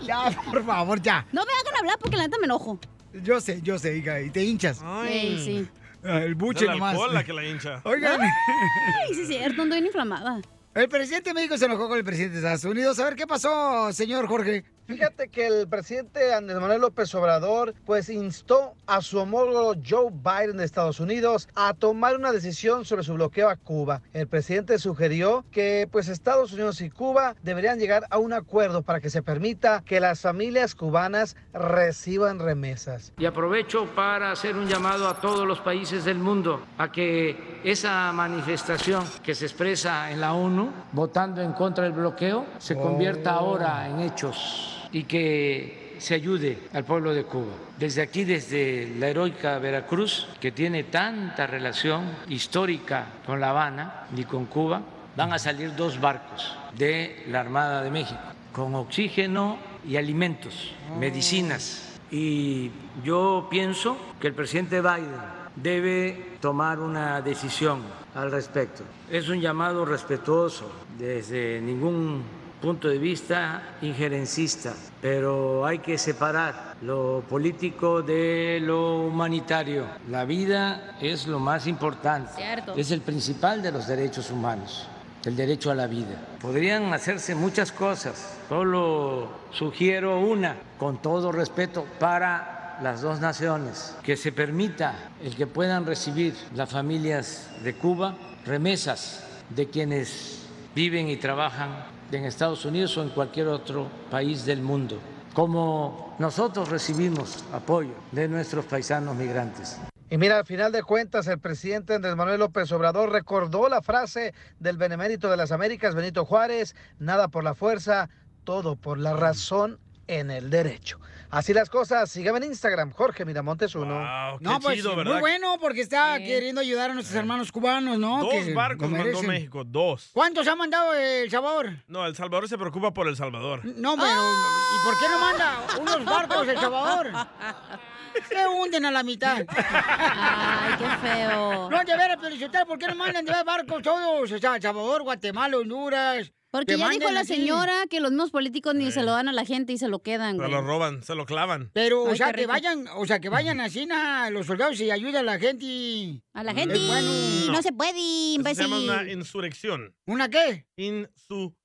[0.04, 1.26] Ya, por favor, ya.
[1.32, 2.80] No me hagan hablar porque la neta me enojo.
[3.24, 4.82] Yo sé, yo sé, hija, y te hinchas.
[5.08, 5.68] Ey, sí.
[6.04, 6.92] Ah, El Es buche nomás.
[6.94, 7.82] alcohol la que la hincha.
[7.84, 8.22] Oigan.
[8.22, 10.40] Ay, sí es cierto, ando bien inflamada.
[10.74, 13.00] El presidente de México se enojó con el presidente de Estados Unidos.
[13.00, 14.66] A ver, ¿qué pasó, señor Jorge?
[14.88, 20.58] Fíjate que el presidente Andrés Manuel López Obrador pues instó a su homólogo Joe Biden
[20.58, 24.04] de Estados Unidos a tomar una decisión sobre su bloqueo a Cuba.
[24.14, 29.00] El presidente sugirió que pues Estados Unidos y Cuba deberían llegar a un acuerdo para
[29.00, 33.12] que se permita que las familias cubanas reciban remesas.
[33.18, 38.12] Y aprovecho para hacer un llamado a todos los países del mundo a que esa
[38.12, 43.90] manifestación que se expresa en la ONU, votando en contra del bloqueo, se convierta ahora
[43.90, 47.52] en hechos y que se ayude al pueblo de Cuba.
[47.78, 54.24] Desde aquí, desde la heroica Veracruz, que tiene tanta relación histórica con La Habana y
[54.24, 54.82] con Cuba,
[55.18, 58.22] van a salir dos barcos de la Armada de México
[58.54, 62.00] con oxígeno y alimentos, medicinas.
[62.10, 62.72] Y
[63.04, 65.20] yo pienso que el presidente Biden
[65.58, 67.82] debe tomar una decisión
[68.14, 68.84] al respecto.
[69.12, 72.24] Es un llamado respetuoso desde ningún
[72.66, 79.86] punto de vista injerencista, pero hay que separar lo político de lo humanitario.
[80.10, 82.74] La vida es lo más importante, Cierto.
[82.76, 84.88] es el principal de los derechos humanos
[85.26, 86.20] el derecho a la vida.
[86.40, 94.18] Podrían hacerse muchas cosas, solo sugiero una, con todo respeto, para las dos naciones, que
[94.18, 100.46] se permita el que puedan recibir las familias de Cuba remesas de quienes
[100.76, 105.00] viven y trabajan en Estados Unidos o en cualquier otro país del mundo,
[105.34, 109.78] como nosotros recibimos apoyo de nuestros paisanos migrantes.
[110.10, 114.34] Y mira, al final de cuentas, el presidente Andrés Manuel López Obrador recordó la frase
[114.60, 118.10] del benemérito de las Américas, Benito Juárez, nada por la fuerza,
[118.44, 121.00] todo por la razón en el derecho.
[121.32, 124.40] Así las cosas, síganme en Instagram, Jorge Miramontes uno.
[124.40, 125.14] No, pues, chido, ¿verdad?
[125.14, 128.22] muy bueno porque está queriendo ayudar a nuestros hermanos cubanos, ¿no?
[128.22, 129.24] Dos Que barcos mandó.
[129.24, 130.12] México, dos.
[130.14, 131.78] ¿Cuántos ha mandado El Salvador?
[131.88, 133.66] No, El Salvador se preocupa por El Salvador.
[133.66, 137.12] No, pero ¿y por qué no manda unos barcos El Salvador?
[138.30, 139.46] Se hunden a la mitad.
[139.48, 141.70] Ay, qué feo.
[141.70, 144.32] No, de veras, Felicitero, ¿por qué no mandan de ver barcos todos?
[144.32, 146.32] O sea, El Salvador, Guatemala, Honduras.
[146.52, 149.34] Porque Que ya dijo la señora que los mismos políticos ni se lo dan a
[149.34, 151.70] la gente y se lo quedan, Se lo roban, se lo clavan.
[151.74, 152.52] Pero, o sea, que rico.
[152.54, 156.22] vayan, o sea, que vayan así na, los soldados y ayuden a la gente.
[156.34, 157.12] A la gente Es bueno.
[157.52, 157.62] no.
[157.62, 157.92] se puede,
[158.36, 158.90] Eso se llama imbécil.
[158.90, 159.96] una insurrección.
[160.06, 160.66] ¿Una qué?
[160.78, 161.58] Insurrección.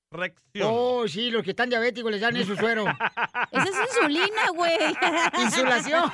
[0.64, 2.84] Oh, sí, los que están diabéticos les dan eso suero.
[3.52, 4.76] Esa es insulina, güey.
[5.38, 6.10] Insulación.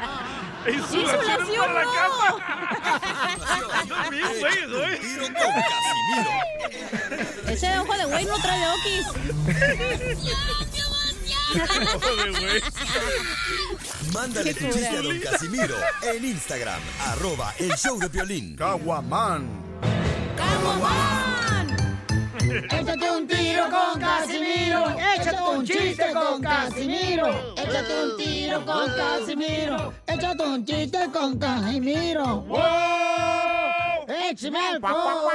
[0.66, 2.38] Insulación, la no.
[4.10, 4.98] Güey, eso, eh.
[5.00, 5.34] Tiro con
[5.72, 6.30] Casimiro.
[7.48, 9.06] Ese ojo de güey no trae okis.
[12.38, 12.62] Güey.
[14.12, 18.56] Mándale tu chiste a don Casimiro en Instagram, arroba el show de Piolín.
[18.56, 19.64] Caguamán.
[22.46, 24.96] Échate un tiro con Casimiro.
[25.16, 27.54] Échate un chiste con Casimiro.
[27.56, 29.94] Échate un tiro con Casimiro.
[30.06, 32.40] Échate un chiste con Casimiro.
[32.42, 32.60] ¡Wow!
[34.30, 35.26] ¡Échame alcohol!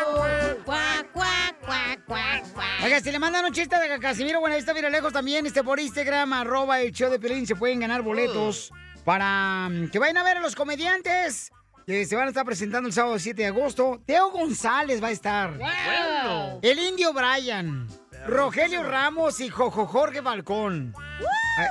[2.83, 5.63] Oiga, si le mandan un chiste de Casimiro, bueno, ahí está mira lejos también, este
[5.63, 8.71] por Instagram, arroba el show de Pelín, se pueden ganar boletos
[9.03, 11.51] para mm, que vayan a ver a los comediantes
[11.85, 14.01] que se van a estar presentando el sábado 7 de agosto.
[14.05, 15.57] Teo González va a estar.
[15.57, 16.59] Wow.
[16.61, 17.87] El Indio Brian.
[18.27, 20.93] Rogelio Ramos y Jojo Jorge Balcón.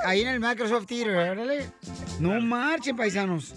[0.05, 1.71] Ahí en el Microsoft Theater, órale.
[2.19, 3.53] No marchen, paisanos.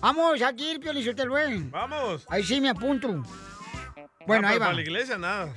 [0.00, 1.58] Vamos, aquí el Pio Lizotelo, güey.
[1.70, 2.24] Vamos.
[2.28, 3.22] Ahí sí me apunto.
[4.26, 4.66] Bueno, Ah, ahí va.
[4.66, 5.52] Para la iglesia, nada.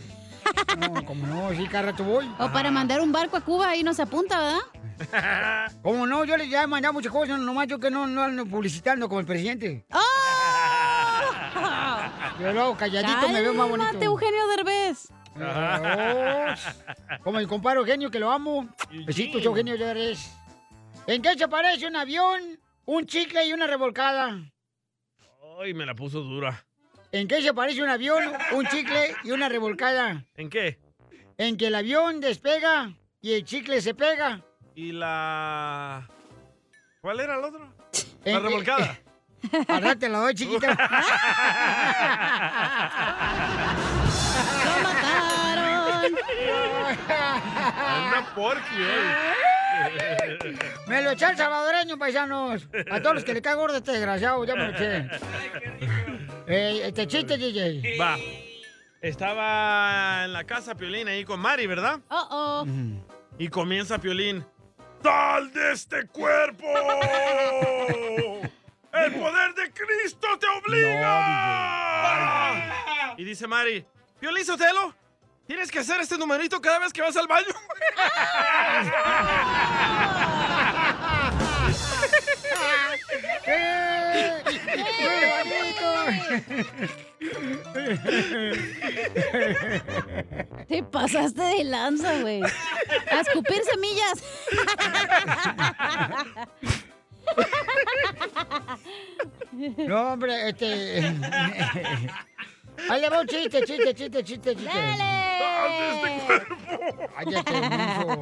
[0.79, 2.27] No, como no, sí, cada rato voy.
[2.39, 4.59] O para mandar un barco a Cuba y no se apunta, ¿verdad?
[5.81, 8.45] Como no, yo les ya he mandado muchas cosas, nomás yo que no, no ando
[8.45, 9.85] publicitando como el presidente.
[9.93, 9.99] ¡Oh!
[12.39, 13.87] Yo luego calladito me veo más bonito.
[13.89, 15.09] Cálmate, Eugenio Derbez.
[15.41, 18.67] Oh, como el compadre Eugenio, que lo amo.
[19.05, 20.19] Besitos, Eugenio Derbez.
[21.07, 24.37] ¿En qué se parece un avión, un chicle y una revolcada?
[25.61, 26.65] Ay, me la puso dura.
[27.11, 28.23] ¿En qué se parece un avión,
[28.53, 30.23] un chicle y una revolcada?
[30.35, 30.79] ¿En qué?
[31.37, 34.41] En que el avión despega y el chicle se pega.
[34.75, 36.07] Y la...
[37.01, 37.73] ¿Cuál era el otro?
[38.25, 38.99] La que- revolcada.
[39.67, 40.67] Rato te la doy, chiquita.
[44.65, 46.15] ¡Lo mataron!
[47.87, 49.39] Anda porqui, eh.
[50.87, 52.67] Me lo eché al salvadoreño, paisanos.
[52.91, 55.09] A todos los que le cae gordo este desgraciado, ya me lo eché.
[56.47, 57.97] Eh, este chiste, DJ.
[57.99, 58.17] Va.
[59.01, 61.99] Estaba en la casa Piolín ahí con Mari, ¿verdad?
[62.09, 62.65] Oh, oh.
[63.37, 64.45] Y comienza Piolín.
[65.01, 66.65] ¡Sal de este cuerpo!
[68.91, 71.15] ¡El poder de Cristo te obliga!
[73.17, 73.85] y dice Mari,
[74.19, 74.93] Piolín Sotelo,
[75.45, 77.47] tienes que hacer este numerito cada vez que vas al baño.
[83.45, 84.43] ¡Eh!
[90.67, 92.41] Te pasaste de lanza, güey.
[92.43, 94.23] A escupir semillas.
[99.87, 100.99] No, hombre, este.
[102.89, 104.73] Ahí le va un chiste, chiste, chiste, chiste, chiste.
[104.73, 106.45] ¡Dale!
[107.15, 108.19] Cállate, menso.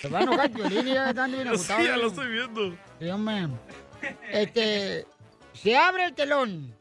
[0.00, 1.86] Se va a enojar Piolín y ya están bien Sí, agutados.
[1.86, 2.76] ya lo estoy viendo.
[2.98, 3.48] Sí, hombre.
[4.32, 5.06] Este,
[5.52, 6.74] se abre el telón.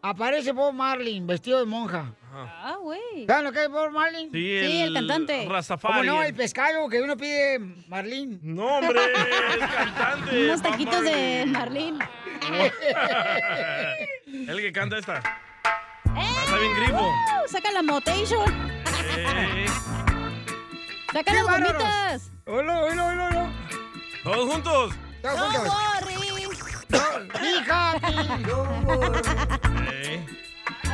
[0.00, 2.12] Aparece Bob Marley vestido de monja.
[2.36, 3.26] Ah, güey.
[3.26, 4.24] ¿Saben lo que es Bob Marley?
[4.24, 5.46] Sí, Sí, el el cantante.
[5.48, 6.06] Rastafari.
[6.08, 6.22] ¿Cómo no?
[6.22, 7.58] El pescado que uno pide
[7.88, 8.40] Marlín.
[8.42, 9.00] No, hombre,
[9.52, 10.44] es cantante.
[10.46, 11.44] Unos taquitos de.
[11.46, 12.04] Marlene.
[14.26, 15.22] El que canta esta.
[16.44, 17.08] Está bien grifo.
[17.08, 18.44] Uh, saca la motation.
[19.16, 19.66] Eh,
[21.12, 22.30] Saca ¡Qué las gomitas.
[22.46, 23.52] Hola, hola, hola, hola.
[24.24, 24.94] Todos juntos.
[25.22, 25.72] Todos No, juntos.
[25.72, 26.14] sorry.
[27.40, 28.10] Fíjate.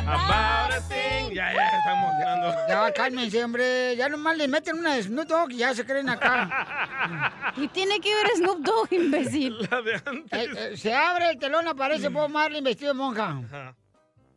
[0.07, 1.33] About a thing.
[1.33, 2.55] Ya, ya, estamos dando.
[2.67, 3.95] Ya, cálmense, hombre.
[3.95, 7.53] Ya nomás le meten una de Snoop Dogg y ya se creen acá.
[7.57, 9.57] ¿Y tiene que ver Snoop Dogg, imbécil?
[9.69, 10.39] La de antes.
[10.39, 13.39] Eh, eh, se abre el telón, aparece Bob Marley vestido de monja.
[13.45, 13.75] Ajá.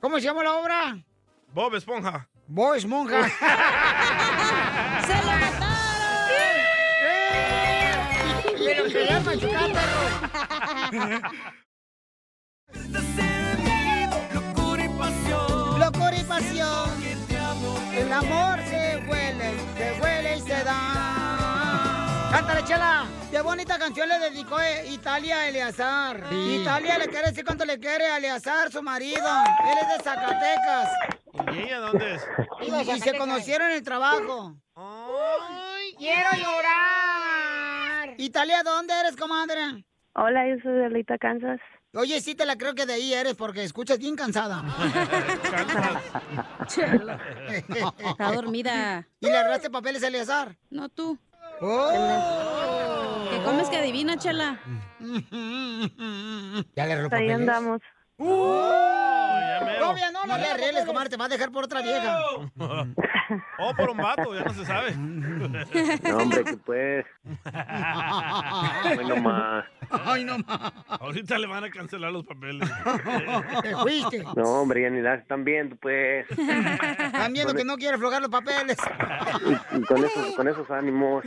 [0.00, 0.98] ¿Cómo se llama la obra?
[1.52, 2.28] Bob Esponja.
[2.46, 3.22] Bob es monja.
[5.06, 5.68] ¡Se lo mataron!
[6.30, 7.94] ¡Eh!
[8.76, 11.30] Lo quería machucar, perro.
[16.34, 16.90] pasión.
[17.94, 22.30] El amor se huele, se huele y se da.
[22.32, 23.06] Cántale, chela.
[23.30, 26.24] Qué bonita canción le dedicó eh, Italia a Eleazar.
[26.32, 29.28] Italia le quiere decir cuánto le quiere a Eleazar, su marido.
[29.70, 30.88] Él es de Zacatecas.
[31.52, 32.26] ¿Y ella dónde es?
[32.62, 34.56] Y, y se conocieron en el trabajo.
[35.96, 38.14] ¡Quiero llorar!
[38.18, 39.84] Italia, ¿dónde eres, comadre?
[40.14, 41.60] Hola, yo soy de Alita, Kansas.
[41.94, 44.64] Oye, sí te la creo que de ahí eres porque escuchas bien cansada.
[46.66, 47.18] Chela.
[47.48, 49.06] Está dormida.
[49.20, 50.56] ¿Y le agarraste papeles a Eleazar?
[50.70, 51.18] No tú.
[51.60, 53.28] Oh.
[53.30, 54.60] ¿Qué comes que adivina, chela?
[56.76, 57.34] Ya le agarró Ahí papeles.
[57.36, 57.80] andamos.
[58.16, 62.18] Todavía no, no le arregles, comadre, te va a dejar por otra vieja.
[63.58, 64.94] O por un vato, ya no se sabe.
[66.04, 67.06] No, hombre, que pues.
[67.44, 69.64] Ay, no más.
[69.90, 70.72] Ay, no más.
[70.88, 72.68] Ahorita le van a cancelar los papeles.
[73.62, 74.24] Te fuiste.
[74.36, 76.26] No, hombre, ya ni las están viendo, pues.
[76.30, 78.76] Están viendo que no quiere aflojar los papeles.
[79.72, 81.24] Y, y con, esos, con esos ánimos.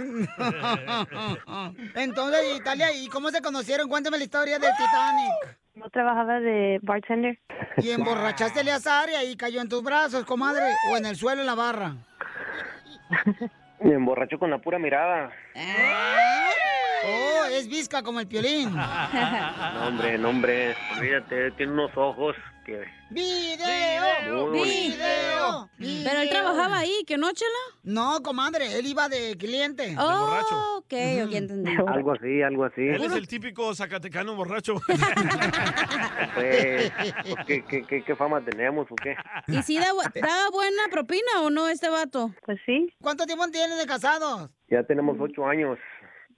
[1.96, 3.90] Entonces, Italia, ¿y cómo se conocieron?
[3.90, 5.58] Cuéntame la historia del Titanic.
[5.78, 7.38] Yo trabajaba de bartender.
[7.78, 11.42] Y emborrachaste a Eleazar y ahí cayó en tus brazos, comadre, o en el suelo
[11.42, 11.96] en la barra.
[13.80, 15.32] Me emborracho con la pura mirada.
[17.06, 18.72] Oh, es visca como el piolín.
[19.74, 20.76] No, hombre, no, hombre.
[20.98, 22.36] Olvídate, tiene unos ojos
[22.68, 22.86] que.
[23.10, 24.52] ¡Video!
[24.52, 25.70] ¡Video!
[25.80, 27.50] Pero él trabajaba ahí, ¿que no, chela?
[27.84, 29.96] No, comadre, él iba de cliente.
[29.98, 30.94] Oh, ok,
[31.26, 31.72] ok, entendí.
[31.88, 32.82] Algo así, algo así.
[32.82, 34.76] Él es el típico zacatecano borracho.
[36.36, 36.92] Pues,
[37.48, 39.16] ¿qué, qué, qué, qué fama tenemos o qué?
[39.48, 42.32] ¿Y si da, bu- da buena propina o no este vato?
[42.46, 42.94] Pues sí.
[43.02, 44.50] ¿Cuánto tiempo tienen de casados?
[44.70, 45.80] Ya tenemos ocho años.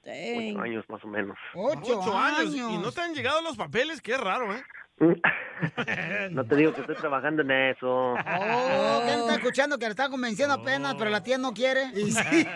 [0.03, 0.51] Dang.
[0.51, 1.37] Ocho años más o menos.
[1.53, 2.53] Ocho, Ocho años.
[2.53, 2.71] años.
[2.71, 4.63] Y no te han llegado los papeles, qué raro, ¿eh?
[6.31, 8.13] No te digo que estoy trabajando en eso.
[8.13, 9.77] Oh, ¿qué no está escuchando?
[9.77, 11.85] Que le está convenciendo apenas, pero la tía no quiere.
[11.95, 12.47] Y sí.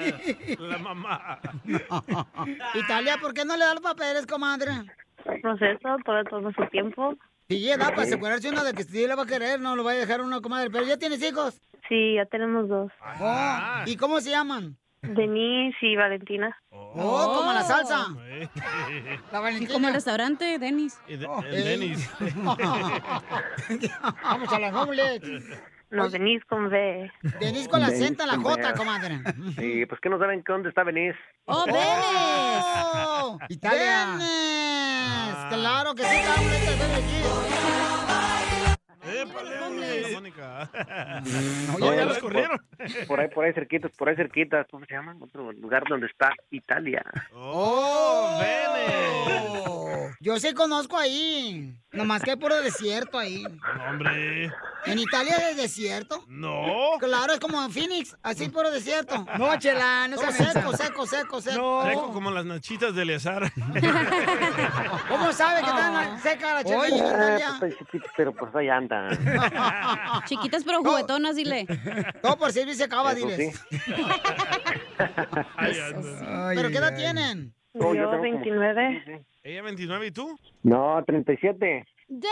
[0.60, 1.40] La mamá.
[2.76, 4.72] Italia, ¿por qué no le da los papeles, comadre?
[5.42, 7.16] Proceso, todo todo su tiempo.
[7.50, 9.84] Sí, ya da para asegurarse uno de que sí le va a querer, no lo
[9.84, 10.70] va a dejar uno, comadre.
[10.72, 11.60] Pero ya tienes hijos.
[11.90, 12.92] Sí, ya tenemos dos.
[13.20, 14.78] Oh, ¿Y cómo se llaman?
[15.04, 16.58] Denise y Valentina.
[16.72, 18.08] Oh, como la salsa.
[19.32, 19.74] La Y Valentina.
[19.74, 21.00] como el restaurante, Denis.
[21.08, 21.64] Y de- Oh, el eh.
[21.64, 22.10] Denis.
[24.24, 25.24] Vamos a la omelette.
[25.92, 27.12] No, Denise con V.
[27.40, 29.20] Denise con la Denise Z la J, comadre.
[29.60, 31.20] Sí, pues que no saben que dónde está Venice.
[31.46, 31.78] ¡Oh, Denis!
[32.96, 33.38] ¡Oh!
[33.50, 34.08] ¡Italia!
[34.18, 35.36] ¡Denis!
[35.50, 37.83] Claro que sí, la omelette de Beverly
[39.06, 40.70] Épale, Mónica.
[40.74, 41.68] Hills.
[41.68, 42.62] No, ya Oye, los corrieron.
[43.08, 44.68] Por ahí, por ahí cerquitas, por ahí cerquitas.
[44.70, 45.16] ¿Cómo se llama?
[45.20, 47.04] Otro lugar donde está Italia.
[47.34, 49.63] ¡Oh, Vene!
[50.20, 51.74] Yo sí conozco ahí.
[51.92, 53.44] Nomás que hay puro desierto ahí.
[53.44, 54.52] No, hombre.
[54.86, 56.26] ¿En Italia hay desierto?
[56.28, 56.66] No.
[57.00, 59.26] Claro, es como en Phoenix, así puro desierto.
[59.38, 61.84] No, chela, no seco, seco, seco, seco.
[61.86, 63.52] Seco como las nachitas de Eleazar.
[65.08, 67.56] ¿Cómo sabe que está seca la chela en Ah, Italia?
[67.60, 69.10] pues, está chiquito, pero pues ahí anda.
[70.26, 71.66] Chiquitas pero juguetonas, dile.
[72.22, 73.56] Todo por servir se acaba, diles.
[73.70, 73.82] sí.
[75.58, 76.52] Ahí anda.
[76.56, 77.54] ¿Pero qué edad tienen?
[77.74, 79.26] No, yo Yo, como- 29.
[79.44, 80.40] Ella 29 y tú.
[80.62, 81.86] No, 37.
[82.08, 82.32] ¡Dang!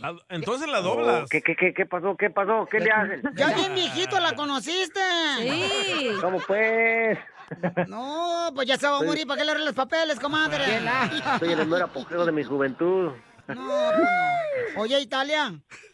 [0.00, 1.22] La- entonces la doblas.
[1.24, 2.16] Oh, ¿Qué, qué, qué, qué pasó?
[2.16, 2.66] ¿Qué pasó?
[2.70, 3.22] ¿Qué le hacen?
[3.34, 5.00] Ya bien viejito la conociste.
[5.38, 6.10] Sí.
[6.20, 7.18] ¿Cómo pues?
[7.88, 9.26] No, pues ya se va a morir.
[9.26, 10.64] ¿Para qué le arregles papeles, comadre?
[11.34, 13.12] Estoy en el mero apogeo de mi juventud.
[13.48, 14.08] No, no.
[14.76, 15.52] Oye, Italia,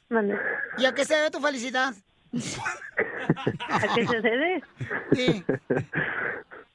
[0.08, 0.36] Mande.
[0.78, 1.92] ¿y a qué se debe tu felicidad?
[3.68, 4.62] ¿A qué se debe?
[5.12, 5.44] Sí.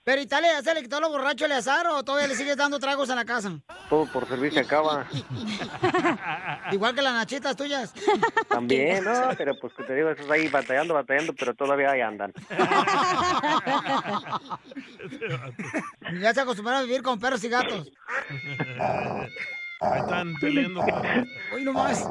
[0.03, 3.09] Pero Italia, ¿ya se le quitó lo borracho Eleazar o todavía le sigues dando tragos
[3.09, 3.53] en la casa?
[3.89, 5.07] Todo por servir se acaba.
[6.73, 7.93] Igual que las nachitas tuyas.
[8.49, 9.29] También, ¿no?
[9.37, 12.33] Pero pues que te digo, estás ahí batallando, batallando, pero todavía ahí andan.
[16.21, 17.89] Ya se acostumbraron a vivir con perros y gatos.
[19.81, 20.81] Ahí están peleando.
[21.53, 22.07] Uy, no más.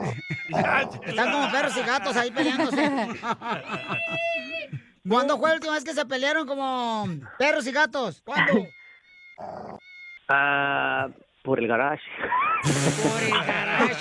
[1.07, 2.91] Están como perros y gatos ahí peleándose.
[5.09, 7.07] ¿Cuándo fue la última vez que se pelearon como
[7.39, 8.23] perros y gatos?
[8.25, 8.67] ¿Cuándo?
[10.29, 11.09] Ah,
[11.43, 12.03] por el garage.
[12.63, 13.95] Por el garage.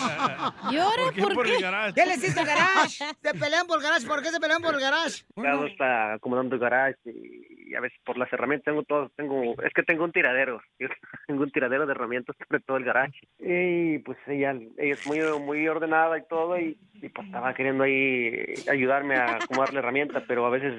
[0.71, 1.03] ¿Llora?
[1.05, 1.55] ¿Por qué ¿Por por qué?
[1.55, 1.93] el garage?
[1.95, 3.03] ¿Qué le hiciste al garage?
[3.21, 4.05] Se pelean por el garage.
[4.05, 5.23] ¿Por qué se pelean por el garage?
[5.35, 9.55] Claro, está acomodando el garage y, y a veces por las herramientas tengo todo, tengo,
[9.63, 10.89] es que tengo un tiradero, yo
[11.25, 13.17] tengo un tiradero de herramientas sobre todo el garage.
[13.39, 17.85] Y pues ella, ella es muy, muy ordenada y todo y, y, pues estaba queriendo
[17.85, 20.73] ahí ayudarme a acomodar la herramienta, pero a veces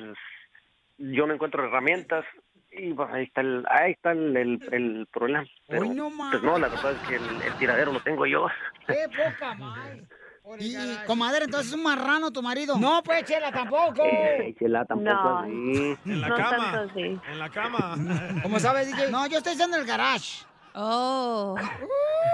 [0.98, 2.26] yo no encuentro herramientas
[2.70, 5.46] y pues ahí está el, ahí está el, el, el problema.
[5.68, 8.48] Pero, no pues no, la verdad es que el, el tiradero lo tengo yo.
[8.86, 10.02] ¡Qué poca madre!
[10.58, 12.76] Y, y, comadre, entonces es un marrano tu marido.
[12.78, 14.04] No, pues, Chela, tampoco.
[14.04, 15.38] Eh, Chela, tampoco No.
[15.40, 15.96] así.
[16.06, 16.50] En la No cama.
[16.72, 17.00] tanto así.
[17.30, 17.94] En la cama.
[18.42, 19.10] ¿Cómo sabes, DJ?
[19.10, 20.44] No, yo estoy diciendo el garage.
[20.74, 21.54] Oh.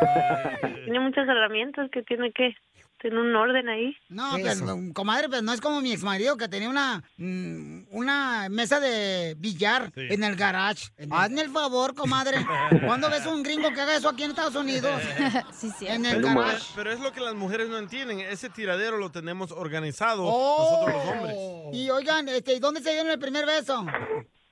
[0.84, 2.54] Tiene muchas herramientas que tiene que
[3.00, 3.96] tener un orden ahí.
[4.08, 4.62] No, pues,
[4.94, 9.90] comadre, pues no es como mi exmarido que tenía una, mm, una mesa de billar
[9.94, 10.06] Sí.
[10.10, 10.88] en el garage.
[11.10, 12.36] Hazme el favor, comadre.
[12.84, 14.90] ¿Cuándo ves un gringo que haga eso aquí en Estados Unidos?
[15.52, 15.86] sí, sí.
[15.86, 16.66] En el Pero, garage.
[16.74, 18.20] pero es lo que las mujeres no entienden.
[18.20, 20.86] Ese tiradero lo tenemos organizado Oh.
[20.86, 21.36] nosotros los hombres.
[21.80, 23.86] Y oigan, este, ¿dónde se dieron el primer beso?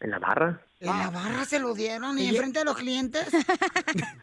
[0.01, 0.61] ¿En la barra?
[0.78, 2.18] ¿En la barra se lo dieron?
[2.18, 3.26] ¿Y enfrente de los clientes?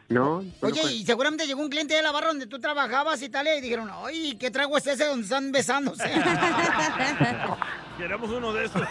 [0.08, 0.44] No.
[0.60, 3.88] Oye, y seguramente llegó un cliente de la barra donde tú trabajabas, Italia, y dijeron,
[3.90, 6.04] ay, ¿qué trago es ese donde están besándose?
[7.98, 8.82] Queremos uno de esos.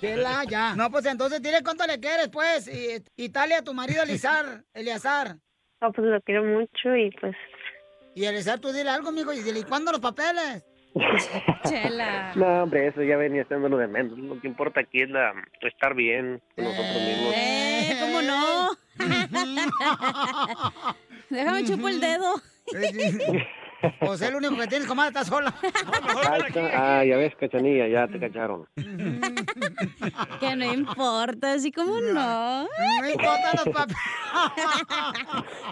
[0.00, 0.74] Chela, ya.
[0.76, 2.68] No, pues entonces dile cuánto le quieres, pues.
[2.68, 5.36] Y- Italia, tu marido Elizar, Eleazar.
[5.82, 7.34] No, pues lo quiero mucho y pues...
[8.14, 10.64] Y Eleazar, tú dile algo, mijo, y dile, ¿y cuándo los papeles?
[11.68, 12.32] Chela.
[12.34, 14.18] No, hombre, eso ya venía siendo lo de menos.
[14.18, 15.32] Lo que importa aquí es la,
[15.62, 17.34] estar bien con nosotros mismos.
[17.36, 18.70] Eh, ¿cómo no?
[21.30, 22.34] Déjame chupo el dedo.
[24.00, 25.54] Pues es lo único que tienes, comadre, estás sola.
[25.62, 28.66] Ah, está- ah, ya ves, cachanilla, ya te cacharon.
[30.40, 32.62] Que no importa, así como no.
[32.64, 33.96] No importa los papeles.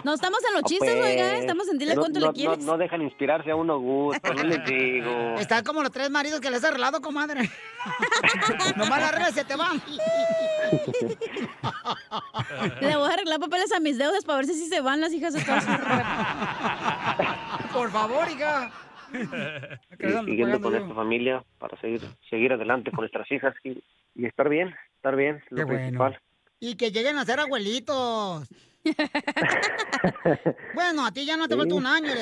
[0.03, 1.37] No estamos en los chistes, Pues, oiga.
[1.37, 2.59] Estamos en dile no- cuánto no, le quieres.
[2.59, 5.35] No, no dejan inspirarse a uno gusto, no les digo.
[5.37, 7.49] Están como los tres maridos que les has arreglado, comadre.
[8.75, 9.81] Nomás las reglas se te van.
[12.81, 15.13] Le voy a arreglar papeles a mis deudas para ver si sí se van las
[15.13, 15.73] hijas de todas sus
[17.73, 17.98] Por favor,
[18.31, 18.71] hija.
[19.99, 23.83] Y siguiendo con esta familia para seguir seguir adelante con nuestras hijas y,
[24.15, 25.79] y estar bien, estar bien, lo Qué bueno.
[25.79, 26.19] principal.
[26.59, 28.47] Y que lleguen a ser abuelitos.
[30.73, 32.13] bueno, a ti ya no te falta un año.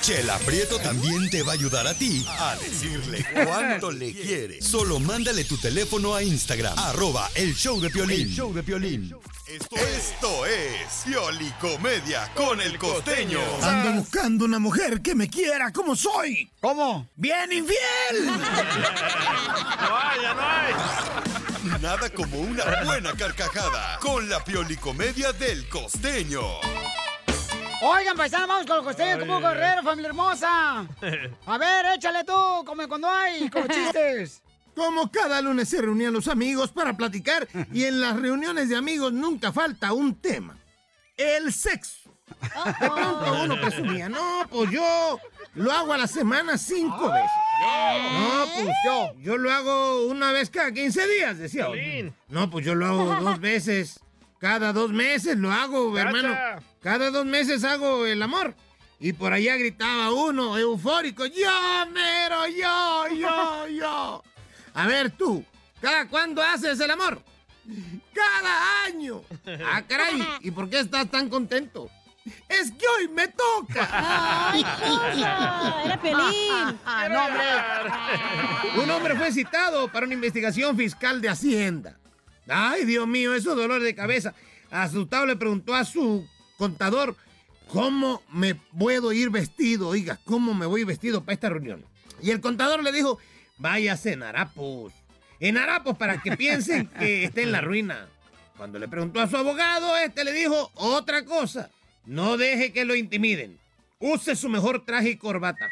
[0.00, 4.60] Chela Prieto también te va a ayudar a ti a decirle cuánto le quiere.
[4.60, 8.28] Solo mándale tu teléfono a Instagram, arroba el show de Piolín.
[8.28, 9.14] show de Piolín.
[9.46, 13.38] Esto, esto es Piolicomedia con el costeño.
[13.62, 16.50] Ando buscando una mujer que me quiera como soy.
[16.60, 17.08] ¿Cómo?
[17.14, 17.78] ¡Bien infiel!
[19.84, 21.80] No hay, ya no hay.
[21.80, 23.53] Nada como una buena carcajada
[24.00, 26.40] con la Piolicomedia del costeño.
[27.82, 30.80] Oigan, paisanos, vamos con los costeños, como Guerrero, familia hermosa.
[31.46, 34.42] A ver, échale tú, como cuando hay, como chistes.
[34.74, 39.12] Como cada lunes se reunían los amigos para platicar y en las reuniones de amigos
[39.12, 40.56] nunca falta un tema.
[41.16, 42.10] El sexo.
[42.80, 45.20] De pronto uno presumía, no, pues yo
[45.54, 47.30] lo hago a la semana cinco veces.
[48.54, 51.68] Pues yo, yo lo hago una vez cada 15 días, decía.
[52.28, 54.00] No, pues yo lo hago dos veces.
[54.38, 56.36] Cada dos meses lo hago, hermano.
[56.80, 58.54] Cada dos meses hago el amor.
[59.00, 64.22] Y por allá gritaba uno, eufórico, yo, mero, yo, yo, yo.
[64.74, 65.44] A ver tú,
[65.80, 67.22] ¿cada cuándo haces el amor?
[68.12, 69.22] Cada año.
[69.66, 71.90] Ah, caray, ¿y por qué estás tan contento?
[72.48, 73.88] Es que hoy me toca.
[74.50, 75.82] ¡Ay, cosa!
[75.84, 76.78] Era Piolín.
[76.84, 78.82] Ah, no, hombre.
[78.82, 81.98] Un hombre fue citado para una investigación fiscal de Hacienda.
[82.48, 84.34] Ay, Dios mío, eso dolor de cabeza.
[84.70, 87.16] Asustado le preguntó a su contador,
[87.68, 89.88] ¿cómo me puedo ir vestido?
[89.88, 91.84] Oiga, ¿cómo me voy vestido para esta reunión?
[92.22, 93.18] Y el contador le dijo,
[93.58, 94.92] váyase en harapos.
[95.40, 98.08] En harapos para que piensen que está en la ruina.
[98.56, 101.70] Cuando le preguntó a su abogado, este le dijo otra cosa.
[102.06, 103.58] No deje que lo intimiden.
[103.98, 105.68] Use su mejor traje y corbata.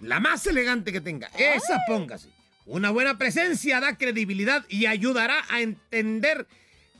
[0.00, 1.28] La más elegante que tenga.
[1.38, 2.28] Esa póngase.
[2.64, 6.46] Una buena presencia da credibilidad y ayudará a entender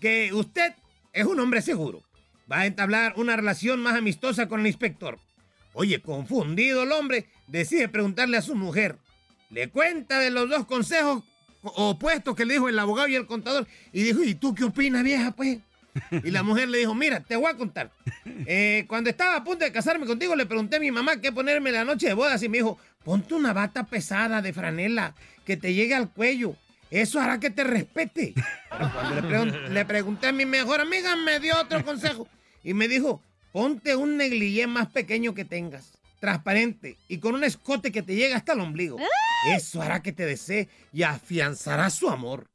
[0.00, 0.74] que usted
[1.12, 2.02] es un hombre seguro.
[2.50, 5.18] Va a entablar una relación más amistosa con el inspector.
[5.72, 8.96] Oye, confundido el hombre, decide preguntarle a su mujer.
[9.50, 11.24] Le cuenta de los dos consejos
[11.62, 13.66] opuestos que le dijo el abogado y el contador.
[13.92, 15.58] Y dijo, ¿y tú qué opinas, vieja, pues?
[16.24, 17.90] Y la mujer le dijo, mira, te voy a contar.
[18.48, 21.72] Eh, cuando estaba a punto de casarme contigo, le pregunté a mi mamá qué ponerme
[21.72, 25.74] la noche de bodas y me dijo, ponte una bata pesada de franela que te
[25.74, 26.54] llegue al cuello.
[26.90, 28.34] Eso hará que te respete.
[28.68, 32.28] Cuando le, le pregunté a mi mejor amiga, me dio otro consejo.
[32.62, 33.20] Y me dijo,
[33.52, 38.34] ponte un negligé más pequeño que tengas, transparente y con un escote que te llegue
[38.34, 38.98] hasta el ombligo.
[39.54, 42.50] Eso hará que te desee y afianzará su amor.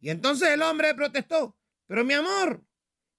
[0.00, 2.62] Y entonces el hombre protestó, pero mi amor,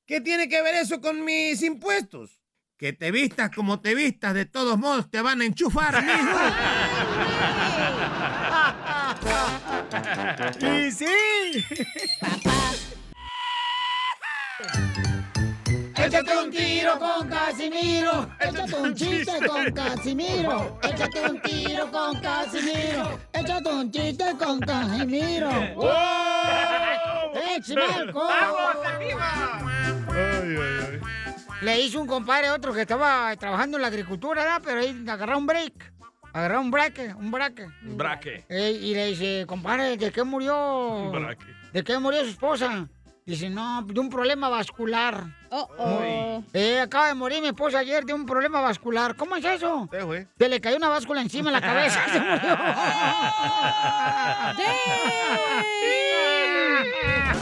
[0.07, 2.39] ¿qué tiene que ver eso con mis impuestos?
[2.77, 6.39] Que te vistas como te vistas, de todos modos te van a enchufar, mijo.
[10.77, 11.05] ¡Y sí!
[15.97, 18.29] Échate un tiro con Casimiro.
[18.39, 20.79] Échate un chiste con Casimiro.
[20.83, 23.19] Échate un tiro con Casimiro.
[23.33, 25.49] Échate un chiste con Casimiro.
[25.75, 25.87] ¡Wow!
[31.61, 34.61] Le hizo un compadre a otro que estaba trabajando en la agricultura, ¿verdad?
[34.63, 35.93] Pero ahí agarró un break.
[36.33, 37.67] Agarró un braque, un braque.
[37.81, 38.45] Braque.
[38.47, 41.09] Eh, y le dice, compadre, ¿de qué murió?
[41.11, 41.45] Braque.
[41.73, 42.87] ¿De qué murió su esposa?
[43.25, 45.25] Dice, no, de un problema vascular.
[45.49, 46.43] Oh, oh.
[46.53, 49.15] Eh, acaba de morir mi esposa ayer de un problema vascular.
[49.15, 49.89] ¿Cómo es eso?
[50.37, 52.57] Se le cayó una báscula encima en la cabeza y se murió.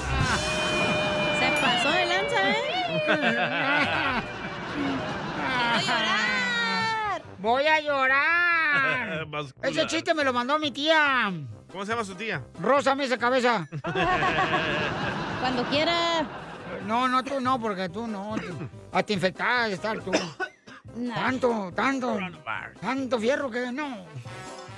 [7.40, 9.26] Voy a llorar.
[9.28, 9.54] Vascular.
[9.72, 11.32] Ese chiste me lo mandó mi tía.
[11.72, 12.42] ¿Cómo se llama su tía?
[12.60, 13.68] Rosa esa cabeza.
[15.42, 16.26] Cuando quiera.
[16.86, 18.36] No, no, tú no, porque tú no.
[18.36, 20.12] tú- Hasta infectada de estar tú.
[21.14, 22.18] Tanto, tanto.
[22.82, 24.06] Tanto fierro que no.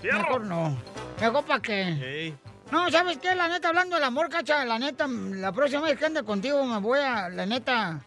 [0.03, 0.77] Mejor no.
[1.21, 2.33] Mejor para qué.
[2.71, 3.33] No, ¿sabes qué?
[3.35, 6.79] La neta, hablando del amor, cacha, la neta, la próxima vez que ande contigo me
[6.79, 7.99] voy a, la neta,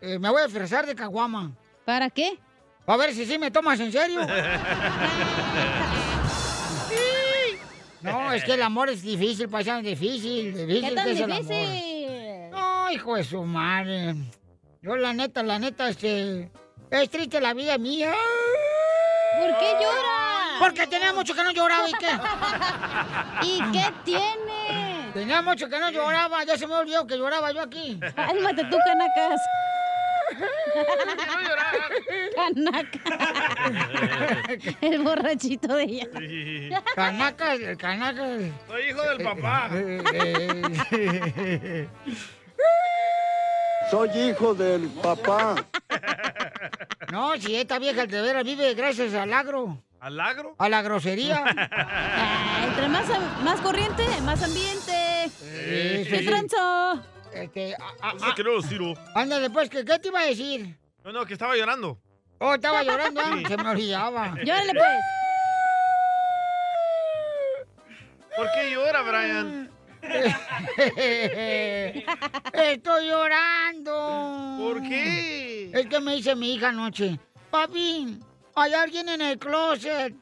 [0.00, 1.52] eh, me voy a disfrazar de caguama.
[1.84, 2.38] ¿Para qué?
[2.86, 4.20] A ver si sí me tomas en serio.
[8.00, 10.88] No, es que el amor es difícil, paisano, difícil, difícil.
[10.88, 11.46] ¿Qué tan que es el amor.
[11.46, 12.50] difícil?
[12.50, 14.14] No, hijo de su madre.
[14.82, 16.50] Yo, la neta, la neta, este.
[16.90, 18.12] Es triste la vida mía.
[19.38, 20.58] ¿Por qué llora?
[20.60, 22.06] Porque tenía mucho que no lloraba y qué.
[23.42, 25.10] ¿Y qué tiene?
[25.12, 27.98] Tenía mucho que no lloraba, ya se me olvidó que lloraba yo aquí.
[28.14, 29.40] Cálmate tú, canacas.
[32.34, 33.00] Canaca.
[34.80, 36.06] El borrachito de ella.
[36.94, 38.40] Canacas, canacas.
[38.66, 39.70] Soy hijo del papá.
[43.90, 45.54] Soy hijo del papá.
[47.10, 49.82] No, si esta vieja de veras vive gracias al agro.
[50.00, 50.54] ¿Al agro?
[50.58, 51.42] A la grosería.
[51.72, 53.06] Ah, Entre más,
[53.42, 55.28] más corriente, más ambiente.
[55.28, 56.24] Sí, ¿Qué sí.
[57.34, 58.94] Este, a- a- No no, Ciro.
[59.14, 60.76] ándale, pues, ¿qué, ¿qué te iba a decir?
[61.04, 61.98] No, no, que estaba llorando.
[62.38, 63.44] Oh, estaba llorando, ah, Sí.
[63.46, 64.34] se me olvidaba.
[64.44, 64.88] Llórale, pues.
[68.36, 69.70] ¿Por qué llora, Brian?
[72.54, 74.56] Estoy llorando.
[74.60, 75.70] ¿Por qué?
[75.72, 77.18] Es que me dice mi hija anoche,
[77.50, 78.20] papi,
[78.54, 80.14] hay alguien en el closet.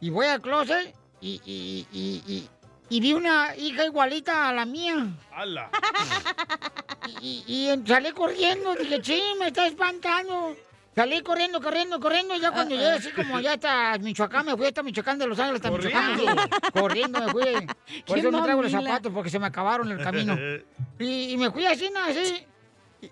[0.00, 2.48] Y voy al closet y, y, y, y,
[2.90, 5.06] y vi una hija igualita a la mía.
[5.32, 5.70] ¡Hala!
[7.22, 10.54] Y, y salí corriendo, dije, sí, me está espantando.
[10.94, 14.66] Salí corriendo, corriendo, corriendo, y ya cuando llegué así como ya hasta Michoacán, me fui
[14.66, 16.20] hasta Michoacán de Los Ángeles hasta Michoacán.
[16.72, 17.20] Corriendo.
[17.20, 17.44] me fui.
[18.06, 20.36] Por eso no traigo los zapatos, porque se me acabaron en el camino.
[20.98, 22.00] Y, y me fui así, ¿no?
[22.00, 22.44] Así.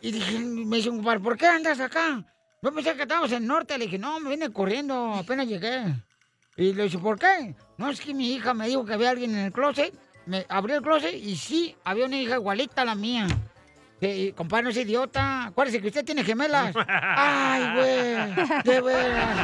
[0.03, 2.23] Y, dije, me dice un ¿por qué andas acá?
[2.61, 3.79] Yo pensé que estábamos en el norte.
[3.79, 5.85] Le dije, no, me vine corriendo, apenas llegué.
[6.59, 7.55] Y le dije, ¿por qué?
[7.77, 9.95] No, es que mi hija me dijo que había alguien en el closet.
[10.27, 13.29] Me abrí el closet y sí, había una hija igualita a la mía.
[14.01, 15.45] Sí, compadre, no es idiota.
[15.47, 16.75] Acuérdese que usted tiene gemelas.
[16.89, 19.39] Ay, güey, de veras.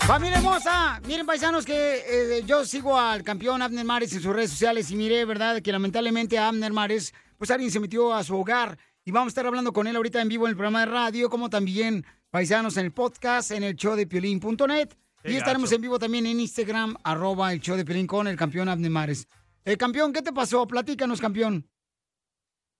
[0.00, 4.50] Familia hermosa, miren paisanos que eh, yo sigo al campeón Abner Mares en sus redes
[4.50, 5.60] sociales y miré, ¿verdad?
[5.62, 8.78] Que lamentablemente a Abner Mares, pues alguien se metió a su hogar
[9.08, 11.30] y vamos a estar hablando con él ahorita en vivo en el programa de radio,
[11.30, 14.90] como también paisanos en el podcast, en el show de piolín.net
[15.24, 18.68] y estaremos en vivo también en Instagram, arroba el show de Piolín con el campeón
[18.68, 19.26] Abner Mares.
[19.64, 20.66] El campeón, ¿qué te pasó?
[20.66, 21.66] Platícanos, campeón.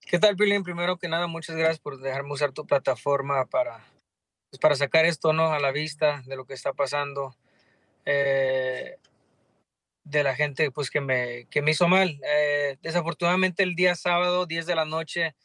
[0.01, 0.61] ¿Qué tal, Pilín?
[0.61, 3.83] Primero que nada, muchas gracias por dejarme usar tu plataforma para,
[4.51, 5.51] pues, para sacar esto ¿no?
[5.51, 7.35] a la vista de lo que está pasando.
[8.05, 8.97] Eh,
[10.03, 12.19] de la gente pues que me, que me hizo mal.
[12.23, 15.35] Eh, desafortunadamente el día sábado, 10 de la noche,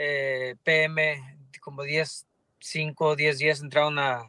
[0.00, 1.20] eh, PM,
[1.60, 2.24] como 10,
[2.60, 4.28] 5, 10 días entraron a,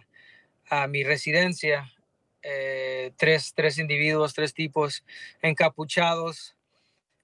[0.68, 1.94] a mi residencia.
[2.42, 5.06] Eh, tres, tres individuos, tres tipos
[5.44, 6.56] encapuchados.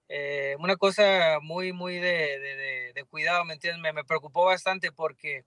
[0.10, 3.82] Eh, una cosa muy, muy de, de, cuidado, ¿me entiendes?
[3.82, 5.44] Me, me, preocupó bastante porque,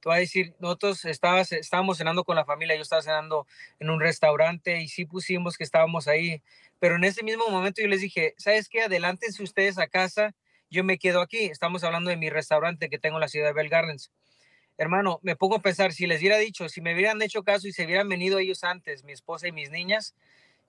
[0.00, 3.46] te voy a decir, nosotros estabas, estábamos cenando con la familia, yo estaba cenando
[3.78, 6.42] en un restaurante y sí pusimos que estábamos ahí,
[6.80, 8.82] pero en ese mismo momento yo les dije, ¿sabes qué?
[8.82, 10.34] Adelántense ustedes a casa,
[10.72, 11.44] yo me quedo aquí.
[11.44, 14.10] Estamos hablando de mi restaurante que tengo en la ciudad de Bell Gardens
[14.76, 17.72] hermano, me pongo a pensar, si les hubiera dicho, si me hubieran hecho caso y
[17.72, 20.14] se hubieran venido ellos antes, mi esposa y mis niñas,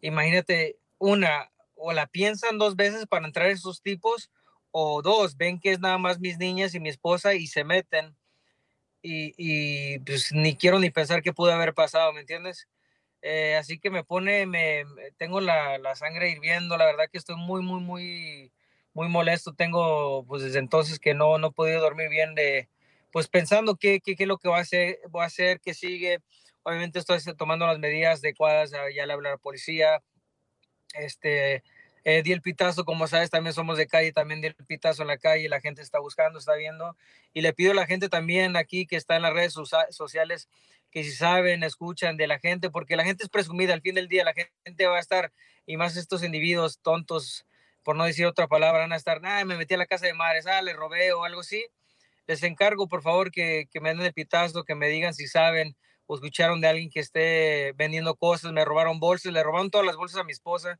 [0.01, 4.31] imagínate, una, o la piensan dos veces para entrar esos tipos,
[4.71, 8.15] o dos, ven que es nada más mis niñas y mi esposa y se meten.
[9.03, 12.67] Y, y pues ni quiero ni pensar qué pudo haber pasado, ¿me entiendes?
[13.21, 14.85] Eh, así que me pone, me,
[15.17, 18.51] tengo la, la, sangre hirviendo, la verdad que estoy muy, muy, muy,
[18.93, 19.53] muy molesto.
[19.53, 22.69] Tengo, pues desde entonces que no, no he podido dormir bien de,
[23.11, 25.73] pues pensando qué, qué, qué, es lo que va a hacer, voy a hacer, qué
[25.73, 26.19] sigue.
[26.63, 30.01] Obviamente estoy tomando las medidas adecuadas, ya le hablé a la policía,
[30.93, 31.63] este,
[32.05, 35.07] eh, di el pitazo, como sabes, también somos de calle, también di el pitazo en
[35.07, 36.97] la calle, la gente está buscando, está viendo,
[37.33, 39.53] y le pido a la gente también aquí que está en las redes
[39.89, 40.49] sociales,
[40.91, 44.09] que si saben, escuchan de la gente, porque la gente es presumida, al fin del
[44.09, 45.31] día la gente va a estar,
[45.65, 47.45] y más estos individuos tontos,
[47.83, 50.13] por no decir otra palabra, van a estar, ah, me metí a la casa de
[50.13, 51.65] madres, ah, le robé o algo así,
[52.27, 55.75] les encargo, por favor, que, que, me den el pitazo, que me digan si saben
[56.05, 58.51] o escucharon de alguien que esté vendiendo cosas.
[58.51, 60.79] Me robaron bolsas, le robaron todas las bolsas a mi esposa,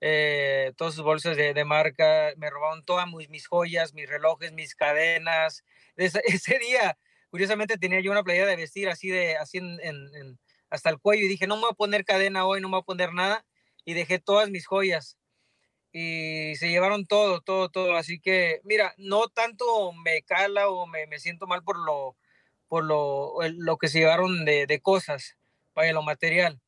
[0.00, 4.74] eh, todas sus bolsas de, de, marca, me robaron todas mis, joyas, mis relojes, mis
[4.74, 5.64] cadenas.
[5.96, 6.98] Ese, día,
[7.30, 10.38] curiosamente, tenía yo una playera de vestir así, de, así en,
[10.70, 12.82] hasta el cuello y dije, no me voy a poner cadena hoy, no me voy
[12.82, 13.44] a poner nada.
[13.84, 15.18] Y dejé todas mis joyas
[15.92, 17.96] y se llevaron todo, todo, todo.
[17.96, 22.16] Así que, mira, no tanto me cala o me, me siento mal por lo,
[22.68, 25.36] por lo, lo que se llevaron de, de, cosas,
[25.74, 26.60] vaya, lo material,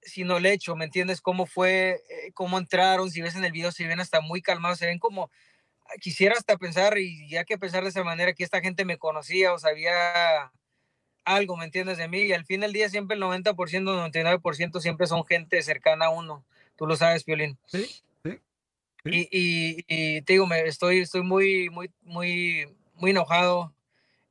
[0.00, 1.20] sino el hecho, ¿me entiendes?
[1.20, 4.78] Cómo fue, eh, cómo entraron, si ves en el video, se ven hasta muy calmados,
[4.78, 5.30] se ven como,
[6.00, 9.52] quisiera hasta pensar, y ya que pensar de esa manera, que esta gente me conocía
[9.52, 10.52] o sabía
[11.24, 11.98] algo, ¿me entiendes?
[11.98, 16.06] De mí, y al fin del día siempre el 90%, 99% siempre son gente cercana
[16.06, 16.44] a uno.
[16.76, 17.58] Tú lo sabes, Violín.
[17.66, 18.02] Sí.
[19.10, 23.74] Y, y, y, te digo, me estoy, estoy muy, muy, muy, muy enojado.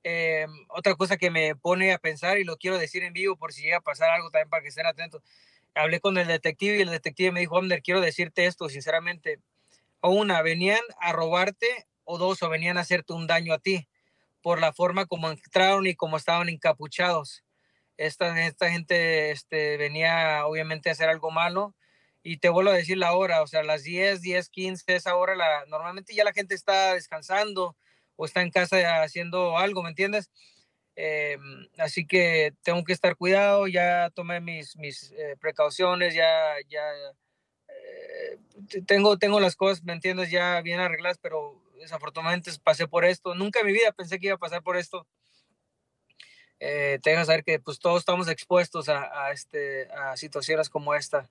[0.04, 3.52] Eh, otra cosa que me pone a pensar y lo quiero decir en vivo por
[3.52, 5.22] si llega a pasar algo también para que estén atentos.
[5.76, 9.40] Hablé con el detective y el detective me dijo, Omner, quiero decirte esto sinceramente.
[10.00, 13.88] O una, venían a robarte o dos, o venían a hacerte un daño a ti
[14.42, 17.44] por la forma como entraron y como estaban encapuchados.
[17.98, 21.76] Esta, esta gente este, venía obviamente a hacer algo malo
[22.28, 25.34] y te vuelvo a decir la hora, o sea, las 10, 10, 15, esa hora,
[25.34, 27.78] la, normalmente ya la gente está descansando
[28.18, 30.30] o está en casa haciendo algo, ¿me entiendes?
[30.98, 31.38] Eh,
[31.78, 36.82] así que tengo que estar cuidado, ya tomé mis, mis eh, precauciones, ya, ya
[37.70, 38.40] eh,
[38.86, 40.30] tengo, tengo las cosas, ¿me entiendes?
[40.30, 43.36] Ya bien arregladas, pero desafortunadamente pasé por esto.
[43.36, 45.08] Nunca en mi vida pensé que iba a pasar por esto.
[46.60, 51.30] Eh, te saber que pues todos estamos expuestos a, a, este, a situaciones como esta.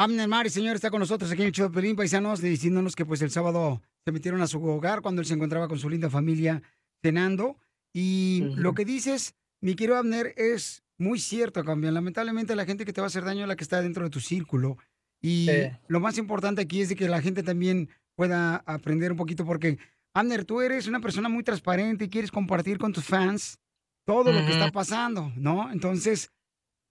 [0.00, 3.04] Amner Mari, señor, está con nosotros aquí en el show de Pelín, paisanos, diciéndonos que
[3.04, 6.08] pues el sábado se metieron a su hogar cuando él se encontraba con su linda
[6.08, 6.62] familia
[7.02, 7.58] cenando.
[7.92, 8.56] Y uh -huh.
[8.58, 11.94] lo que dices, mi querido Abner, es muy cierto, Cambian.
[11.94, 14.10] Lamentablemente la gente que te va a hacer daño es la que está dentro de
[14.10, 14.76] tu círculo.
[15.20, 15.76] Y sí.
[15.88, 19.78] lo más importante aquí es de que la gente también pueda aprender un poquito porque,
[20.14, 23.58] Abner, tú eres una persona muy transparente y quieres compartir con tus fans
[24.06, 24.40] todo uh -huh.
[24.40, 25.72] lo que está pasando, ¿no?
[25.72, 26.30] Entonces,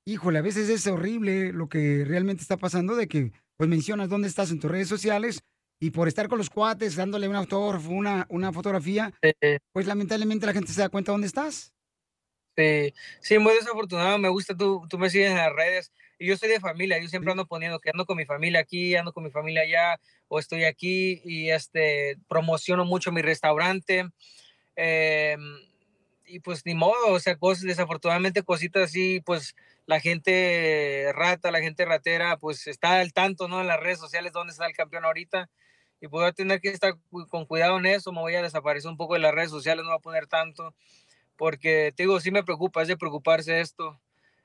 [0.07, 4.29] híjole, a veces es horrible lo que realmente está pasando de que pues mencionas dónde
[4.29, 5.41] estás en tus redes sociales
[5.81, 9.31] y por estar con los cuates dándole un autógrafo, una, una fotografía, sí.
[9.73, 11.73] pues lamentablemente la gente se da cuenta dónde estás.
[12.55, 16.37] Sí, sí, muy desafortunado, me gusta, tú, tú me sigues en las redes y yo
[16.37, 19.25] soy de familia, yo siempre ando poniendo que ando con mi familia aquí, ando con
[19.25, 24.09] mi familia allá o estoy aquí y este, promociono mucho mi restaurante.
[24.77, 25.37] Eh,
[26.27, 29.55] y pues ni modo, o sea, cosas, desafortunadamente cositas así, pues
[29.85, 33.61] la gente rata, la gente ratera, pues está al tanto, ¿no?
[33.61, 35.49] En las redes sociales dónde está el campeón ahorita.
[36.01, 36.95] Y voy a tener que estar
[37.29, 39.89] con cuidado en eso, me voy a desaparecer un poco de las redes sociales, no
[39.91, 40.75] voy a poner tanto,
[41.37, 43.99] porque te digo, sí me preocupa, es de preocuparse esto,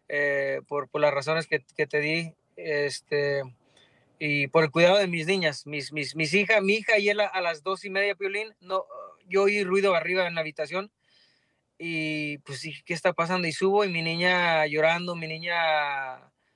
[0.08, 2.32] eh, por, por las razones que, que, te di.
[2.56, 3.42] Este,
[4.18, 7.20] y por el cuidado de mis niñas, mis, mis, mis hijas, mi hija y él
[7.20, 8.86] a, a las dos y media, Piolín, no,
[9.26, 10.90] yo oí ruido arriba en la habitación
[11.84, 13.48] y pues dije, ¿qué está pasando?
[13.48, 16.14] Y subo y mi niña llorando, mi niña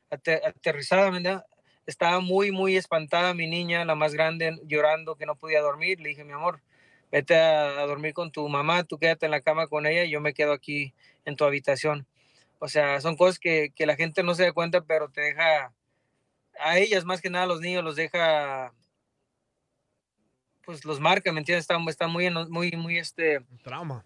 [0.09, 1.45] ate- aterrizada, ¿verdad?
[1.85, 5.99] Estaba muy, muy espantada mi niña, la más grande, llorando que no podía dormir.
[5.99, 6.63] Le dije, mi amor,
[7.11, 10.21] vete a, dormir con tu mamá, tú quédate en la cama con ella y yo
[10.21, 10.95] me quedo aquí
[11.25, 12.07] en tu habitación.
[12.61, 15.73] O sea, son cosas que, que la gente no se da cuenta, pero te deja,
[16.61, 18.73] a ellas más que nada, a los niños los deja,
[20.65, 21.65] pues los marca, ¿me entiendes?
[21.65, 23.41] Está, está muy, muy, muy, este...
[23.65, 24.05] Trauma.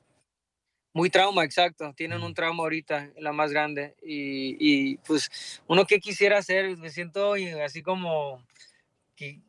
[0.93, 1.93] Muy trauma, exacto.
[1.95, 3.95] Tienen un trauma ahorita, la más grande.
[4.03, 7.35] Y, y, pues uno que quisiera hacer, me siento
[7.65, 8.45] así como
[9.15, 9.41] que,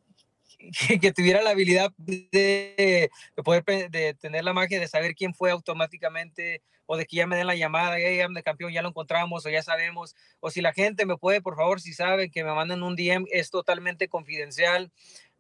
[1.01, 5.49] que, tuviera la habilidad de, de poder de tener la magia de saber quién fue
[5.51, 6.61] automáticamente
[6.91, 9.45] o de que ya me den la llamada, ya ya de campeón, ya lo encontramos
[9.45, 10.13] o ya sabemos.
[10.41, 13.26] O si la gente me puede, por favor, si saben que me manden un DM,
[13.31, 14.91] es totalmente confidencial.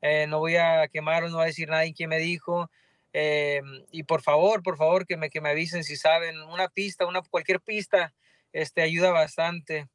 [0.01, 2.71] Eh, no voy a quemar, no voy a decir nadie quién me dijo.
[3.13, 3.61] Eh,
[3.91, 7.21] y por favor, por favor, que me, que me avisen si saben una pista, una,
[7.21, 8.13] cualquier pista,
[8.53, 9.87] este, ayuda bastante,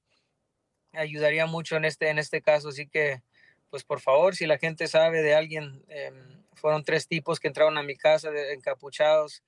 [0.92, 2.68] ayudaría mucho en este, en este caso.
[2.68, 3.22] Así que,
[3.70, 6.12] pues por favor, si la gente sabe de alguien, eh,
[6.54, 9.42] fueron tres tipos que entraron a mi casa encapuchados,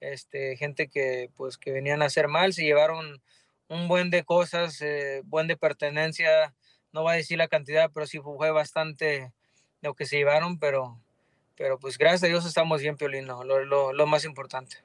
[0.00, 3.22] este, gente que, pues, que venían a hacer mal, se llevaron
[3.68, 6.54] un buen de cosas, eh, buen de pertenencia,
[6.92, 9.32] no voy a decir la cantidad, pero sí fue bastante
[9.80, 11.00] lo que se llevaron, pero
[11.56, 14.76] pero pues gracias a Dios estamos bien, Piolino, lo, lo, lo más importante.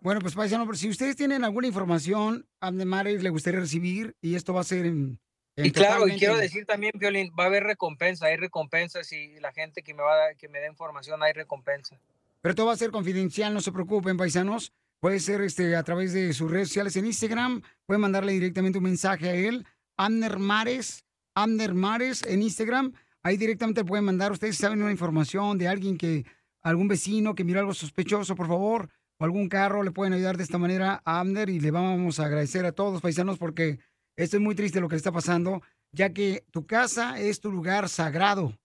[0.00, 4.34] Bueno, pues paisano, pero si ustedes tienen alguna información, Abner Mares le gustaría recibir y
[4.34, 5.20] esto va a ser en...
[5.54, 9.38] en Y claro, y quiero decir también, Piolín, va a haber recompensa, hay recompensas y
[9.38, 12.00] la gente que me va a que me dé información, hay recompensa.
[12.40, 14.72] Pero todo va a ser confidencial, no se preocupen, paisanos.
[14.98, 17.62] Puede ser este, a través de sus redes sociales en Instagram.
[17.86, 19.64] Pueden mandarle directamente un mensaje a él.
[19.96, 22.92] Amner Mares, Amner Mares en Instagram.
[23.24, 24.32] Ahí directamente pueden mandar.
[24.32, 26.24] Ustedes si saben una información de alguien que,
[26.62, 28.88] algún vecino que miró algo sospechoso, por favor,
[29.20, 32.26] o algún carro, le pueden ayudar de esta manera a Amner y le vamos a
[32.26, 33.78] agradecer a todos, paisanos, porque
[34.16, 35.62] esto es muy triste lo que le está pasando,
[35.92, 38.56] ya que tu casa es tu lugar sagrado.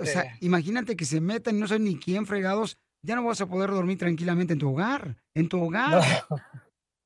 [0.00, 0.46] O sea, Sí.
[0.46, 3.70] imagínate que se metan y no saben ni quién fregados, ya no vas a poder
[3.70, 6.02] dormir tranquilamente en tu hogar, en tu hogar.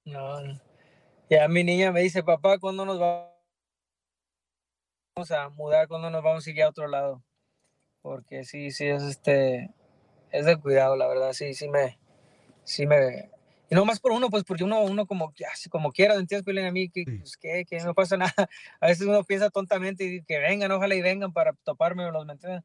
[0.06, 0.60] No, no.
[1.30, 3.30] Ya mi niña me dice, papá, ¿cuándo nos va-
[5.30, 5.88] a mudar?
[5.88, 7.22] ¿Cuándo nos vamos a ir a otro lado?
[8.02, 9.70] Porque sí, sí, es este,
[10.30, 11.98] es de cuidado, la verdad, sí, sí me,
[12.64, 13.30] sí me,
[13.70, 15.34] y no más por uno, pues porque uno, uno como,
[15.68, 16.44] como quiera, ¿entiendes?
[16.44, 16.64] Piolín?
[16.64, 18.32] a mí, que, pues, que, que no pasa nada.
[18.80, 22.62] A veces uno piensa tontamente y que vengan, ojalá y vengan para toparme, ¿me entiendes?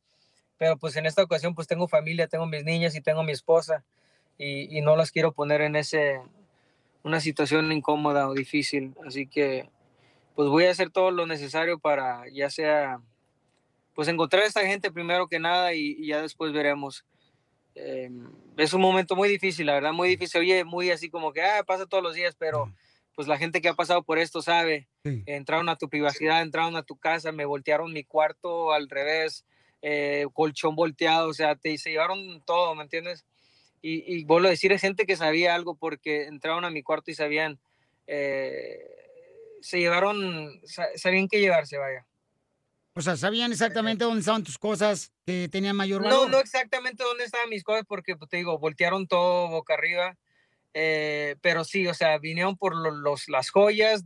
[0.58, 3.84] Pero pues en esta ocasión pues tengo familia, tengo mis niñas y tengo mi esposa
[4.38, 6.22] y, y no las quiero poner en ese,
[7.04, 8.96] una situación incómoda o difícil.
[9.06, 9.70] Así que
[10.36, 13.00] pues voy a hacer todo lo necesario para ya sea,
[13.94, 17.06] pues encontrar a esta gente primero que nada y, y ya después veremos.
[17.76, 18.10] Eh,
[18.58, 20.42] es un momento muy difícil, la verdad, muy difícil.
[20.42, 22.72] Oye, muy así como que, ah, pasa todos los días, pero
[23.16, 24.88] pues la gente que ha pasado por esto sabe.
[25.04, 29.46] Entraron a tu privacidad, entraron a tu casa, me voltearon mi cuarto al revés,
[29.82, 33.26] eh, colchón volteado, o sea, te se llevaron todo, ¿me entiendes?
[33.82, 37.12] Y, y vuelvo a decir, es gente que sabía algo porque entraron a mi cuarto
[37.12, 37.60] y sabían,
[38.08, 38.80] eh,
[39.64, 42.06] se llevaron, sa- sabían qué llevarse, vaya.
[42.96, 46.30] O sea, sabían exactamente dónde estaban tus cosas que tenían mayor No, valor.
[46.30, 50.16] no exactamente dónde estaban mis cosas porque, pues, te digo, voltearon todo boca arriba,
[50.76, 54.04] eh, pero sí, o sea, vinieron por lo- los, las joyas,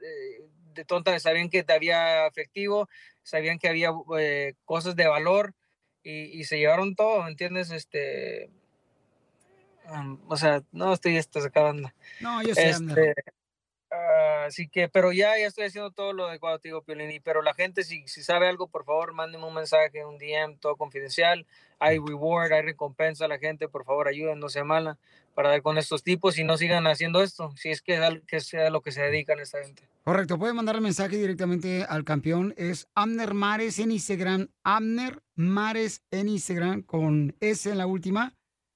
[0.00, 2.88] eh, de tonta, sabían que había efectivo,
[3.22, 5.54] sabían que había eh, cosas de valor
[6.02, 7.70] y, y se llevaron todo, ¿entiendes?
[7.70, 8.50] Este,
[9.90, 11.92] um, o sea, no estoy esto sacando.
[12.20, 13.14] No, yo sé, Este,
[13.94, 17.10] Ah, así que, pero ya, ya estoy haciendo todo lo adecuado, te digo, Piolín.
[17.10, 20.56] y- Pero la gente, si, si sabe algo, por favor, mándenme un mensaje, un DM,
[20.58, 21.46] todo confidencial.
[21.78, 24.96] Hay reward, hay recompensa a la gente, por favor, ayuden, no sea mala,
[25.34, 28.70] para dar con estos tipos y no sigan haciendo esto, si es que, que sea
[28.70, 29.82] lo que se dedican esta gente.
[30.04, 32.54] Correcto, puede mandar el mensaje directamente al campeón.
[32.56, 34.48] Es Amner Mares en Instagram.
[34.64, 38.34] Amner Mares en Instagram con S en la última.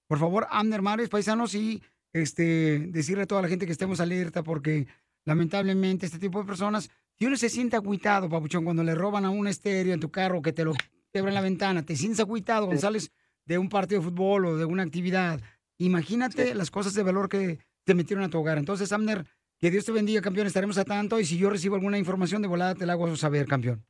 [0.08, 1.82] Por favor, Amner Mares, paisanos, y
[2.12, 4.86] este, decirle a toda la gente que estemos alerta porque
[5.26, 6.88] lamentablemente este tipo de personas,
[7.18, 10.40] si uno se siente agüitado, papuchón, cuando le roban a un estéreo en tu carro,
[10.40, 10.72] que te lo
[11.12, 13.12] quebran la ventana, te sientes agüitado cuando sales
[13.44, 15.40] de un partido de fútbol o de una actividad.
[15.78, 18.58] Imagínate las cosas de valor que te metieron a tu hogar.
[18.58, 19.26] Entonces, Amner,
[19.58, 20.46] que Dios te bendiga, campeón.
[20.46, 21.20] Estaremos a tanto.
[21.20, 23.84] Y si yo recibo alguna información de volada, te la hago saber, campeón.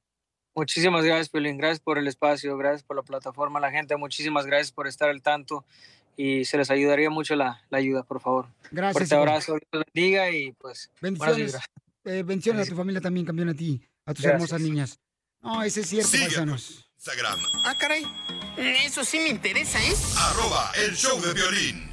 [0.54, 1.58] Muchísimas gracias, Piolín.
[1.58, 3.96] Gracias por el espacio, gracias por la plataforma, la gente.
[3.96, 5.64] Muchísimas gracias por estar al tanto
[6.16, 8.46] y se les ayudaría mucho la, la ayuda, por favor.
[8.70, 9.20] Gracias, Fuerte hijo.
[9.22, 11.56] abrazo, Dios los bendiga y pues Bendiciones.
[12.04, 14.34] Eh, bendiciones a tu familia también, campeón, a ti, a tus Gracias.
[14.34, 15.00] hermosas niñas.
[15.42, 16.88] No, ese es cierto, paisanos.
[16.96, 18.04] Instagram, Ah, caray.
[18.56, 19.92] Eso sí me interesa, ¿eh?
[20.18, 21.90] arroba el show de violín.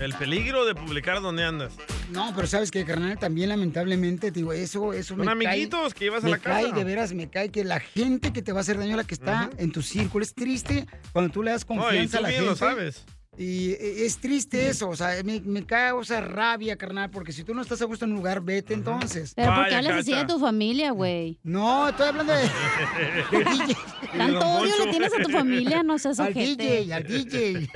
[0.00, 1.74] El peligro de publicar donde andas.
[2.10, 6.04] No, pero sabes que, carnal, también lamentablemente, te digo, eso, eso me amiguitos cae, que
[6.06, 6.60] llevas a me la casa.
[6.62, 9.04] cae, de veras, me cae que la gente que te va a hacer daño, la
[9.04, 12.18] que está en tu círculo, es triste cuando tú le das No, y confianza tú
[12.18, 12.50] a la bien gente.
[12.50, 13.04] lo sabes.
[13.42, 17.54] Y eh, es triste eso, o sea, me, me causa rabia, carnal, porque si tú
[17.54, 19.32] no estás a gusto en un lugar, vete entonces.
[19.34, 21.38] Pero ¿por qué hablas así de tu familia, güey?
[21.42, 22.42] No, estoy hablando de,
[23.30, 23.76] de DJ.
[24.18, 26.82] Tanto odio le tienes a tu familia, no seas Al ojete.
[26.82, 27.70] DJ, al DJ.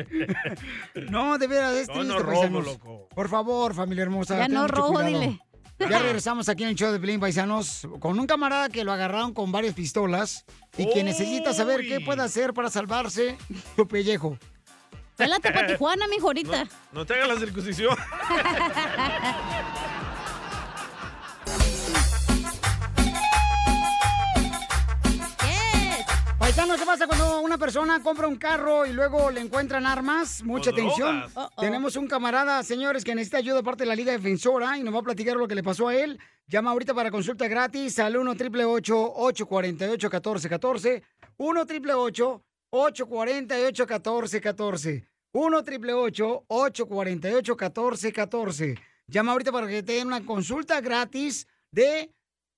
[1.11, 2.67] No, de veras, es triste, no robo, paisanos.
[2.67, 3.09] loco.
[3.15, 4.37] Por favor, familia hermosa.
[4.37, 5.19] Ya ten no mucho robo, cuidado.
[5.19, 5.41] dile.
[5.79, 9.33] Ya regresamos aquí en el show de Pelín Paisanos con un camarada que lo agarraron
[9.33, 10.45] con varias pistolas
[10.77, 13.39] y que necesita saber qué puede hacer para salvarse
[13.77, 14.39] su pellejo.
[15.17, 16.67] Pélate pa' Tijuana, mijo, ahorita.
[16.93, 17.97] No te hagas la circuncisión.
[26.39, 30.43] Paisanos, ¿qué pasa cuando una persona compra un carro y luego le encuentran armas?
[30.43, 31.25] Mucha atención.
[31.59, 34.95] Tenemos un camarada, señores, que necesita ayuda de parte de la Liga Defensora y nos
[34.95, 36.21] va a platicar lo que le pasó a él.
[36.47, 41.03] Llama ahorita para consulta gratis al 1 888 848 1414
[41.39, 42.43] 1 888
[42.77, 48.75] 848 1414 1 888 848 1414
[49.07, 52.11] Llama ahorita para que te den una consulta gratis de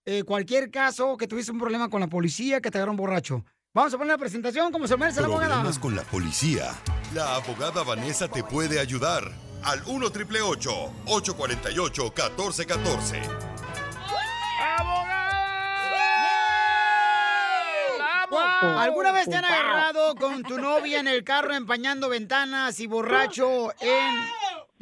[0.04, 3.44] eh, cualquier caso que tuviste un problema con la policía, que te agarraron borracho.
[3.74, 5.54] Vamos a poner la presentación como se merece la abogada.
[5.54, 6.72] Problemas con la policía.
[7.14, 9.24] La abogada Vanessa te puede ayudar.
[9.64, 13.55] Al 1 888 848 1414
[18.30, 23.72] ¿Alguna vez te han agarrado con tu novia en el carro empañando ventanas y borracho
[23.80, 24.26] en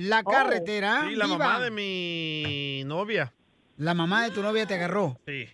[0.08, 1.04] la carretera?
[1.08, 3.32] Sí, la mamá de mi novia.
[3.76, 5.18] La mamá de tu novia te agarró.
[5.26, 5.48] Sí.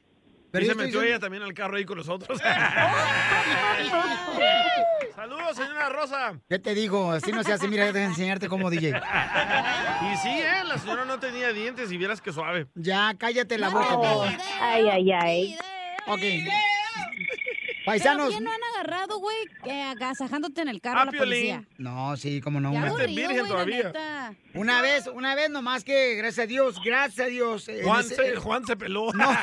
[0.53, 2.41] Pero y se metió diciendo- ella también al carro ahí con nosotros.
[5.15, 6.41] Saludos, señora Rosa.
[6.49, 7.13] ¿Qué te digo?
[7.13, 7.69] Así no se hace.
[7.69, 8.89] Mira, déjame enseñarte cómo DJ.
[8.91, 10.65] Y sí, ¿eh?
[10.67, 12.67] La señora no tenía dientes y vieras que suave.
[12.75, 14.37] Ya, cállate la boca.
[14.61, 15.59] Ay, ay, ay.
[16.07, 16.21] Ok.
[17.91, 18.29] ¿Pero Paisanos.
[18.29, 21.65] quién no han agarrado, güey, eh, agasajándote en el carro a la policía?
[21.79, 22.73] No, sí, cómo no.
[22.73, 24.35] Ya una- aburrido, güey, la neta.
[24.55, 27.69] Una vez, una vez nomás que, gracias a Dios, gracias a Dios.
[27.69, 29.13] en Juan ese- se, Juan se peló.
[29.13, 29.31] No.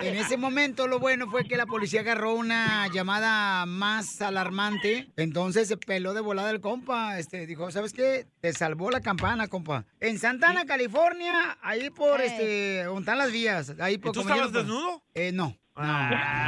[0.00, 5.10] En ese momento lo bueno fue que la policía agarró una llamada más alarmante.
[5.16, 7.18] Entonces se peló de volada el compa.
[7.18, 8.26] Este, dijo, ¿sabes qué?
[8.40, 9.84] Te salvó la campana, compa.
[10.00, 12.26] En Santana, California, ahí por Eh.
[12.26, 13.72] este, donde están las vías.
[13.80, 15.02] Ahí por tú como estabas desnudo?
[15.14, 15.56] Eh, no.
[15.76, 16.46] Ah,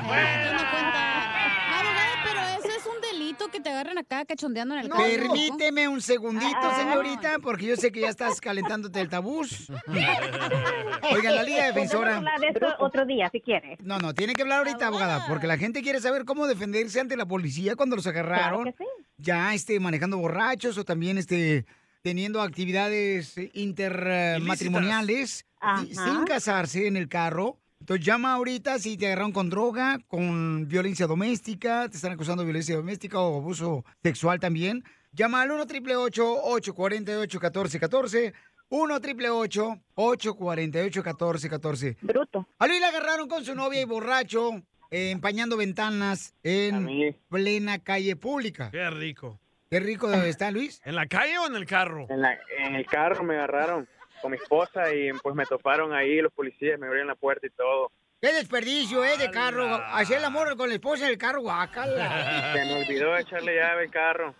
[1.80, 5.02] Abogada, pero ese es un delito que te agarren acá cachondeando en el carro.
[5.02, 6.76] Permíteme un segundito, Ah.
[6.76, 9.68] señorita, porque yo sé que ya estás calentándote el tabús.
[11.12, 12.18] Oiga, la Liga Defensora.
[12.18, 13.80] Hablar de esto otro día, si quieres.
[13.80, 17.16] No, no, tiene que hablar ahorita, abogada, porque la gente quiere saber cómo defenderse ante
[17.16, 18.62] la policía cuando los agarraron.
[18.62, 18.88] Claro que sí.
[19.18, 21.66] Ya, este, manejando borrachos o también, este,
[22.02, 25.46] teniendo actividades eh, intermatrimoniales
[25.90, 27.58] sin casarse en el carro.
[27.80, 32.46] Entonces llama ahorita si te agarraron con droga, con violencia doméstica, te están acusando de
[32.46, 34.82] violencia doméstica o abuso sexual también.
[35.12, 38.32] Llama al 1 888 848 1414
[38.68, 42.48] 1 888 848 1414 Bruto.
[42.58, 44.54] A Luis le agarraron con su novia y borracho,
[44.90, 48.70] eh, empañando ventanas en plena calle pública.
[48.70, 49.38] Qué rico.
[49.70, 50.80] Qué rico está, Luis.
[50.84, 52.06] ¿En la calle o en el carro?
[52.08, 53.88] En, la- en el carro me agarraron
[54.20, 57.50] con mi esposa y pues me toparon ahí los policías, me abrieron la puerta y
[57.50, 57.90] todo.
[58.20, 59.18] Qué desperdicio, ¿eh?
[59.18, 59.66] De carro.
[59.74, 62.52] Hacer el amor con la esposa en el carro, guácala.
[62.54, 64.34] Se me olvidó echarle llave al carro.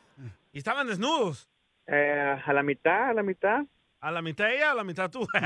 [0.53, 1.49] ¿Y estaban desnudos?
[1.87, 3.61] Eh, a la mitad, a la mitad.
[4.01, 5.27] ¿A la mitad ella o a la mitad tú?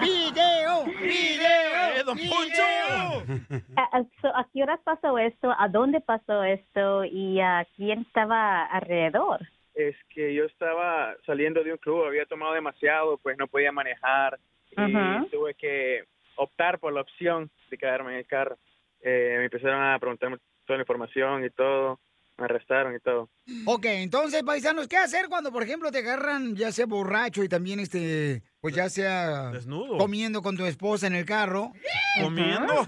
[0.00, 0.84] ¡Video!
[0.84, 1.96] ¡Video!
[1.96, 2.62] ¡Eh, don Poncho!
[3.76, 5.54] ¿A, a- so, ¿a qué horas pasó esto?
[5.58, 7.04] ¿A dónde pasó esto?
[7.04, 9.40] ¿Y a quién estaba alrededor?
[9.88, 14.38] Es que yo estaba saliendo de un club, había tomado demasiado, pues no podía manejar
[14.70, 15.26] y Ajá.
[15.30, 16.04] tuve que
[16.36, 18.58] optar por la opción de quedarme en el carro.
[19.02, 21.98] Eh, me empezaron a preguntarme toda la información y todo,
[22.36, 23.28] me arrestaron y todo.
[23.66, 27.80] Ok, entonces, paisanos, ¿qué hacer cuando, por ejemplo, te agarran ya sea borracho y también,
[27.80, 29.50] este, pues ya sea...
[29.50, 29.98] Desnudo.
[29.98, 31.72] Comiendo con tu esposa en el carro.
[32.22, 32.86] ¿Comiendo?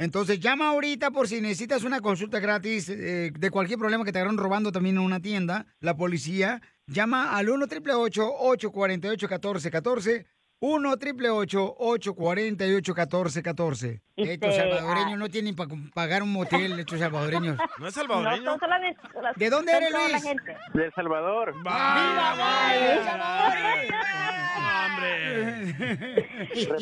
[0.00, 4.18] Entonces llama ahorita por si necesitas una consulta gratis eh, de cualquier problema que te
[4.18, 6.62] agarraron robando también en una tienda, la policía.
[6.86, 10.26] Llama al 1 888 848 1414
[10.60, 15.16] 1 888 848 1414 Este, Estos salvadoreños ah.
[15.16, 17.56] no tienen para pagar un motel, estos salvadoreños.
[17.78, 19.00] ¿No es No, son solamente-
[19.36, 20.22] ¿De dónde son eres, Luis?
[20.22, 20.56] gente.
[20.74, 21.54] De El Salvador.
[21.54, 22.36] ¡Viva,
[23.04, 23.52] Salvador!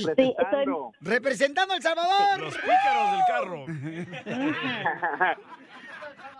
[0.04, 0.92] Representando.
[1.00, 2.40] Representando El Salvador.
[2.40, 3.64] Los pícaros del carro.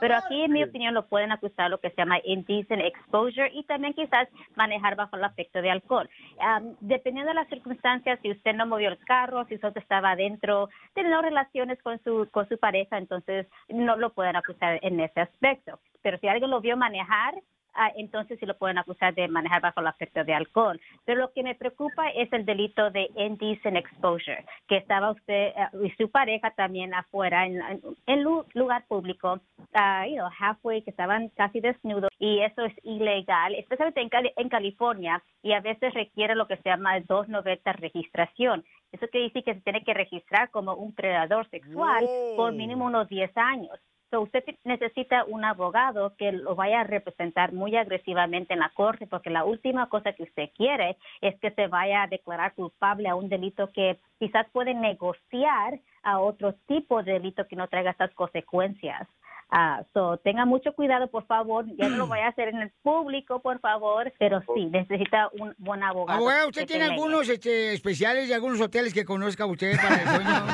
[0.00, 3.64] Pero aquí, en mi opinión, lo pueden acusar lo que se llama indecent exposure y
[3.64, 6.08] también quizás manejar bajo el afecto de alcohol.
[6.40, 10.68] Am, dependiendo de las circunstancias, si usted no movió el carro, si usted estaba adentro,
[10.94, 15.80] teniendo relaciones con su, con su pareja, entonces no lo pueden acusar en ese aspecto.
[16.02, 17.34] Pero si alguien lo vio manejar,
[17.78, 20.80] ah, entonces sí lo pueden acusar de manejar bajo el afecto de alcohol.
[21.04, 25.70] Pero lo que me preocupa es el delito de indecent exposure, que estaba usted ah,
[25.82, 29.40] y su pareja también afuera en, en, en lu- lugar público,
[29.74, 34.32] ah, you know, halfway, que estaban casi desnudos y eso es ilegal, especialmente en, Cali-
[34.36, 38.64] en California y a veces requiere lo que se llama 290 registración.
[38.90, 42.04] Eso quiere decir que se tiene que registrar como un predador sexual
[42.36, 43.78] por mínimo unos 10 años.
[44.10, 49.06] So, usted necesita un abogado que lo vaya a representar muy agresivamente en la corte,
[49.06, 53.14] porque la última cosa que usted quiere es que se vaya a declarar culpable a
[53.14, 58.14] un delito que quizás puede negociar a otro tipo de delito que no traiga estas
[58.14, 59.06] consecuencias.
[59.50, 61.64] Ah, so, tenga mucho cuidado, por favor.
[61.76, 65.54] Ya no lo vaya a hacer en el público, por favor, pero sí, necesita un
[65.56, 66.18] buen abogado.
[66.18, 70.46] Abogado, ¿usted tiene algunos este, especiales de algunos hoteles que conozca usted para el sueño?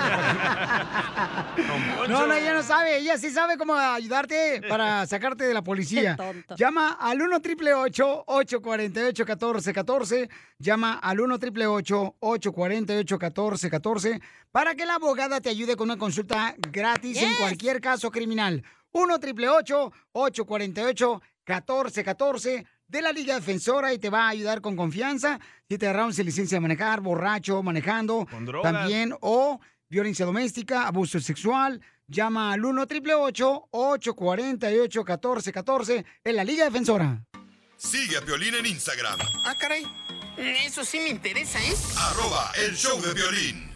[2.09, 2.99] No, no, ella no sabe.
[2.99, 6.17] Ella sí sabe cómo ayudarte para sacarte de la policía.
[6.57, 14.21] Llama al 1 888 848 1414 Llama al 1 888 848 1414
[14.53, 18.63] para que la abogada te ayude con una consulta gratis en cualquier caso criminal.
[18.95, 25.39] 1 888 848 1414 de la Liga Defensora y te va a ayudar con confianza
[25.69, 28.73] si te agarraron sin licencia de manejar, borracho, manejando, Con drogas.
[28.73, 31.81] también o violencia doméstica, abuso sexual.
[32.07, 37.23] Llama al 1 888 848 1414 en la Liga Defensora.
[37.77, 39.85] Sigue a Piolín en Instagram, Ah, caray.
[40.37, 41.75] Eso sí me interesa, ¿eh?
[41.99, 43.74] arroba el show de violín.